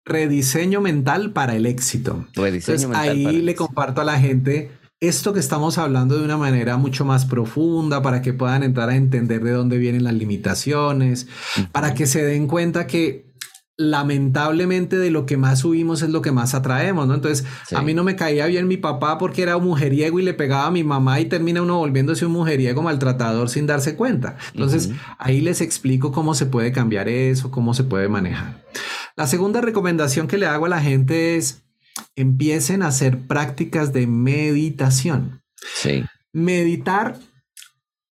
Rediseño 0.05 0.81
mental 0.81 1.31
para 1.31 1.55
el 1.55 1.65
éxito. 1.65 2.27
Entonces, 2.35 2.87
ahí 2.93 3.41
le 3.41 3.55
comparto 3.55 4.01
a 4.01 4.03
la 4.03 4.19
gente 4.19 4.71
esto 4.99 5.33
que 5.33 5.39
estamos 5.39 5.77
hablando 5.77 6.17
de 6.17 6.23
una 6.23 6.37
manera 6.37 6.77
mucho 6.77 7.03
más 7.03 7.25
profunda 7.25 8.01
para 8.01 8.21
que 8.21 8.31
puedan 8.31 8.63
entrar 8.63 8.89
a 8.89 8.95
entender 8.95 9.43
de 9.43 9.51
dónde 9.51 9.77
vienen 9.77 10.03
las 10.03 10.13
limitaciones, 10.13 11.27
para 11.71 11.93
que 11.93 12.05
se 12.05 12.23
den 12.23 12.47
cuenta 12.47 12.87
que 12.87 13.32
lamentablemente 13.75 14.97
de 14.97 15.09
lo 15.09 15.25
que 15.25 15.37
más 15.37 15.59
subimos 15.59 16.01
es 16.03 16.09
lo 16.09 16.21
que 16.21 16.31
más 16.31 16.53
atraemos, 16.53 17.07
¿no? 17.07 17.15
Entonces, 17.15 17.45
a 17.73 17.81
mí 17.81 17.93
no 17.93 18.03
me 18.03 18.15
caía 18.15 18.45
bien 18.45 18.67
mi 18.67 18.77
papá 18.77 19.17
porque 19.17 19.41
era 19.41 19.57
un 19.57 19.63
mujeriego 19.63 20.19
y 20.19 20.23
le 20.23 20.33
pegaba 20.33 20.67
a 20.67 20.71
mi 20.71 20.83
mamá 20.83 21.19
y 21.19 21.25
termina 21.25 21.61
uno 21.61 21.79
volviéndose 21.79 22.25
un 22.25 22.33
mujeriego 22.33 22.83
maltratador 22.83 23.49
sin 23.49 23.65
darse 23.65 23.95
cuenta. 23.95 24.37
Entonces, 24.53 24.91
ahí 25.17 25.41
les 25.41 25.61
explico 25.61 26.11
cómo 26.11 26.35
se 26.35 26.45
puede 26.45 26.71
cambiar 26.71 27.09
eso, 27.09 27.49
cómo 27.49 27.73
se 27.73 27.83
puede 27.83 28.09
manejar. 28.09 28.63
La 29.15 29.27
segunda 29.27 29.61
recomendación 29.61 30.27
que 30.27 30.37
le 30.37 30.45
hago 30.45 30.65
a 30.67 30.69
la 30.69 30.81
gente 30.81 31.35
es 31.35 31.63
empiecen 32.15 32.83
a 32.83 32.87
hacer 32.87 33.27
prácticas 33.27 33.93
de 33.93 34.07
meditación. 34.07 35.41
Sí. 35.75 36.03
Meditar 36.31 37.17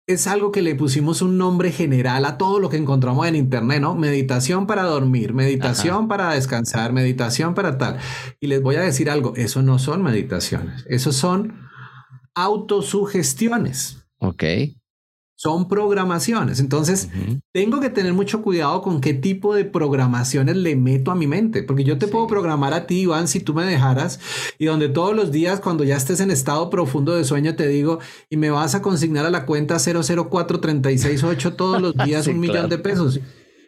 es 0.09 0.25
algo 0.25 0.51
que 0.51 0.63
le 0.63 0.73
pusimos 0.73 1.21
un 1.21 1.37
nombre 1.37 1.71
general 1.71 2.25
a 2.25 2.39
todo 2.39 2.59
lo 2.59 2.69
que 2.69 2.77
encontramos 2.77 3.27
en 3.27 3.35
Internet, 3.35 3.79
¿no? 3.79 3.93
Meditación 3.93 4.65
para 4.65 4.81
dormir, 4.81 5.35
meditación 5.35 6.07
para 6.07 6.33
descansar, 6.33 6.93
meditación 6.93 7.53
para 7.53 7.77
tal. 7.77 7.99
Y 8.39 8.47
les 8.47 8.59
voy 8.59 8.77
a 8.77 8.81
decir 8.81 9.11
algo, 9.11 9.33
eso 9.35 9.61
no 9.61 9.77
son 9.77 10.01
meditaciones, 10.01 10.83
eso 10.89 11.11
son 11.11 11.69
autosugestiones. 12.33 14.03
Ok. 14.17 14.43
Son 15.39 15.69
programaciones. 15.69 16.59
Entonces, 16.59 17.07
tengo 17.53 17.79
que 17.79 17.89
tener 17.89 18.13
mucho 18.13 18.41
cuidado 18.41 18.81
con 18.81 18.99
qué 18.99 19.13
tipo 19.13 19.55
de 19.55 19.63
programaciones 19.63 20.57
le 20.57 20.75
meto 20.75 21.11
a 21.11 21.15
mi 21.15 21.27
mente, 21.27 21.63
porque 21.63 21.85
yo 21.85 21.97
te 21.97 22.07
puedo 22.07 22.27
programar 22.27 22.73
a 22.73 22.85
ti, 22.85 23.03
Iván, 23.03 23.29
si 23.29 23.39
tú 23.39 23.53
me 23.53 23.63
dejaras, 23.63 24.19
y 24.57 24.65
donde 24.65 24.89
todos 24.89 25.15
los 25.15 25.31
días, 25.31 25.61
cuando 25.61 25.85
ya 25.85 25.95
estés 25.95 26.19
en 26.19 26.29
estado 26.29 26.69
profundo 26.69 27.15
de 27.15 27.23
sueño, 27.23 27.55
te 27.55 27.69
digo, 27.69 27.99
y 28.29 28.35
me 28.35 28.49
vas 28.49 28.75
a 28.75 28.81
consignar 28.81 29.25
a 29.25 29.29
la 29.29 29.45
cuenta 29.45 29.77
004368 29.79 31.53
todos 31.53 31.81
los 31.81 31.95
días 32.05 32.27
un 32.27 32.41
millón 32.41 32.67
de 32.67 32.77
pesos. 32.77 33.21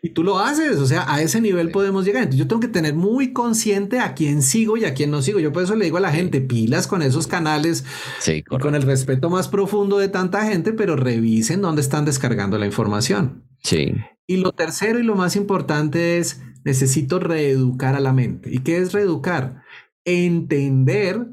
Y 0.04 0.10
tú 0.10 0.24
lo 0.24 0.40
haces, 0.40 0.78
o 0.78 0.88
sea, 0.88 1.06
a 1.08 1.22
ese 1.22 1.42
nivel 1.42 1.70
podemos 1.70 2.06
llegar. 2.06 2.24
Entonces 2.24 2.40
yo 2.40 2.48
tengo 2.48 2.60
que 2.60 2.68
tener 2.68 2.96
muy 2.96 3.34
consciente 3.34 4.00
a 4.00 4.16
quién 4.16 4.42
sigo 4.42 4.76
y 4.76 4.86
a 4.86 4.96
quién 4.96 5.12
no 5.12 5.22
sigo. 5.22 5.40
Yo 5.40 5.54
por 5.54 5.62
eso 5.62 5.76
le 5.76 5.86
digo 5.86 5.98
a 5.98 6.02
la 6.02 6.12
gente, 6.12 6.42
pilas 6.42 6.88
con 6.88 7.04
esos 7.04 7.28
canales, 7.28 7.86
sí, 8.20 8.42
con 8.44 8.74
el 8.74 8.82
respeto 8.82 9.30
más 9.30 9.48
profundo 9.48 10.00
de 10.00 10.10
tanta 10.10 10.44
gente, 10.46 10.74
pero 10.74 10.96
revisen 10.96 11.62
dónde 11.62 11.82
están 11.82 12.06
descargando 12.06 12.58
la 12.58 12.66
información. 12.66 13.44
Sí. 13.62 13.94
Y 14.26 14.38
lo 14.38 14.54
tercero 14.54 14.98
y 14.98 15.04
lo 15.04 15.16
más 15.16 15.36
importante 15.36 16.18
es, 16.18 16.42
necesito 16.64 17.20
reeducar 17.20 17.96
a 17.96 18.00
la 18.00 18.12
mente. 18.12 18.50
¿Y 18.52 18.60
qué 18.60 18.78
es 18.78 18.94
reeducar? 18.94 19.62
Entender 20.04 21.28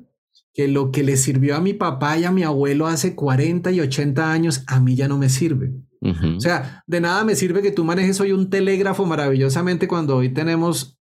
que 0.53 0.69
lo 0.69 0.91
que 0.91 1.05
le 1.05 1.17
sirvió 1.17 1.57
a 1.57 1.61
mi 1.61 1.73
papá 1.73 2.19
y 2.19 2.25
a 2.25 2.33
mi 2.33 2.43
abuelo 2.43 2.87
hace 2.87 3.15
40 3.15 3.71
y 3.71 3.81
80 3.81 4.31
años, 4.31 4.65
a 4.67 4.81
mí 4.81 4.95
ya 4.95 5.09
no 5.09 5.17
me 5.17 5.31
sirve. 5.31 5.73
O 6.01 6.41
sea, 6.41 6.83
de 6.87 7.01
nada 7.01 7.25
me 7.25 7.35
sirve 7.35 7.63
que 7.63 7.73
tú 7.73 7.85
manejes 7.85 8.21
hoy 8.21 8.33
un 8.33 8.51
telégrafo 8.51 9.05
maravillosamente 9.07 9.89
cuando 9.89 10.17
hoy 10.17 10.29
tenemos 10.29 10.99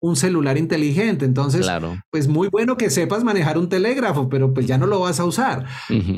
un 0.00 0.14
celular 0.16 0.56
inteligente. 0.58 1.24
Entonces, 1.24 1.68
pues 2.10 2.28
muy 2.28 2.48
bueno 2.48 2.76
que 2.76 2.90
sepas 2.90 3.24
manejar 3.24 3.58
un 3.58 3.68
telégrafo, 3.68 4.28
pero 4.28 4.54
pues 4.54 4.66
ya 4.66 4.78
no 4.78 4.86
lo 4.86 5.00
vas 5.00 5.18
a 5.18 5.24
usar. 5.24 5.66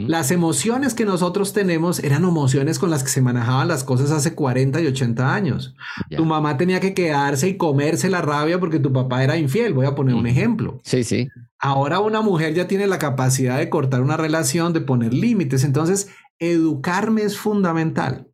Las 0.06 0.30
emociones 0.30 0.94
que 0.94 1.04
nosotros 1.04 1.52
tenemos 1.52 1.98
eran 2.00 2.24
emociones 2.24 2.78
con 2.78 2.90
las 2.90 3.02
que 3.02 3.08
se 3.08 3.22
manejaban 3.22 3.68
las 3.68 3.84
cosas 3.84 4.10
hace 4.10 4.34
40 4.34 4.80
y 4.80 4.86
80 4.86 5.34
años. 5.34 5.74
Tu 6.14 6.24
mamá 6.24 6.56
tenía 6.56 6.80
que 6.80 6.94
quedarse 6.94 7.48
y 7.48 7.56
comerse 7.56 8.10
la 8.10 8.20
rabia 8.20 8.60
porque 8.60 8.78
tu 8.78 8.92
papá 8.92 9.24
era 9.24 9.36
infiel. 9.36 9.72
Voy 9.72 9.86
a 9.86 9.94
poner 9.94 10.14
un 10.14 10.26
ejemplo. 10.26 10.80
Sí, 10.84 11.02
sí. 11.04 11.28
Ahora 11.58 12.00
una 12.00 12.22
mujer 12.22 12.54
ya 12.54 12.66
tiene 12.66 12.86
la 12.86 12.98
capacidad 12.98 13.58
de 13.58 13.68
cortar 13.68 14.02
una 14.02 14.16
relación, 14.16 14.72
de 14.72 14.80
poner 14.80 15.12
límites. 15.12 15.64
Entonces, 15.64 16.08
educarme 16.40 17.22
es 17.22 17.38
fundamental. 17.38 18.32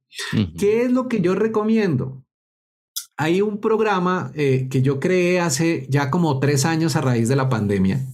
¿Qué 0.59 0.85
es 0.85 0.93
lo 0.93 1.09
que 1.09 1.21
yo 1.21 1.35
recomiendo? 1.35 2.25
Hay 3.19 3.43
un 3.43 3.61
programa 3.61 4.31
eh, 4.35 4.69
que 4.71 4.83
yo 4.83 5.01
creé 5.01 5.41
hace 5.41 5.87
ya 5.91 6.11
como 6.11 6.39
tres 6.39 6.65
años 6.65 6.97
a 6.97 7.01
raíz 7.01 7.29
de 7.29 7.37
la 7.37 7.49
pandemia, 7.49 8.07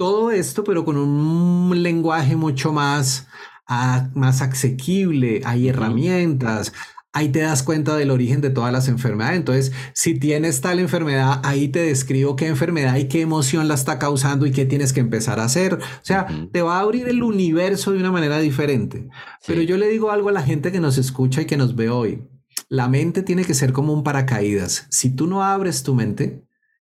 todo 0.00 0.30
esto, 0.30 0.64
pero 0.64 0.86
con 0.86 0.96
un 0.96 1.82
lenguaje 1.82 2.34
mucho 2.34 2.72
más, 2.72 3.26
ah, 3.68 4.08
más 4.14 4.40
asequible, 4.40 5.42
hay 5.44 5.68
herramientas, 5.68 6.72
ahí 7.12 7.28
te 7.28 7.40
das 7.40 7.62
cuenta 7.62 7.94
del 7.94 8.10
origen 8.10 8.40
de 8.40 8.48
todas 8.48 8.72
las 8.72 8.88
enfermedades. 8.88 9.36
Entonces, 9.36 9.72
si 9.92 10.18
tienes 10.18 10.62
tal 10.62 10.78
enfermedad, 10.78 11.42
ahí 11.44 11.68
te 11.68 11.80
describo 11.80 12.34
qué 12.34 12.46
enfermedad 12.46 12.96
y 12.96 13.08
qué 13.08 13.20
emoción 13.20 13.68
la 13.68 13.74
está 13.74 13.98
causando 13.98 14.46
y 14.46 14.52
qué 14.52 14.64
tienes 14.64 14.94
que 14.94 15.00
empezar 15.00 15.38
a 15.38 15.44
hacer. 15.44 15.74
O 15.74 15.78
sea, 16.00 16.26
te 16.50 16.62
va 16.62 16.78
a 16.78 16.80
abrir 16.80 17.06
el 17.06 17.22
universo 17.22 17.92
de 17.92 17.98
una 17.98 18.10
manera 18.10 18.38
diferente. 18.38 19.06
Pero 19.46 19.60
yo 19.60 19.76
le 19.76 19.88
digo 19.88 20.10
algo 20.10 20.30
a 20.30 20.32
la 20.32 20.40
gente 20.42 20.72
que 20.72 20.80
nos 20.80 20.96
escucha 20.96 21.42
y 21.42 21.44
que 21.44 21.58
nos 21.58 21.76
ve 21.76 21.90
hoy. 21.90 22.22
La 22.70 22.88
mente 22.88 23.22
tiene 23.22 23.44
que 23.44 23.52
ser 23.52 23.74
como 23.74 23.92
un 23.92 24.02
paracaídas. 24.02 24.86
Si 24.88 25.14
tú 25.14 25.26
no 25.26 25.44
abres 25.44 25.82
tu 25.82 25.94
mente, 25.94 26.42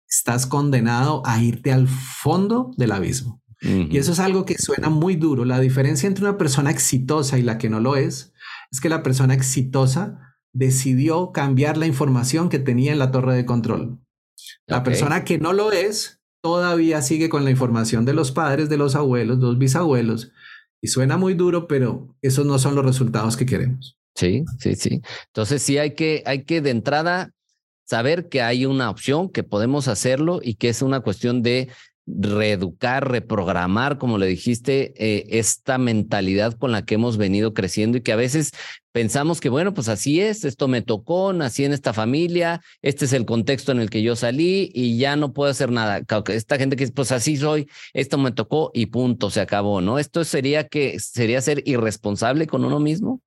estás 0.10 0.45
condenado 0.45 1.22
a 1.26 1.41
irte 1.41 1.72
al 1.72 1.88
fondo 1.88 2.72
del 2.78 2.91
abismo. 2.91 3.41
Y 3.60 3.97
eso 3.97 4.12
es 4.12 4.20
algo 4.20 4.45
que 4.45 4.55
suena 4.58 4.89
muy 4.89 5.16
duro. 5.16 5.43
La 5.43 5.60
diferencia 5.60 6.08
entre 6.08 6.26
una 6.26 6.38
persona 6.38 6.70
exitosa 6.70 7.39
y 7.39 7.41
la 7.41 7.58
que 7.58 7.70
no 7.70 7.80
lo 7.80 7.95
es, 7.95 8.34
es 8.72 8.80
que 8.80 8.89
la 8.89 9.01
persona 9.01 9.34
exitosa 9.34 10.38
decidió 10.53 11.32
cambiar 11.32 11.76
la 11.76 11.88
información 11.88 12.49
que 12.49 12.60
tenía 12.60 12.91
en 12.91 12.99
la 12.99 13.12
torre 13.12 13.36
de 13.36 13.45
control. 13.45 13.99
La 14.68 14.84
persona 14.84 15.24
que 15.24 15.39
no 15.39 15.53
lo 15.53 15.72
es 15.72 16.22
todavía 16.41 17.01
sigue 17.01 17.30
con 17.30 17.43
la 17.43 17.51
información 17.51 18.05
de 18.05 18.14
los 18.14 18.32
padres, 18.32 18.70
de 18.70 18.78
los 18.78 18.95
abuelos, 18.95 19.39
los 19.39 19.58
bisabuelos. 19.58 20.32
Y 20.82 20.89
suena 20.89 21.18
muy 21.18 21.34
duro, 21.34 21.68
pero 21.68 22.16
esos 22.22 22.45
no 22.45 22.60
son 22.60 22.76
los 22.76 22.86
resultados 22.86 23.36
que 23.36 23.47
queremos. 23.47 23.97
Sí, 24.16 24.45
sí, 24.60 24.76
sí. 24.76 25.01
Entonces 25.28 25.62
sí 25.62 25.78
hay 25.78 25.95
que, 25.95 26.24
hay 26.26 26.43
que 26.43 26.62
de 26.62 26.70
entrada 26.70 27.34
saber 27.88 28.27
que 28.29 28.41
hay 28.41 28.65
una 28.65 28.89
opción, 28.89 29.29
que 29.29 29.43
podemos 29.43 29.88
hacerlo 29.88 30.39
y 30.43 30.55
que 30.55 30.69
es 30.69 30.81
una 30.81 30.99
cuestión 30.99 31.41
de 31.41 31.69
reeducar, 32.07 33.09
reprogramar, 33.09 33.97
como 33.97 34.17
le 34.17 34.27
dijiste, 34.27 34.93
eh, 34.95 35.25
esta 35.38 35.77
mentalidad 35.77 36.53
con 36.53 36.71
la 36.71 36.85
que 36.85 36.95
hemos 36.95 37.17
venido 37.17 37.53
creciendo 37.53 37.97
y 37.97 38.01
que 38.01 38.13
a 38.13 38.15
veces 38.15 38.51
pensamos 38.93 39.41
que, 39.41 39.49
bueno, 39.49 39.73
pues 39.73 39.89
así 39.89 40.21
es, 40.21 40.45
esto 40.45 40.69
me 40.69 40.81
tocó, 40.81 41.33
nací 41.33 41.65
en 41.65 41.73
esta 41.73 41.93
familia, 41.93 42.61
este 42.81 43.05
es 43.05 43.13
el 43.13 43.25
contexto 43.25 43.73
en 43.73 43.79
el 43.79 43.89
que 43.89 44.01
yo 44.01 44.15
salí 44.15 44.71
y 44.73 44.97
ya 44.97 45.17
no 45.17 45.33
puedo 45.33 45.51
hacer 45.51 45.69
nada. 45.69 46.01
Esta 46.29 46.57
gente 46.57 46.77
que 46.77 46.88
pues 46.88 47.11
así 47.11 47.35
soy, 47.35 47.67
esto 47.93 48.17
me 48.17 48.31
tocó 48.31 48.71
y 48.73 48.88
punto, 48.88 49.29
se 49.29 49.41
acabó, 49.41 49.81
¿no? 49.81 49.99
Esto 49.99 50.23
sería 50.23 50.67
que 50.67 50.99
sería 50.99 51.41
ser 51.41 51.61
irresponsable 51.65 52.47
con 52.47 52.63
uno 52.63 52.79
mismo. 52.79 53.21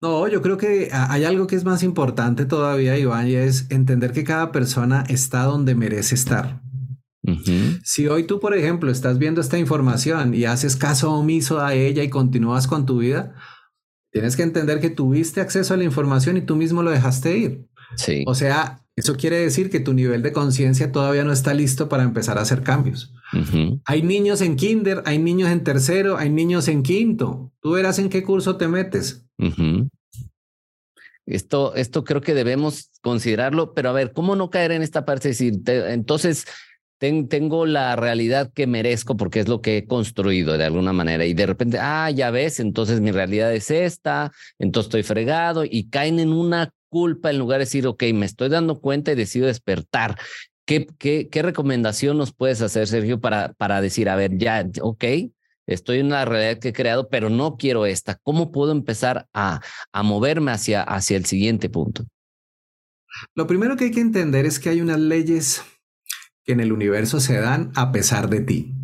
No, 0.00 0.28
yo 0.28 0.42
creo 0.42 0.56
que 0.56 0.90
hay 0.92 1.24
algo 1.24 1.46
que 1.46 1.56
es 1.56 1.64
más 1.64 1.82
importante 1.82 2.44
todavía, 2.44 2.96
Iván, 2.96 3.26
y 3.26 3.34
es 3.34 3.66
entender 3.70 4.12
que 4.12 4.22
cada 4.22 4.52
persona 4.52 5.04
está 5.08 5.42
donde 5.42 5.74
merece 5.74 6.14
estar. 6.14 6.62
Si 7.82 8.06
hoy 8.06 8.24
tú, 8.24 8.40
por 8.40 8.56
ejemplo, 8.56 8.90
estás 8.90 9.18
viendo 9.18 9.40
esta 9.40 9.58
información 9.58 10.32
y 10.34 10.44
haces 10.44 10.76
caso 10.76 11.12
omiso 11.12 11.60
a 11.60 11.74
ella 11.74 12.02
y 12.02 12.08
continúas 12.08 12.66
con 12.66 12.86
tu 12.86 12.98
vida, 12.98 13.34
tienes 14.12 14.36
que 14.36 14.44
entender 14.44 14.80
que 14.80 14.88
tuviste 14.88 15.40
acceso 15.40 15.74
a 15.74 15.76
la 15.76 15.84
información 15.84 16.36
y 16.36 16.42
tú 16.42 16.56
mismo 16.56 16.82
lo 16.82 16.90
dejaste 16.90 17.36
ir. 17.36 17.68
Sí. 17.96 18.24
O 18.26 18.34
sea, 18.34 18.84
eso 18.96 19.16
quiere 19.16 19.40
decir 19.40 19.68
que 19.68 19.80
tu 19.80 19.94
nivel 19.94 20.22
de 20.22 20.32
conciencia 20.32 20.90
todavía 20.90 21.24
no 21.24 21.32
está 21.32 21.54
listo 21.54 21.88
para 21.88 22.02
empezar 22.02 22.38
a 22.38 22.42
hacer 22.42 22.62
cambios. 22.62 23.12
Hay 23.84 24.02
niños 24.02 24.40
en 24.40 24.56
kinder, 24.56 25.02
hay 25.04 25.18
niños 25.18 25.50
en 25.50 25.62
tercero, 25.62 26.16
hay 26.16 26.30
niños 26.30 26.68
en 26.68 26.82
quinto. 26.82 27.52
Tú 27.60 27.72
verás 27.72 27.98
en 27.98 28.08
qué 28.08 28.22
curso 28.22 28.56
te 28.56 28.68
metes. 28.68 29.26
Esto, 31.26 31.74
esto 31.74 32.04
creo 32.04 32.22
que 32.22 32.32
debemos 32.32 32.90
considerarlo, 33.02 33.74
pero 33.74 33.90
a 33.90 33.92
ver, 33.92 34.12
¿cómo 34.12 34.34
no 34.34 34.48
caer 34.48 34.72
en 34.72 34.82
esta 34.82 35.04
parte? 35.04 35.28
decir, 35.28 35.60
entonces 35.66 36.46
tengo 36.98 37.66
la 37.66 37.94
realidad 37.96 38.50
que 38.52 38.66
merezco 38.66 39.16
porque 39.16 39.40
es 39.40 39.48
lo 39.48 39.60
que 39.60 39.78
he 39.78 39.86
construido 39.86 40.58
de 40.58 40.64
alguna 40.64 40.92
manera 40.92 41.26
y 41.26 41.34
de 41.34 41.46
repente, 41.46 41.78
ah, 41.80 42.10
ya 42.10 42.30
ves, 42.30 42.58
entonces 42.60 43.00
mi 43.00 43.12
realidad 43.12 43.54
es 43.54 43.70
esta, 43.70 44.32
entonces 44.58 44.88
estoy 44.88 45.02
fregado 45.04 45.64
y 45.64 45.88
caen 45.90 46.18
en 46.18 46.32
una 46.32 46.72
culpa 46.88 47.30
en 47.30 47.38
lugar 47.38 47.58
de 47.58 47.66
decir, 47.66 47.86
ok, 47.86 48.04
me 48.14 48.26
estoy 48.26 48.48
dando 48.48 48.80
cuenta 48.80 49.12
y 49.12 49.14
decido 49.14 49.46
despertar. 49.46 50.16
¿Qué, 50.68 50.86
qué, 50.98 51.30
qué 51.30 51.40
recomendación 51.40 52.18
nos 52.18 52.34
puedes 52.34 52.60
hacer, 52.60 52.86
Sergio, 52.88 53.22
para, 53.22 53.54
para 53.54 53.80
decir, 53.80 54.10
a 54.10 54.16
ver, 54.16 54.36
ya, 54.36 54.68
ok, 54.82 55.02
estoy 55.66 56.00
en 56.00 56.08
una 56.08 56.26
realidad 56.26 56.60
que 56.60 56.68
he 56.68 56.72
creado, 56.74 57.08
pero 57.08 57.30
no 57.30 57.56
quiero 57.56 57.86
esta. 57.86 58.16
¿Cómo 58.16 58.52
puedo 58.52 58.70
empezar 58.70 59.26
a, 59.32 59.62
a 59.92 60.02
moverme 60.02 60.50
hacia, 60.50 60.82
hacia 60.82 61.16
el 61.16 61.24
siguiente 61.24 61.70
punto? 61.70 62.04
Lo 63.34 63.46
primero 63.46 63.78
que 63.78 63.84
hay 63.84 63.92
que 63.92 64.02
entender 64.02 64.44
es 64.44 64.60
que 64.60 64.68
hay 64.68 64.82
unas 64.82 64.98
leyes 64.98 65.62
que 66.44 66.52
en 66.52 66.60
el 66.60 66.70
universo 66.70 67.18
se 67.18 67.40
dan 67.40 67.72
a 67.74 67.90
pesar 67.90 68.28
de 68.28 68.40
ti. 68.42 68.74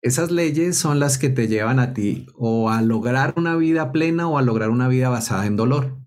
Esas 0.00 0.30
leyes 0.30 0.78
son 0.78 1.00
las 1.00 1.18
que 1.18 1.28
te 1.28 1.48
llevan 1.48 1.80
a 1.80 1.92
ti 1.92 2.28
o 2.34 2.70
a 2.70 2.80
lograr 2.80 3.34
una 3.36 3.56
vida 3.56 3.92
plena 3.92 4.26
o 4.26 4.38
a 4.38 4.42
lograr 4.42 4.70
una 4.70 4.88
vida 4.88 5.10
basada 5.10 5.44
en 5.44 5.56
dolor. 5.56 5.98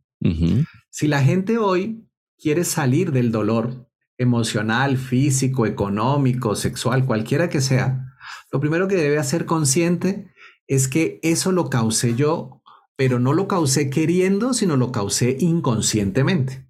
Si 0.89 1.07
la 1.07 1.21
gente 1.21 1.59
hoy 1.59 2.09
quiere 2.35 2.63
salir 2.63 3.11
del 3.11 3.31
dolor 3.31 3.88
emocional, 4.19 4.97
físico, 4.97 5.65
económico, 5.65 6.55
sexual, 6.55 7.05
cualquiera 7.05 7.49
que 7.49 7.61
sea, 7.61 8.15
lo 8.51 8.59
primero 8.59 8.87
que 8.87 8.95
debe 8.95 9.17
hacer 9.17 9.45
consciente 9.45 10.31
es 10.67 10.87
que 10.87 11.19
eso 11.23 11.51
lo 11.51 11.69
causé 11.69 12.13
yo, 12.15 12.61
pero 12.95 13.17
no 13.17 13.33
lo 13.33 13.47
causé 13.47 13.89
queriendo, 13.89 14.53
sino 14.53 14.77
lo 14.77 14.91
causé 14.91 15.37
inconscientemente. 15.39 16.67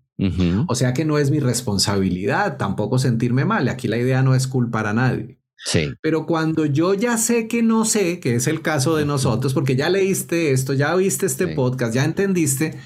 O 0.68 0.76
sea 0.76 0.94
que 0.94 1.06
no 1.06 1.18
es 1.18 1.32
mi 1.32 1.40
responsabilidad 1.40 2.58
tampoco 2.58 3.00
sentirme 3.00 3.46
mal. 3.46 3.70
Aquí 3.70 3.88
la 3.88 3.98
idea 3.98 4.22
no 4.22 4.36
es 4.36 4.48
culpar 4.48 4.86
a 4.86 4.94
nadie. 4.94 5.40
Sí. 5.56 5.94
Pero 6.02 6.26
cuando 6.26 6.66
yo 6.66 6.94
ya 6.94 7.18
sé 7.18 7.48
que 7.48 7.64
no 7.64 7.86
sé, 7.86 8.20
que 8.20 8.36
es 8.36 8.48
el 8.48 8.62
caso 8.62 8.98
de 8.98 9.06
nosotros, 9.06 9.54
porque 9.54 9.78
ya 9.78 9.90
leíste 9.90 10.52
esto, 10.52 10.74
ya 10.74 10.94
viste 10.96 11.26
este 11.26 11.48
podcast, 11.48 11.94
ya 11.94 12.04
entendiste, 12.04 12.78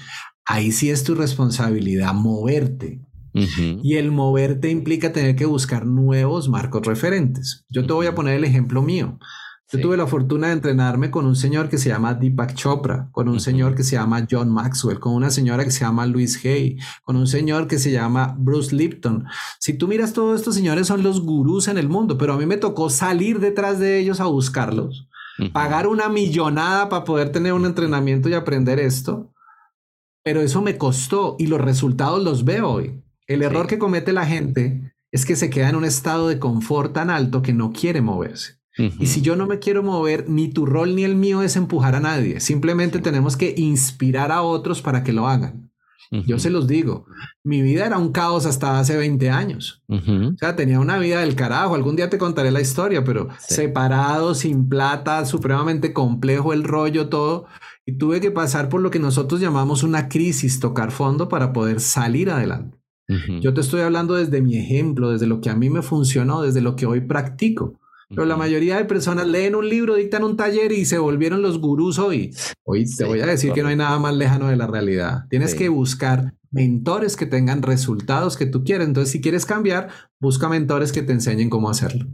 ahí 0.44 0.70
sí 0.70 0.90
es 0.90 1.02
tu 1.02 1.16
responsabilidad 1.16 2.14
moverte. 2.14 3.00
Y 3.34 3.96
el 3.96 4.12
moverte 4.12 4.70
implica 4.70 5.12
tener 5.12 5.34
que 5.34 5.44
buscar 5.46 5.86
nuevos 5.86 6.48
marcos 6.48 6.86
referentes. 6.86 7.64
Yo 7.68 7.84
te 7.84 7.92
voy 7.92 8.06
a 8.06 8.14
poner 8.14 8.36
el 8.36 8.44
ejemplo 8.44 8.80
mío. 8.80 9.18
Yo 9.72 9.80
tuve 9.80 9.96
la 9.96 10.06
fortuna 10.06 10.48
de 10.48 10.52
entrenarme 10.52 11.10
con 11.10 11.26
un 11.26 11.34
señor 11.34 11.68
que 11.68 11.78
se 11.78 11.88
llama 11.88 12.14
Deepak 12.14 12.54
Chopra, 12.54 13.08
con 13.10 13.28
un 13.28 13.40
señor 13.40 13.74
que 13.74 13.82
se 13.82 13.96
llama 13.96 14.24
John 14.30 14.50
Maxwell, 14.50 15.00
con 15.00 15.14
una 15.14 15.30
señora 15.30 15.64
que 15.64 15.72
se 15.72 15.80
llama 15.80 16.06
Louise 16.06 16.48
Hay, 16.48 16.78
con 17.02 17.16
un 17.16 17.26
señor 17.26 17.66
que 17.66 17.80
se 17.80 17.90
llama 17.90 18.36
Bruce 18.38 18.74
Lipton. 18.74 19.24
Si 19.58 19.72
tú 19.76 19.88
miras 19.88 20.12
todos 20.12 20.38
estos 20.38 20.54
señores 20.54 20.86
son 20.86 21.02
los 21.02 21.22
gurús 21.22 21.66
en 21.66 21.78
el 21.78 21.88
mundo, 21.88 22.18
pero 22.18 22.34
a 22.34 22.38
mí 22.38 22.46
me 22.46 22.56
tocó 22.56 22.88
salir 22.88 23.40
detrás 23.40 23.80
de 23.80 23.98
ellos 23.98 24.20
a 24.20 24.26
buscarlos, 24.26 25.08
pagar 25.52 25.88
una 25.88 26.08
millonada 26.08 26.88
para 26.88 27.04
poder 27.04 27.32
tener 27.32 27.52
un 27.52 27.66
entrenamiento 27.66 28.28
y 28.28 28.34
aprender 28.34 28.78
esto. 28.78 29.32
Pero 30.22 30.40
eso 30.40 30.62
me 30.62 30.78
costó 30.78 31.34
y 31.38 31.48
los 31.48 31.60
resultados 31.60 32.22
los 32.22 32.44
veo 32.44 32.68
hoy. 32.68 33.03
El 33.26 33.42
error 33.42 33.66
que 33.66 33.78
comete 33.78 34.12
la 34.12 34.26
gente 34.26 34.94
es 35.10 35.24
que 35.24 35.36
se 35.36 35.50
queda 35.50 35.68
en 35.68 35.76
un 35.76 35.84
estado 35.84 36.28
de 36.28 36.38
confort 36.38 36.92
tan 36.92 37.10
alto 37.10 37.42
que 37.42 37.52
no 37.52 37.72
quiere 37.72 38.00
moverse. 38.00 38.58
Y 38.76 39.06
si 39.06 39.20
yo 39.20 39.36
no 39.36 39.46
me 39.46 39.60
quiero 39.60 39.84
mover, 39.84 40.28
ni 40.28 40.48
tu 40.48 40.66
rol 40.66 40.96
ni 40.96 41.04
el 41.04 41.14
mío 41.14 41.42
es 41.42 41.54
empujar 41.54 41.94
a 41.94 42.00
nadie. 42.00 42.40
Simplemente 42.40 42.98
tenemos 42.98 43.36
que 43.36 43.54
inspirar 43.56 44.32
a 44.32 44.42
otros 44.42 44.82
para 44.82 45.04
que 45.04 45.12
lo 45.12 45.28
hagan. 45.28 45.70
Yo 46.26 46.38
se 46.38 46.50
los 46.50 46.68
digo, 46.68 47.06
mi 47.42 47.60
vida 47.62 47.86
era 47.86 47.98
un 47.98 48.12
caos 48.12 48.46
hasta 48.46 48.78
hace 48.78 48.96
20 48.96 49.30
años. 49.30 49.82
O 49.88 50.36
sea, 50.38 50.54
tenía 50.54 50.78
una 50.78 50.98
vida 50.98 51.20
del 51.20 51.34
carajo. 51.34 51.74
Algún 51.74 51.96
día 51.96 52.10
te 52.10 52.18
contaré 52.18 52.50
la 52.50 52.60
historia, 52.60 53.04
pero 53.04 53.28
separado, 53.38 54.34
sin 54.34 54.68
plata, 54.68 55.24
supremamente 55.24 55.92
complejo 55.92 56.52
el 56.52 56.62
rollo, 56.62 57.08
todo. 57.08 57.46
Y 57.86 57.98
tuve 57.98 58.20
que 58.20 58.30
pasar 58.30 58.68
por 58.68 58.80
lo 58.80 58.90
que 58.90 58.98
nosotros 58.98 59.40
llamamos 59.40 59.82
una 59.82 60.08
crisis, 60.08 60.60
tocar 60.60 60.90
fondo 60.90 61.28
para 61.28 61.52
poder 61.52 61.80
salir 61.80 62.30
adelante. 62.30 62.83
Yo 63.06 63.52
te 63.52 63.60
estoy 63.60 63.82
hablando 63.82 64.14
desde 64.14 64.40
mi 64.40 64.56
ejemplo, 64.56 65.10
desde 65.10 65.26
lo 65.26 65.40
que 65.40 65.50
a 65.50 65.54
mí 65.54 65.68
me 65.68 65.82
funcionó, 65.82 66.42
desde 66.42 66.60
lo 66.60 66.74
que 66.74 66.86
hoy 66.86 67.00
practico. 67.02 67.78
Pero 68.08 68.24
la 68.26 68.36
mayoría 68.36 68.76
de 68.76 68.84
personas 68.84 69.26
leen 69.26 69.54
un 69.54 69.68
libro, 69.68 69.94
dictan 69.94 70.24
un 70.24 70.36
taller 70.36 70.72
y 70.72 70.84
se 70.84 70.98
volvieron 70.98 71.42
los 71.42 71.58
gurús 71.58 71.98
hoy. 71.98 72.34
Hoy 72.62 72.84
te 72.84 73.04
voy 73.04 73.20
a 73.20 73.26
decir 73.26 73.52
que 73.52 73.62
no 73.62 73.68
hay 73.68 73.76
nada 73.76 73.98
más 73.98 74.14
lejano 74.14 74.48
de 74.48 74.56
la 74.56 74.66
realidad. 74.66 75.24
Tienes 75.30 75.54
que 75.54 75.68
buscar 75.68 76.34
mentores 76.50 77.16
que 77.16 77.26
tengan 77.26 77.62
resultados 77.62 78.36
que 78.36 78.46
tú 78.46 78.62
quieres. 78.62 78.86
Entonces, 78.86 79.10
si 79.10 79.20
quieres 79.20 79.46
cambiar, 79.46 79.88
busca 80.20 80.48
mentores 80.48 80.92
que 80.92 81.02
te 81.02 81.12
enseñen 81.12 81.50
cómo 81.50 81.68
hacerlo. 81.68 82.06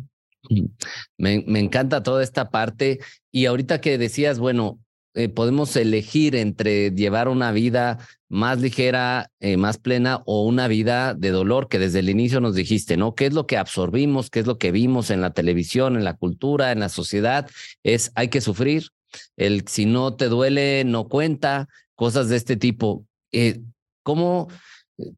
Me, 1.18 1.44
me 1.46 1.60
encanta 1.60 2.02
toda 2.02 2.22
esta 2.22 2.50
parte. 2.50 3.00
Y 3.30 3.46
ahorita 3.46 3.80
que 3.80 3.98
decías, 3.98 4.38
bueno, 4.38 4.78
eh, 5.14 5.28
podemos 5.28 5.74
elegir 5.76 6.36
entre 6.36 6.90
llevar 6.92 7.28
una 7.28 7.50
vida 7.52 7.98
más 8.28 8.60
ligera, 8.60 9.30
eh, 9.40 9.56
más 9.56 9.78
plena 9.78 10.22
o 10.24 10.44
una 10.44 10.68
vida 10.68 11.14
de 11.14 11.30
dolor 11.30 11.68
que 11.68 11.80
desde 11.80 11.98
el 11.98 12.08
inicio 12.08 12.40
nos 12.40 12.54
dijiste, 12.54 12.96
¿no? 12.96 13.14
¿Qué 13.14 13.26
es 13.26 13.34
lo 13.34 13.46
que 13.46 13.56
absorbimos? 13.56 14.30
¿Qué 14.30 14.40
es 14.40 14.46
lo 14.46 14.56
que 14.56 14.70
vimos 14.70 15.10
en 15.10 15.20
la 15.20 15.32
televisión, 15.32 15.96
en 15.96 16.04
la 16.04 16.14
cultura, 16.14 16.70
en 16.70 16.78
la 16.80 16.88
sociedad? 16.88 17.50
Es 17.82 18.12
hay 18.14 18.28
que 18.28 18.40
sufrir. 18.40 18.90
El 19.36 19.66
si 19.66 19.84
no 19.84 20.14
te 20.14 20.28
duele, 20.28 20.84
no 20.84 21.08
cuenta, 21.08 21.68
cosas 21.96 22.28
de 22.28 22.36
este 22.36 22.56
tipo. 22.56 23.04
Eh, 23.32 23.60
¿Cómo 24.04 24.48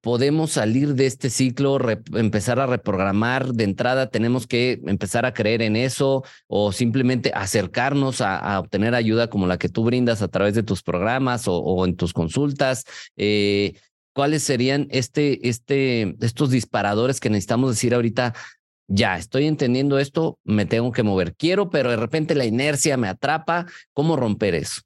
podemos 0.01 0.53
salir 0.53 0.95
de 0.95 1.07
este 1.07 1.31
ciclo, 1.31 1.79
empezar 2.15 2.61
a 2.61 2.67
reprogramar 2.67 3.53
de 3.53 3.65
entrada, 3.65 4.11
tenemos 4.11 4.47
que 4.47 4.81
empezar 4.87 5.27
a 5.27 5.35
creer 5.35 5.63
en 5.63 5.77
eso 5.77 6.25
o 6.47 6.73
simplemente 6.73 7.33
acercarnos 7.35 8.21
a, 8.21 8.59
obtener 8.61 8.95
ayuda 8.95 9.29
como 9.29 9.47
la 9.47 9.59
que 9.59 9.69
tú 9.69 9.85
brindas 9.85 10.23
a 10.23 10.29
través 10.29 10.55
de 10.55 10.63
tus 10.63 10.83
programas 10.83 11.45
o, 11.47 11.85
en 11.87 11.97
tus 11.97 12.13
consultas. 12.13 12.85
Eh, 13.17 13.75
¿Cuáles 14.15 14.43
serían 14.43 14.89
este, 14.91 15.49
este, 15.49 16.17
estos 16.21 16.51
disparadores 16.51 17.19
que 17.19 17.31
necesitamos 17.31 17.71
decir 17.71 17.95
ahorita? 17.95 18.35
Ya, 18.89 19.17
estoy 19.17 19.47
entendiendo 19.47 19.99
esto, 19.99 20.39
me 20.45 20.67
tengo 20.67 20.93
que 20.93 21.03
mover. 21.03 21.35
Quiero, 21.35 21.71
pero 21.71 21.91
de 21.91 21.97
repente 21.97 22.35
la 22.35 22.45
inercia 22.45 22.97
me 22.99 23.09
atrapa. 23.09 23.67
¿Cómo 23.95 24.17
romper 24.17 24.55
eso? 24.55 24.83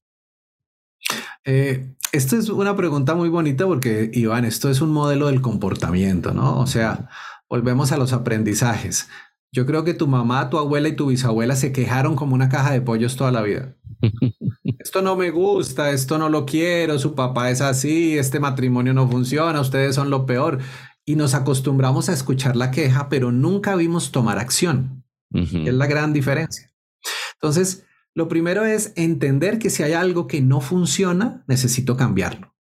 Eh, 1.47 1.95
esta 2.13 2.37
es 2.37 2.49
una 2.49 2.77
pregunta 2.77 3.15
muy 3.15 3.29
bonita 3.29 3.67
porque, 3.67 4.11
Iván, 4.13 4.45
esto 4.45 4.69
es 4.69 4.81
un 4.81 4.91
modelo 4.91 5.29
del 5.29 5.41
comportamiento, 5.41 6.35
¿no? 6.35 6.59
O 6.59 6.67
sea, 6.67 7.09
volvemos 7.49 7.93
a 7.93 7.97
los 7.97 8.13
aprendizajes. 8.13 9.09
Yo 9.53 9.65
creo 9.65 9.85
que 9.85 9.95
tu 9.95 10.09
mamá, 10.09 10.51
tu 10.51 10.59
abuela 10.59 10.89
y 10.89 10.97
tu 10.97 11.07
bisabuela 11.07 11.55
se 11.55 11.73
quejaron 11.73 12.17
como 12.17 12.35
una 12.35 12.49
caja 12.49 12.73
de 12.73 12.81
pollos 12.81 13.17
toda 13.17 13.31
la 13.31 13.43
vida. 13.43 13.77
esto 14.79 15.03
no 15.03 15.17
me 15.17 15.31
gusta, 15.31 15.91
esto 15.91 16.19
no 16.19 16.29
lo 16.29 16.45
quiero, 16.45 16.99
su 16.99 17.15
papá 17.15 17.51
es 17.51 17.61
así, 17.61 18.19
este 18.19 18.41
matrimonio 18.41 18.93
no 18.93 19.09
funciona, 19.09 19.61
ustedes 19.61 19.95
son 19.95 20.11
lo 20.11 20.27
peor. 20.27 20.59
Y 21.05 21.15
nos 21.15 21.35
acostumbramos 21.35 22.09
a 22.09 22.13
escuchar 22.13 22.57
la 22.57 22.73
queja, 22.73 23.09
pero 23.09 23.31
nunca 23.31 23.77
vimos 23.77 24.11
tomar 24.11 24.41
acción. 24.41 25.05
Es 25.33 25.75
la 25.75 25.87
gran 25.87 26.13
diferencia. 26.13 26.73
Entonces, 27.35 27.86
lo 28.17 28.29
primero 28.29 28.65
es 28.65 28.95
entender 28.97 29.59
que 29.59 29.69
si 29.69 29.83
hay 29.83 29.93
algo 29.93 30.27
que 30.27 30.41
no 30.41 30.63
funciona, 30.63 31.45
necesito 31.47 31.99
cambiarlo. 31.99 32.55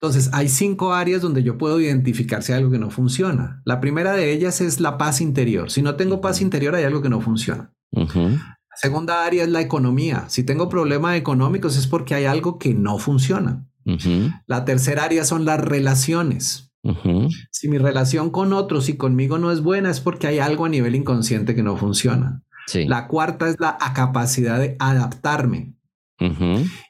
Entonces, 0.00 0.30
hay 0.32 0.48
cinco 0.48 0.94
áreas 0.94 1.20
donde 1.20 1.42
yo 1.42 1.58
puedo 1.58 1.80
identificar 1.80 2.44
si 2.44 2.52
hay 2.52 2.58
algo 2.58 2.70
que 2.70 2.78
no 2.78 2.88
funciona. 2.88 3.62
La 3.64 3.80
primera 3.80 4.12
de 4.12 4.32
ellas 4.32 4.60
es 4.60 4.78
la 4.78 4.98
paz 4.98 5.20
interior. 5.20 5.72
Si 5.72 5.82
no 5.82 5.96
tengo 5.96 6.20
paz 6.20 6.40
interior, 6.40 6.76
hay 6.76 6.84
algo 6.84 7.02
que 7.02 7.08
no 7.08 7.20
funciona. 7.20 7.74
La 7.90 8.76
segunda 8.76 9.24
área 9.24 9.42
es 9.42 9.48
la 9.48 9.60
economía. 9.60 10.26
Si 10.28 10.44
tengo 10.44 10.68
problemas 10.68 11.16
económicos 11.16 11.76
es 11.76 11.88
porque 11.88 12.14
hay 12.14 12.26
algo 12.26 12.60
que 12.60 12.72
no 12.72 12.98
funciona. 12.98 13.66
La 14.46 14.64
tercera 14.64 15.02
área 15.02 15.24
son 15.24 15.44
las 15.44 15.58
relaciones. 15.60 16.72
Si 17.50 17.66
mi 17.68 17.78
relación 17.78 18.30
con 18.30 18.52
otros 18.52 18.88
y 18.88 18.96
conmigo 18.96 19.38
no 19.38 19.50
es 19.50 19.62
buena, 19.62 19.90
es 19.90 20.00
porque 20.00 20.28
hay 20.28 20.38
algo 20.38 20.64
a 20.64 20.68
nivel 20.68 20.94
inconsciente 20.94 21.56
que 21.56 21.64
no 21.64 21.76
funciona. 21.76 22.44
La 22.86 23.08
cuarta 23.08 23.48
es 23.48 23.56
la 23.58 23.76
capacidad 23.94 24.58
de 24.58 24.76
adaptarme. 24.78 25.74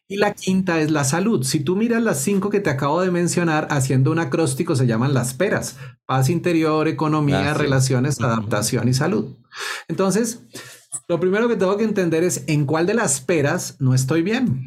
Y 0.08 0.16
la 0.16 0.34
quinta 0.34 0.80
es 0.80 0.90
la 0.90 1.04
salud. 1.04 1.42
Si 1.42 1.60
tú 1.60 1.76
miras 1.76 2.02
las 2.02 2.20
cinco 2.20 2.50
que 2.50 2.60
te 2.60 2.70
acabo 2.70 3.00
de 3.00 3.10
mencionar, 3.10 3.66
haciendo 3.70 4.10
un 4.12 4.18
acróstico 4.18 4.76
se 4.76 4.86
llaman 4.86 5.14
las 5.14 5.32
peras. 5.34 5.78
Paz 6.04 6.28
interior, 6.28 6.86
economía, 6.88 7.54
relaciones, 7.54 8.20
adaptación 8.20 8.88
y 8.88 8.94
salud. 8.94 9.36
Entonces, 9.88 10.42
lo 11.08 11.18
primero 11.18 11.48
que 11.48 11.56
tengo 11.56 11.76
que 11.76 11.84
entender 11.84 12.24
es 12.24 12.44
en 12.46 12.66
cuál 12.66 12.86
de 12.86 12.94
las 12.94 13.20
peras 13.20 13.76
no 13.80 13.94
estoy 13.94 14.22
bien. 14.22 14.66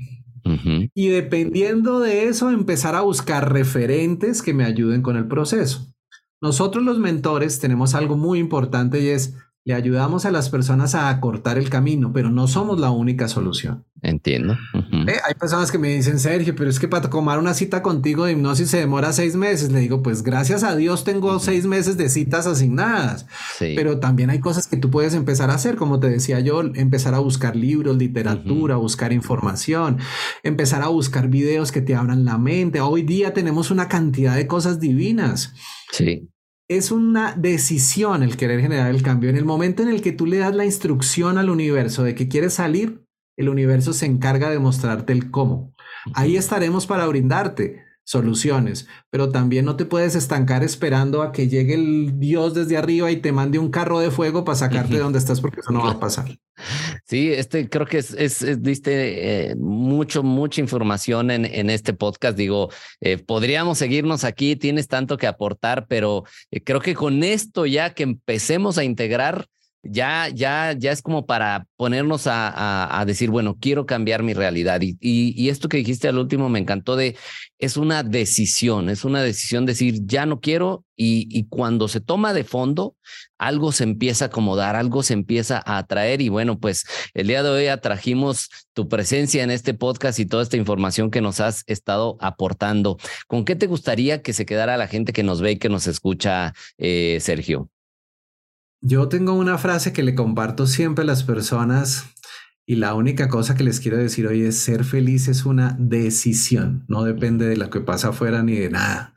Y 0.93 1.07
dependiendo 1.07 1.99
de 1.99 2.27
eso, 2.27 2.51
empezar 2.51 2.93
a 2.95 3.01
buscar 3.01 3.51
referentes 3.51 4.43
que 4.43 4.53
me 4.53 4.63
ayuden 4.63 5.01
con 5.01 5.17
el 5.17 5.27
proceso. 5.27 5.91
Nosotros 6.39 6.83
los 6.83 6.99
mentores 6.99 7.59
tenemos 7.59 7.95
algo 7.95 8.15
muy 8.15 8.37
importante 8.37 9.01
y 9.01 9.07
es 9.07 9.33
le 9.66 9.74
ayudamos 9.74 10.26
a 10.26 10.32
las 10.32 10.51
personas 10.51 10.93
a 10.93 11.09
acortar 11.09 11.57
el 11.57 11.72
camino, 11.72 12.13
pero 12.13 12.30
no 12.30 12.47
somos 12.47 12.80
la 12.80 12.91
única 12.91 13.28
solución. 13.28 13.84
Entiendo. 14.03 14.55
Eh, 14.76 15.18
hay 15.26 15.34
personas 15.34 15.72
que 15.72 15.80
me 15.80 15.88
dicen, 15.88 16.20
Sergio, 16.20 16.55
pero 16.55 16.70
es 16.70 16.80
que 16.80 16.88
para 16.88 17.09
tomar 17.09 17.39
una 17.39 17.55
cita 17.55 17.82
contigo 17.82 18.26
de 18.26 18.34
hipnosis 18.34 18.70
se 18.70 18.78
demora 18.78 19.11
seis 19.11 19.36
meses. 19.36 19.72
Le 19.72 19.80
digo, 19.80 20.03
pues 20.03 20.22
gracias 20.22 20.63
a 20.63 20.76
Dios 20.76 21.03
tengo 21.03 21.39
seis 21.39 21.66
meses 21.66 21.97
de 21.97 22.09
citas 22.09 22.45
asignadas. 22.45 23.26
Pero 23.57 23.99
también 23.99 24.30
hay 24.30 24.39
cosas 24.39 24.68
que 24.68 24.78
tú 24.78 24.91
puedes 24.91 25.16
empezar 25.16 25.49
a 25.49 25.55
hacer, 25.55 25.78
como 25.78 25.99
te 25.99 26.11
decía 26.11 26.39
yo, 26.41 26.61
empezar 26.61 27.16
a 27.16 27.20
buscar 27.20 27.55
libros, 27.55 27.97
literatura, 27.97 28.76
buscar 28.76 29.13
información, 29.13 29.97
empezar 30.43 30.84
a 30.84 30.89
buscar 30.89 31.28
videos 31.28 31.72
que 31.72 31.82
te 31.82 31.95
abran 31.95 32.24
la 32.24 32.38
mente. 32.38 32.82
Hoy 32.82 33.01
día 33.01 33.34
tenemos 33.34 33.72
una 33.72 33.88
cantidad 33.88 34.36
de 34.36 34.45
cosas 34.45 34.80
divinas. 34.80 35.55
Sí 35.91 36.30
es 36.68 36.91
una 36.91 37.36
decisión 37.36 38.24
el 38.24 38.38
querer 38.38 38.61
generar 38.61 38.89
el 38.89 39.03
cambio. 39.03 39.30
En 39.30 39.38
el 39.38 39.45
momento 39.45 39.84
en 39.84 39.89
el 39.89 40.01
que 40.01 40.11
tú 40.11 40.26
le 40.26 40.38
das 40.38 40.55
la 40.55 40.66
instrucción 40.66 41.38
al 41.38 41.49
universo 41.49 42.03
de 42.03 42.16
que 42.16 42.28
quieres 42.28 42.53
salir, 42.53 43.05
el 43.38 43.49
universo 43.49 43.93
se 43.93 44.05
encarga 44.05 44.49
de 44.49 44.59
mostrarte 44.59 45.13
el 45.13 45.30
cómo. 45.30 45.74
Ahí 46.13 46.38
estaremos 46.38 46.88
para 46.88 47.05
brindarte 47.05 47.84
soluciones, 48.05 48.87
pero 49.09 49.29
también 49.29 49.65
no 49.65 49.75
te 49.75 49.85
puedes 49.85 50.15
estancar 50.15 50.63
esperando 50.63 51.21
a 51.21 51.31
que 51.31 51.49
llegue 51.49 51.73
el 51.73 52.19
Dios 52.19 52.53
desde 52.53 52.77
arriba 52.77 53.11
y 53.11 53.17
te 53.17 53.31
mande 53.31 53.59
un 53.59 53.71
carro 53.71 53.99
de 53.99 54.11
fuego 54.11 54.45
para 54.45 54.55
sacarte 54.55 54.93
de 54.93 54.99
donde 54.99 55.19
estás, 55.19 55.41
porque 55.41 55.59
eso 55.59 55.71
no 55.71 55.83
va 55.83 55.91
a 55.91 55.99
pasar. 55.99 56.37
Sí, 57.05 57.33
este 57.33 57.67
creo 57.67 57.85
que 57.85 57.97
es, 57.97 58.13
es, 58.13 58.63
diste 58.63 59.49
eh, 59.49 59.55
mucho, 59.55 60.23
mucha 60.23 60.61
información 60.61 61.31
en, 61.31 61.45
en 61.45 61.69
este 61.69 61.93
podcast. 61.93 62.37
Digo, 62.37 62.69
eh, 63.01 63.17
podríamos 63.17 63.79
seguirnos 63.79 64.23
aquí, 64.23 64.55
tienes 64.55 64.87
tanto 64.87 65.17
que 65.17 65.27
aportar, 65.27 65.87
pero 65.87 66.23
eh, 66.51 66.63
creo 66.63 66.79
que 66.79 66.95
con 66.95 67.23
esto 67.23 67.65
ya 67.65 67.93
que 67.93 68.03
empecemos 68.03 68.77
a 68.77 68.83
integrar 68.83 69.47
ya, 69.86 70.29
ya, 70.29 70.73
ya 70.77 70.91
es 70.91 71.01
como 71.01 71.25
para 71.25 71.67
ponernos 71.77 72.23
a, 72.27 73.03
decir, 73.05 73.29
bueno, 73.29 73.57
quiero 73.59 73.86
cambiar 73.86 74.23
mi 74.23 74.33
realidad. 74.33 74.81
Y, 74.81 75.49
esto 75.49 75.69
que 75.69 75.77
dijiste 75.77 76.07
al 76.07 76.17
último 76.17 76.49
me 76.49 76.59
encantó 76.59 76.95
de, 76.95 77.15
es 77.59 77.77
una 77.77 78.03
decisión, 78.03 78.89
es 78.89 79.05
una 79.05 79.21
decisión 79.21 79.65
decir, 79.65 79.99
ya 80.05 80.25
no 80.25 80.39
quiero. 80.39 80.83
Y, 80.97 81.27
y 81.29 81.47
cuando 81.47 81.89
se 81.89 81.99
toma 81.99 82.33
de 82.33 82.45
fondo, 82.45 82.95
algo 83.38 83.71
se 83.73 83.83
empieza 83.83 84.25
a 84.25 84.27
acomodar, 84.29 84.75
algo 84.75 85.03
se 85.03 85.13
empieza 85.13 85.61
a 85.65 85.77
atraer. 85.77 86.21
Y 86.21 86.29
bueno, 86.29 86.59
pues 86.59 86.86
el 87.13 87.27
día 87.27 87.43
de 87.43 87.49
hoy 87.49 87.67
atrajimos 87.67 88.49
tu 88.73 88.88
presencia 88.88 89.43
en 89.43 89.51
este 89.51 89.73
podcast 89.73 90.19
y 90.19 90.25
toda 90.25 90.43
esta 90.43 90.57
información 90.57 91.11
que 91.11 91.21
nos 91.21 91.39
has 91.41 91.63
estado 91.67 92.17
aportando. 92.21 92.97
¿Con 93.27 93.45
qué 93.45 93.55
te 93.55 93.67
gustaría 93.67 94.21
que 94.21 94.33
se 94.33 94.45
quedara 94.45 94.77
la 94.77 94.88
gente 94.88 95.13
que 95.13 95.23
nos 95.23 95.41
ve 95.41 95.51
y 95.51 95.57
que 95.57 95.69
nos 95.69 95.88
escucha, 95.88 96.53
eh, 96.77 97.19
Sergio? 97.21 97.69
Yo 98.82 99.07
tengo 99.07 99.34
una 99.34 99.57
frase 99.57 99.93
que 99.93 100.03
le 100.03 100.15
comparto 100.15 100.67
siempre 100.67 101.03
a 101.03 101.07
las 101.07 101.23
personas 101.23 102.05
y 102.67 102.76
la 102.76 102.93
única 102.93 103.30
cosa 103.30 103.55
que 103.55 103.63
les 103.63 103.80
quiero 103.80 103.97
decir 103.97 104.28
hoy 104.28 104.41
es 104.41 104.57
ser 104.57 104.84
feliz 104.84 105.28
es 105.28 105.45
una 105.45 105.76
decisión, 105.80 106.84
no 106.88 107.03
depende 107.03 107.47
de 107.47 107.57
lo 107.57 107.69
que 107.69 107.82
pasa 107.82 108.09
afuera 108.09 108.41
ni 108.43 108.55
de 108.55 108.69
nada. 108.69 109.13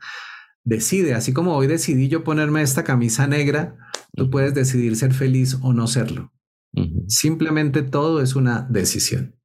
Decide, 0.63 1.15
así 1.15 1.33
como 1.33 1.55
hoy 1.55 1.67
decidí 1.67 2.09
yo 2.09 2.23
ponerme 2.23 2.61
esta 2.61 2.83
camisa 2.83 3.25
negra, 3.25 3.75
tú 4.13 4.29
puedes 4.29 4.53
decidir 4.53 4.95
ser 4.95 5.13
feliz 5.13 5.57
o 5.61 5.73
no 5.73 5.87
serlo. 5.87 6.31
Simplemente 7.07 7.81
todo 7.81 8.21
es 8.21 8.35
una 8.35 8.67
decisión. 8.69 9.38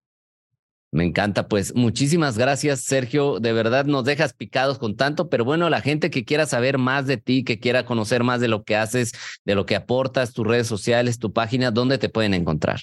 Me 0.95 1.05
encanta, 1.05 1.49
pues 1.49 1.75
muchísimas 1.75 2.39
gracias, 2.39 2.83
Sergio. 2.83 3.41
De 3.41 3.53
verdad 3.53 3.85
nos 3.85 4.05
dejas 4.05 4.33
picados 4.33 4.79
con 4.79 4.95
tanto, 4.95 5.29
pero 5.29 5.45
bueno, 5.45 5.69
la 5.69 5.81
gente 5.81 6.09
que 6.09 6.25
quiera 6.25 6.47
saber 6.47 6.79
más 6.79 7.09
de 7.09 7.17
ti, 7.17 7.43
que 7.43 7.59
quiera 7.59 7.85
conocer 7.85 8.23
más 8.23 8.41
de 8.41 8.47
lo 8.47 8.63
que 8.63 8.77
haces, 8.77 9.11
de 9.45 9.57
lo 9.57 9.67
que 9.67 9.75
aportas, 9.75 10.33
tus 10.33 10.47
redes 10.47 10.69
sociales, 10.69 11.19
tu 11.19 11.33
página, 11.33 11.73
¿dónde 11.73 11.99
te 11.99 12.09
pueden 12.09 12.33
encontrar? 12.33 12.83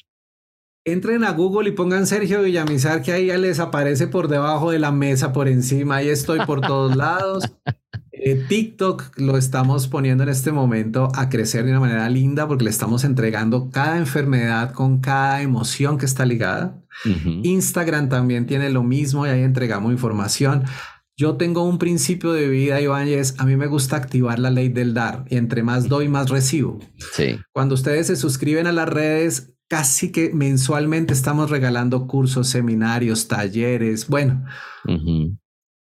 Entren 0.84 1.24
a 1.24 1.32
Google 1.32 1.70
y 1.70 1.72
pongan 1.72 2.06
Sergio 2.06 2.42
Villamizar, 2.42 3.02
que 3.02 3.14
ahí 3.14 3.28
ya 3.28 3.38
les 3.38 3.62
aparece 3.62 4.08
por 4.08 4.28
debajo 4.28 4.72
de 4.72 4.80
la 4.80 4.92
mesa, 4.92 5.32
por 5.32 5.48
encima. 5.48 5.96
Ahí 5.98 6.10
estoy 6.10 6.40
por 6.46 6.60
todos 6.60 6.98
lados. 6.98 7.46
Eh, 8.24 8.36
TikTok 8.48 9.18
lo 9.18 9.36
estamos 9.36 9.88
poniendo 9.88 10.22
en 10.22 10.30
este 10.30 10.52
momento 10.52 11.08
a 11.16 11.28
crecer 11.28 11.66
de 11.66 11.72
una 11.72 11.80
manera 11.80 12.08
linda 12.08 12.48
porque 12.48 12.64
le 12.64 12.70
estamos 12.70 13.04
entregando 13.04 13.72
cada 13.72 13.98
enfermedad 13.98 14.74
con 14.74 15.00
cada 15.00 15.42
emoción 15.42 15.98
que 15.98 16.06
está 16.06 16.24
ligada. 16.24 16.78
Instagram 17.42 18.10
también 18.10 18.46
tiene 18.46 18.70
lo 18.70 18.84
mismo 18.84 19.26
y 19.26 19.30
ahí 19.30 19.42
entregamos 19.42 19.92
información. 19.92 20.66
Yo 21.18 21.36
tengo 21.36 21.64
un 21.64 21.80
principio 21.80 22.32
de 22.32 22.48
vida, 22.48 22.80
Iván, 22.80 23.08
y 23.08 23.14
es 23.14 23.40
a 23.40 23.46
mí 23.46 23.56
me 23.56 23.66
gusta 23.66 23.96
activar 23.96 24.38
la 24.38 24.52
ley 24.52 24.70
del 24.70 24.94
dar 24.94 25.26
y 25.28 25.38
entre 25.38 25.64
más 25.64 25.90
doy, 25.90 26.08
más 26.08 26.30
recibo. 26.30 26.78
Sí. 27.14 27.40
Cuando 27.52 27.74
ustedes 27.74 28.08
se 28.08 28.16
suscriben 28.16 28.68
a 28.68 28.72
las 28.72 28.88
redes, 28.88 29.56
casi 29.68 30.12
que 30.12 30.32
mensualmente 30.32 31.14
estamos 31.14 31.50
regalando 31.50 32.06
cursos, 32.06 32.50
seminarios, 32.50 33.28
talleres. 33.28 34.08
Bueno, 34.08 34.46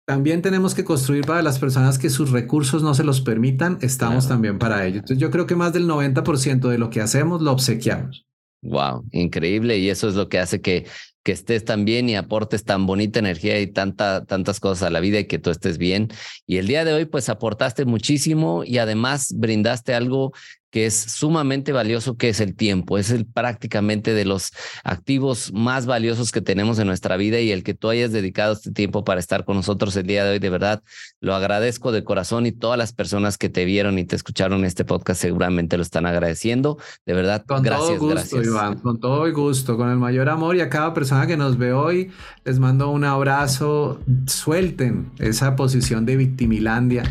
también 0.08 0.40
tenemos 0.40 0.74
que 0.74 0.84
construir 0.84 1.26
para 1.26 1.42
las 1.42 1.58
personas 1.58 1.98
que 1.98 2.08
sus 2.08 2.30
recursos 2.30 2.82
no 2.82 2.94
se 2.94 3.04
los 3.04 3.20
permitan, 3.20 3.76
estamos 3.82 4.26
también 4.26 4.58
para 4.58 4.86
ello. 4.86 5.00
Entonces 5.00 5.18
yo 5.18 5.30
creo 5.30 5.46
que 5.46 5.54
más 5.54 5.74
del 5.74 5.86
90% 5.86 6.66
de 6.70 6.78
lo 6.78 6.88
que 6.88 7.02
hacemos 7.02 7.42
lo 7.42 7.52
obsequiamos. 7.52 8.24
Wow, 8.62 9.04
increíble. 9.12 9.76
Y 9.76 9.90
eso 9.90 10.08
es 10.08 10.14
lo 10.14 10.30
que 10.30 10.38
hace 10.38 10.62
que, 10.62 10.86
que 11.22 11.32
estés 11.32 11.66
tan 11.66 11.84
bien 11.84 12.08
y 12.08 12.16
aportes 12.16 12.64
tan 12.64 12.86
bonita 12.86 13.18
energía 13.18 13.60
y 13.60 13.66
tanta, 13.66 14.24
tantas 14.24 14.60
cosas 14.60 14.84
a 14.84 14.90
la 14.90 15.00
vida 15.00 15.20
y 15.20 15.26
que 15.26 15.38
tú 15.38 15.50
estés 15.50 15.76
bien. 15.76 16.08
Y 16.46 16.56
el 16.56 16.68
día 16.68 16.86
de 16.86 16.94
hoy, 16.94 17.04
pues 17.04 17.28
aportaste 17.28 17.84
muchísimo 17.84 18.64
y 18.64 18.78
además 18.78 19.34
brindaste 19.36 19.92
algo 19.92 20.32
que 20.70 20.86
es 20.86 20.94
sumamente 20.94 21.72
valioso, 21.72 22.16
que 22.16 22.28
es 22.28 22.40
el 22.40 22.54
tiempo. 22.54 22.98
Es 22.98 23.10
el 23.10 23.26
prácticamente 23.26 24.14
de 24.14 24.24
los 24.24 24.52
activos 24.84 25.52
más 25.52 25.86
valiosos 25.86 26.32
que 26.32 26.40
tenemos 26.40 26.78
en 26.78 26.86
nuestra 26.86 27.16
vida 27.16 27.40
y 27.40 27.50
el 27.50 27.62
que 27.62 27.74
tú 27.74 27.88
hayas 27.88 28.12
dedicado 28.12 28.52
este 28.52 28.72
tiempo 28.72 29.04
para 29.04 29.20
estar 29.20 29.44
con 29.44 29.56
nosotros 29.56 29.96
el 29.96 30.06
día 30.06 30.24
de 30.24 30.32
hoy, 30.32 30.38
de 30.38 30.50
verdad, 30.50 30.82
lo 31.20 31.34
agradezco 31.34 31.92
de 31.92 32.04
corazón 32.04 32.46
y 32.46 32.52
todas 32.52 32.78
las 32.78 32.92
personas 32.92 33.38
que 33.38 33.48
te 33.48 33.64
vieron 33.64 33.98
y 33.98 34.04
te 34.04 34.16
escucharon 34.16 34.64
este 34.64 34.84
podcast 34.84 35.20
seguramente 35.20 35.76
lo 35.76 35.82
están 35.82 36.06
agradeciendo. 36.06 36.78
De 37.06 37.14
verdad, 37.14 37.44
con 37.46 37.62
gracias, 37.62 37.98
todo 37.98 38.14
gusto, 38.14 38.42
Iván, 38.42 38.78
con 38.78 39.00
todo 39.00 39.26
el 39.26 39.32
gusto, 39.32 39.76
con 39.76 39.88
el 39.90 39.96
mayor 39.96 40.28
amor 40.28 40.56
y 40.56 40.60
a 40.60 40.68
cada 40.68 40.92
persona 40.92 41.26
que 41.26 41.36
nos 41.36 41.56
ve 41.56 41.72
hoy 41.72 42.10
les 42.44 42.58
mando 42.58 42.90
un 42.90 43.04
abrazo. 43.04 44.00
Suelten 44.26 45.10
esa 45.18 45.56
posición 45.56 46.04
de 46.04 46.16
victimilandia 46.16 47.02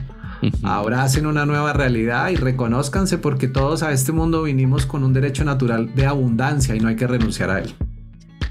Ahora 0.64 1.04
hacen 1.04 1.26
una 1.26 1.46
nueva 1.46 1.74
realidad 1.74 2.30
y 2.30 2.36
reconozcanse 2.36 3.18
porque 3.18 3.48
todos 3.48 3.84
a 3.84 3.92
este 3.92 4.12
mundo 4.12 4.44
vinimos 4.44 4.86
con 4.86 5.04
un 5.04 5.14
derecho 5.14 5.44
natural 5.44 5.94
de 5.96 6.06
abundancia 6.06 6.76
y 6.76 6.80
no 6.80 6.88
hay 6.88 6.96
que 6.96 7.08
renunciar 7.08 7.50
a 7.50 7.60
él. 7.60 7.74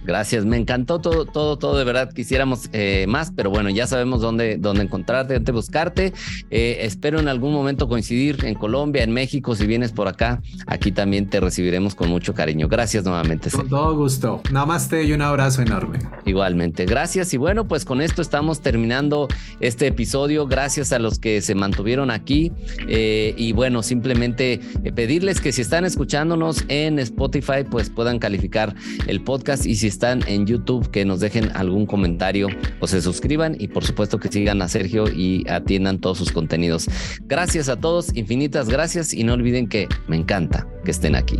Gracias, 0.06 0.44
me 0.44 0.56
encantó 0.56 1.00
todo, 1.00 1.26
todo, 1.26 1.58
todo, 1.58 1.76
de 1.76 1.84
verdad 1.84 2.12
quisiéramos 2.12 2.68
eh, 2.72 3.06
más, 3.08 3.32
pero 3.34 3.50
bueno, 3.50 3.70
ya 3.70 3.88
sabemos 3.88 4.20
dónde, 4.20 4.56
dónde 4.56 4.84
encontrarte, 4.84 5.34
dónde 5.34 5.50
buscarte. 5.50 6.12
Eh, 6.50 6.78
espero 6.82 7.18
en 7.18 7.26
algún 7.26 7.52
momento 7.52 7.88
coincidir 7.88 8.44
en 8.44 8.54
Colombia, 8.54 9.02
en 9.02 9.12
México, 9.12 9.56
si 9.56 9.66
vienes 9.66 9.90
por 9.90 10.06
acá, 10.06 10.40
aquí 10.68 10.92
también 10.92 11.28
te 11.28 11.40
recibiremos 11.40 11.96
con 11.96 12.08
mucho 12.08 12.34
cariño. 12.34 12.68
Gracias 12.68 13.04
nuevamente. 13.04 13.50
Con 13.50 13.68
todo 13.68 13.96
gusto. 13.96 14.42
Namaste 14.52 15.02
y 15.02 15.12
un 15.12 15.22
abrazo 15.22 15.62
enorme. 15.62 15.98
Igualmente, 16.24 16.86
gracias. 16.86 17.34
Y 17.34 17.36
bueno, 17.36 17.66
pues 17.66 17.84
con 17.84 18.00
esto 18.00 18.22
estamos 18.22 18.60
terminando 18.60 19.26
este 19.58 19.88
episodio. 19.88 20.46
Gracias 20.46 20.92
a 20.92 21.00
los 21.00 21.18
que 21.18 21.40
se 21.40 21.56
mantuvieron 21.56 22.12
aquí. 22.12 22.52
Eh, 22.88 23.34
y 23.36 23.52
bueno, 23.52 23.82
simplemente 23.82 24.60
pedirles 24.94 25.40
que 25.40 25.50
si 25.50 25.62
están 25.62 25.84
escuchándonos 25.84 26.64
en 26.68 27.00
Spotify, 27.00 27.64
pues 27.68 27.90
puedan 27.90 28.20
calificar 28.20 28.74
el 29.08 29.22
podcast 29.22 29.66
y 29.66 29.74
si 29.74 29.95
están 29.96 30.20
en 30.26 30.44
YouTube, 30.44 30.90
que 30.90 31.06
nos 31.06 31.20
dejen 31.20 31.50
algún 31.54 31.86
comentario 31.86 32.48
o 32.80 32.86
se 32.86 33.00
suscriban 33.00 33.56
y 33.58 33.68
por 33.68 33.82
supuesto 33.82 34.18
que 34.18 34.28
sigan 34.28 34.60
a 34.60 34.68
Sergio 34.68 35.08
y 35.08 35.48
atiendan 35.48 36.00
todos 36.00 36.18
sus 36.18 36.32
contenidos. 36.32 36.86
Gracias 37.22 37.70
a 37.70 37.76
todos, 37.76 38.14
infinitas 38.14 38.68
gracias 38.68 39.14
y 39.14 39.24
no 39.24 39.32
olviden 39.32 39.68
que 39.68 39.88
me 40.06 40.16
encanta 40.16 40.68
que 40.84 40.90
estén 40.90 41.14
aquí. 41.14 41.38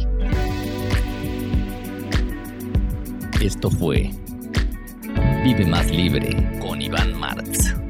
Esto 3.43 3.71
fue 3.71 4.11
Vive 5.45 5.67
más 5.67 5.91
libre 5.91 6.59
con 6.59 6.81
Iván 6.81 7.13
Martz. 7.21 7.86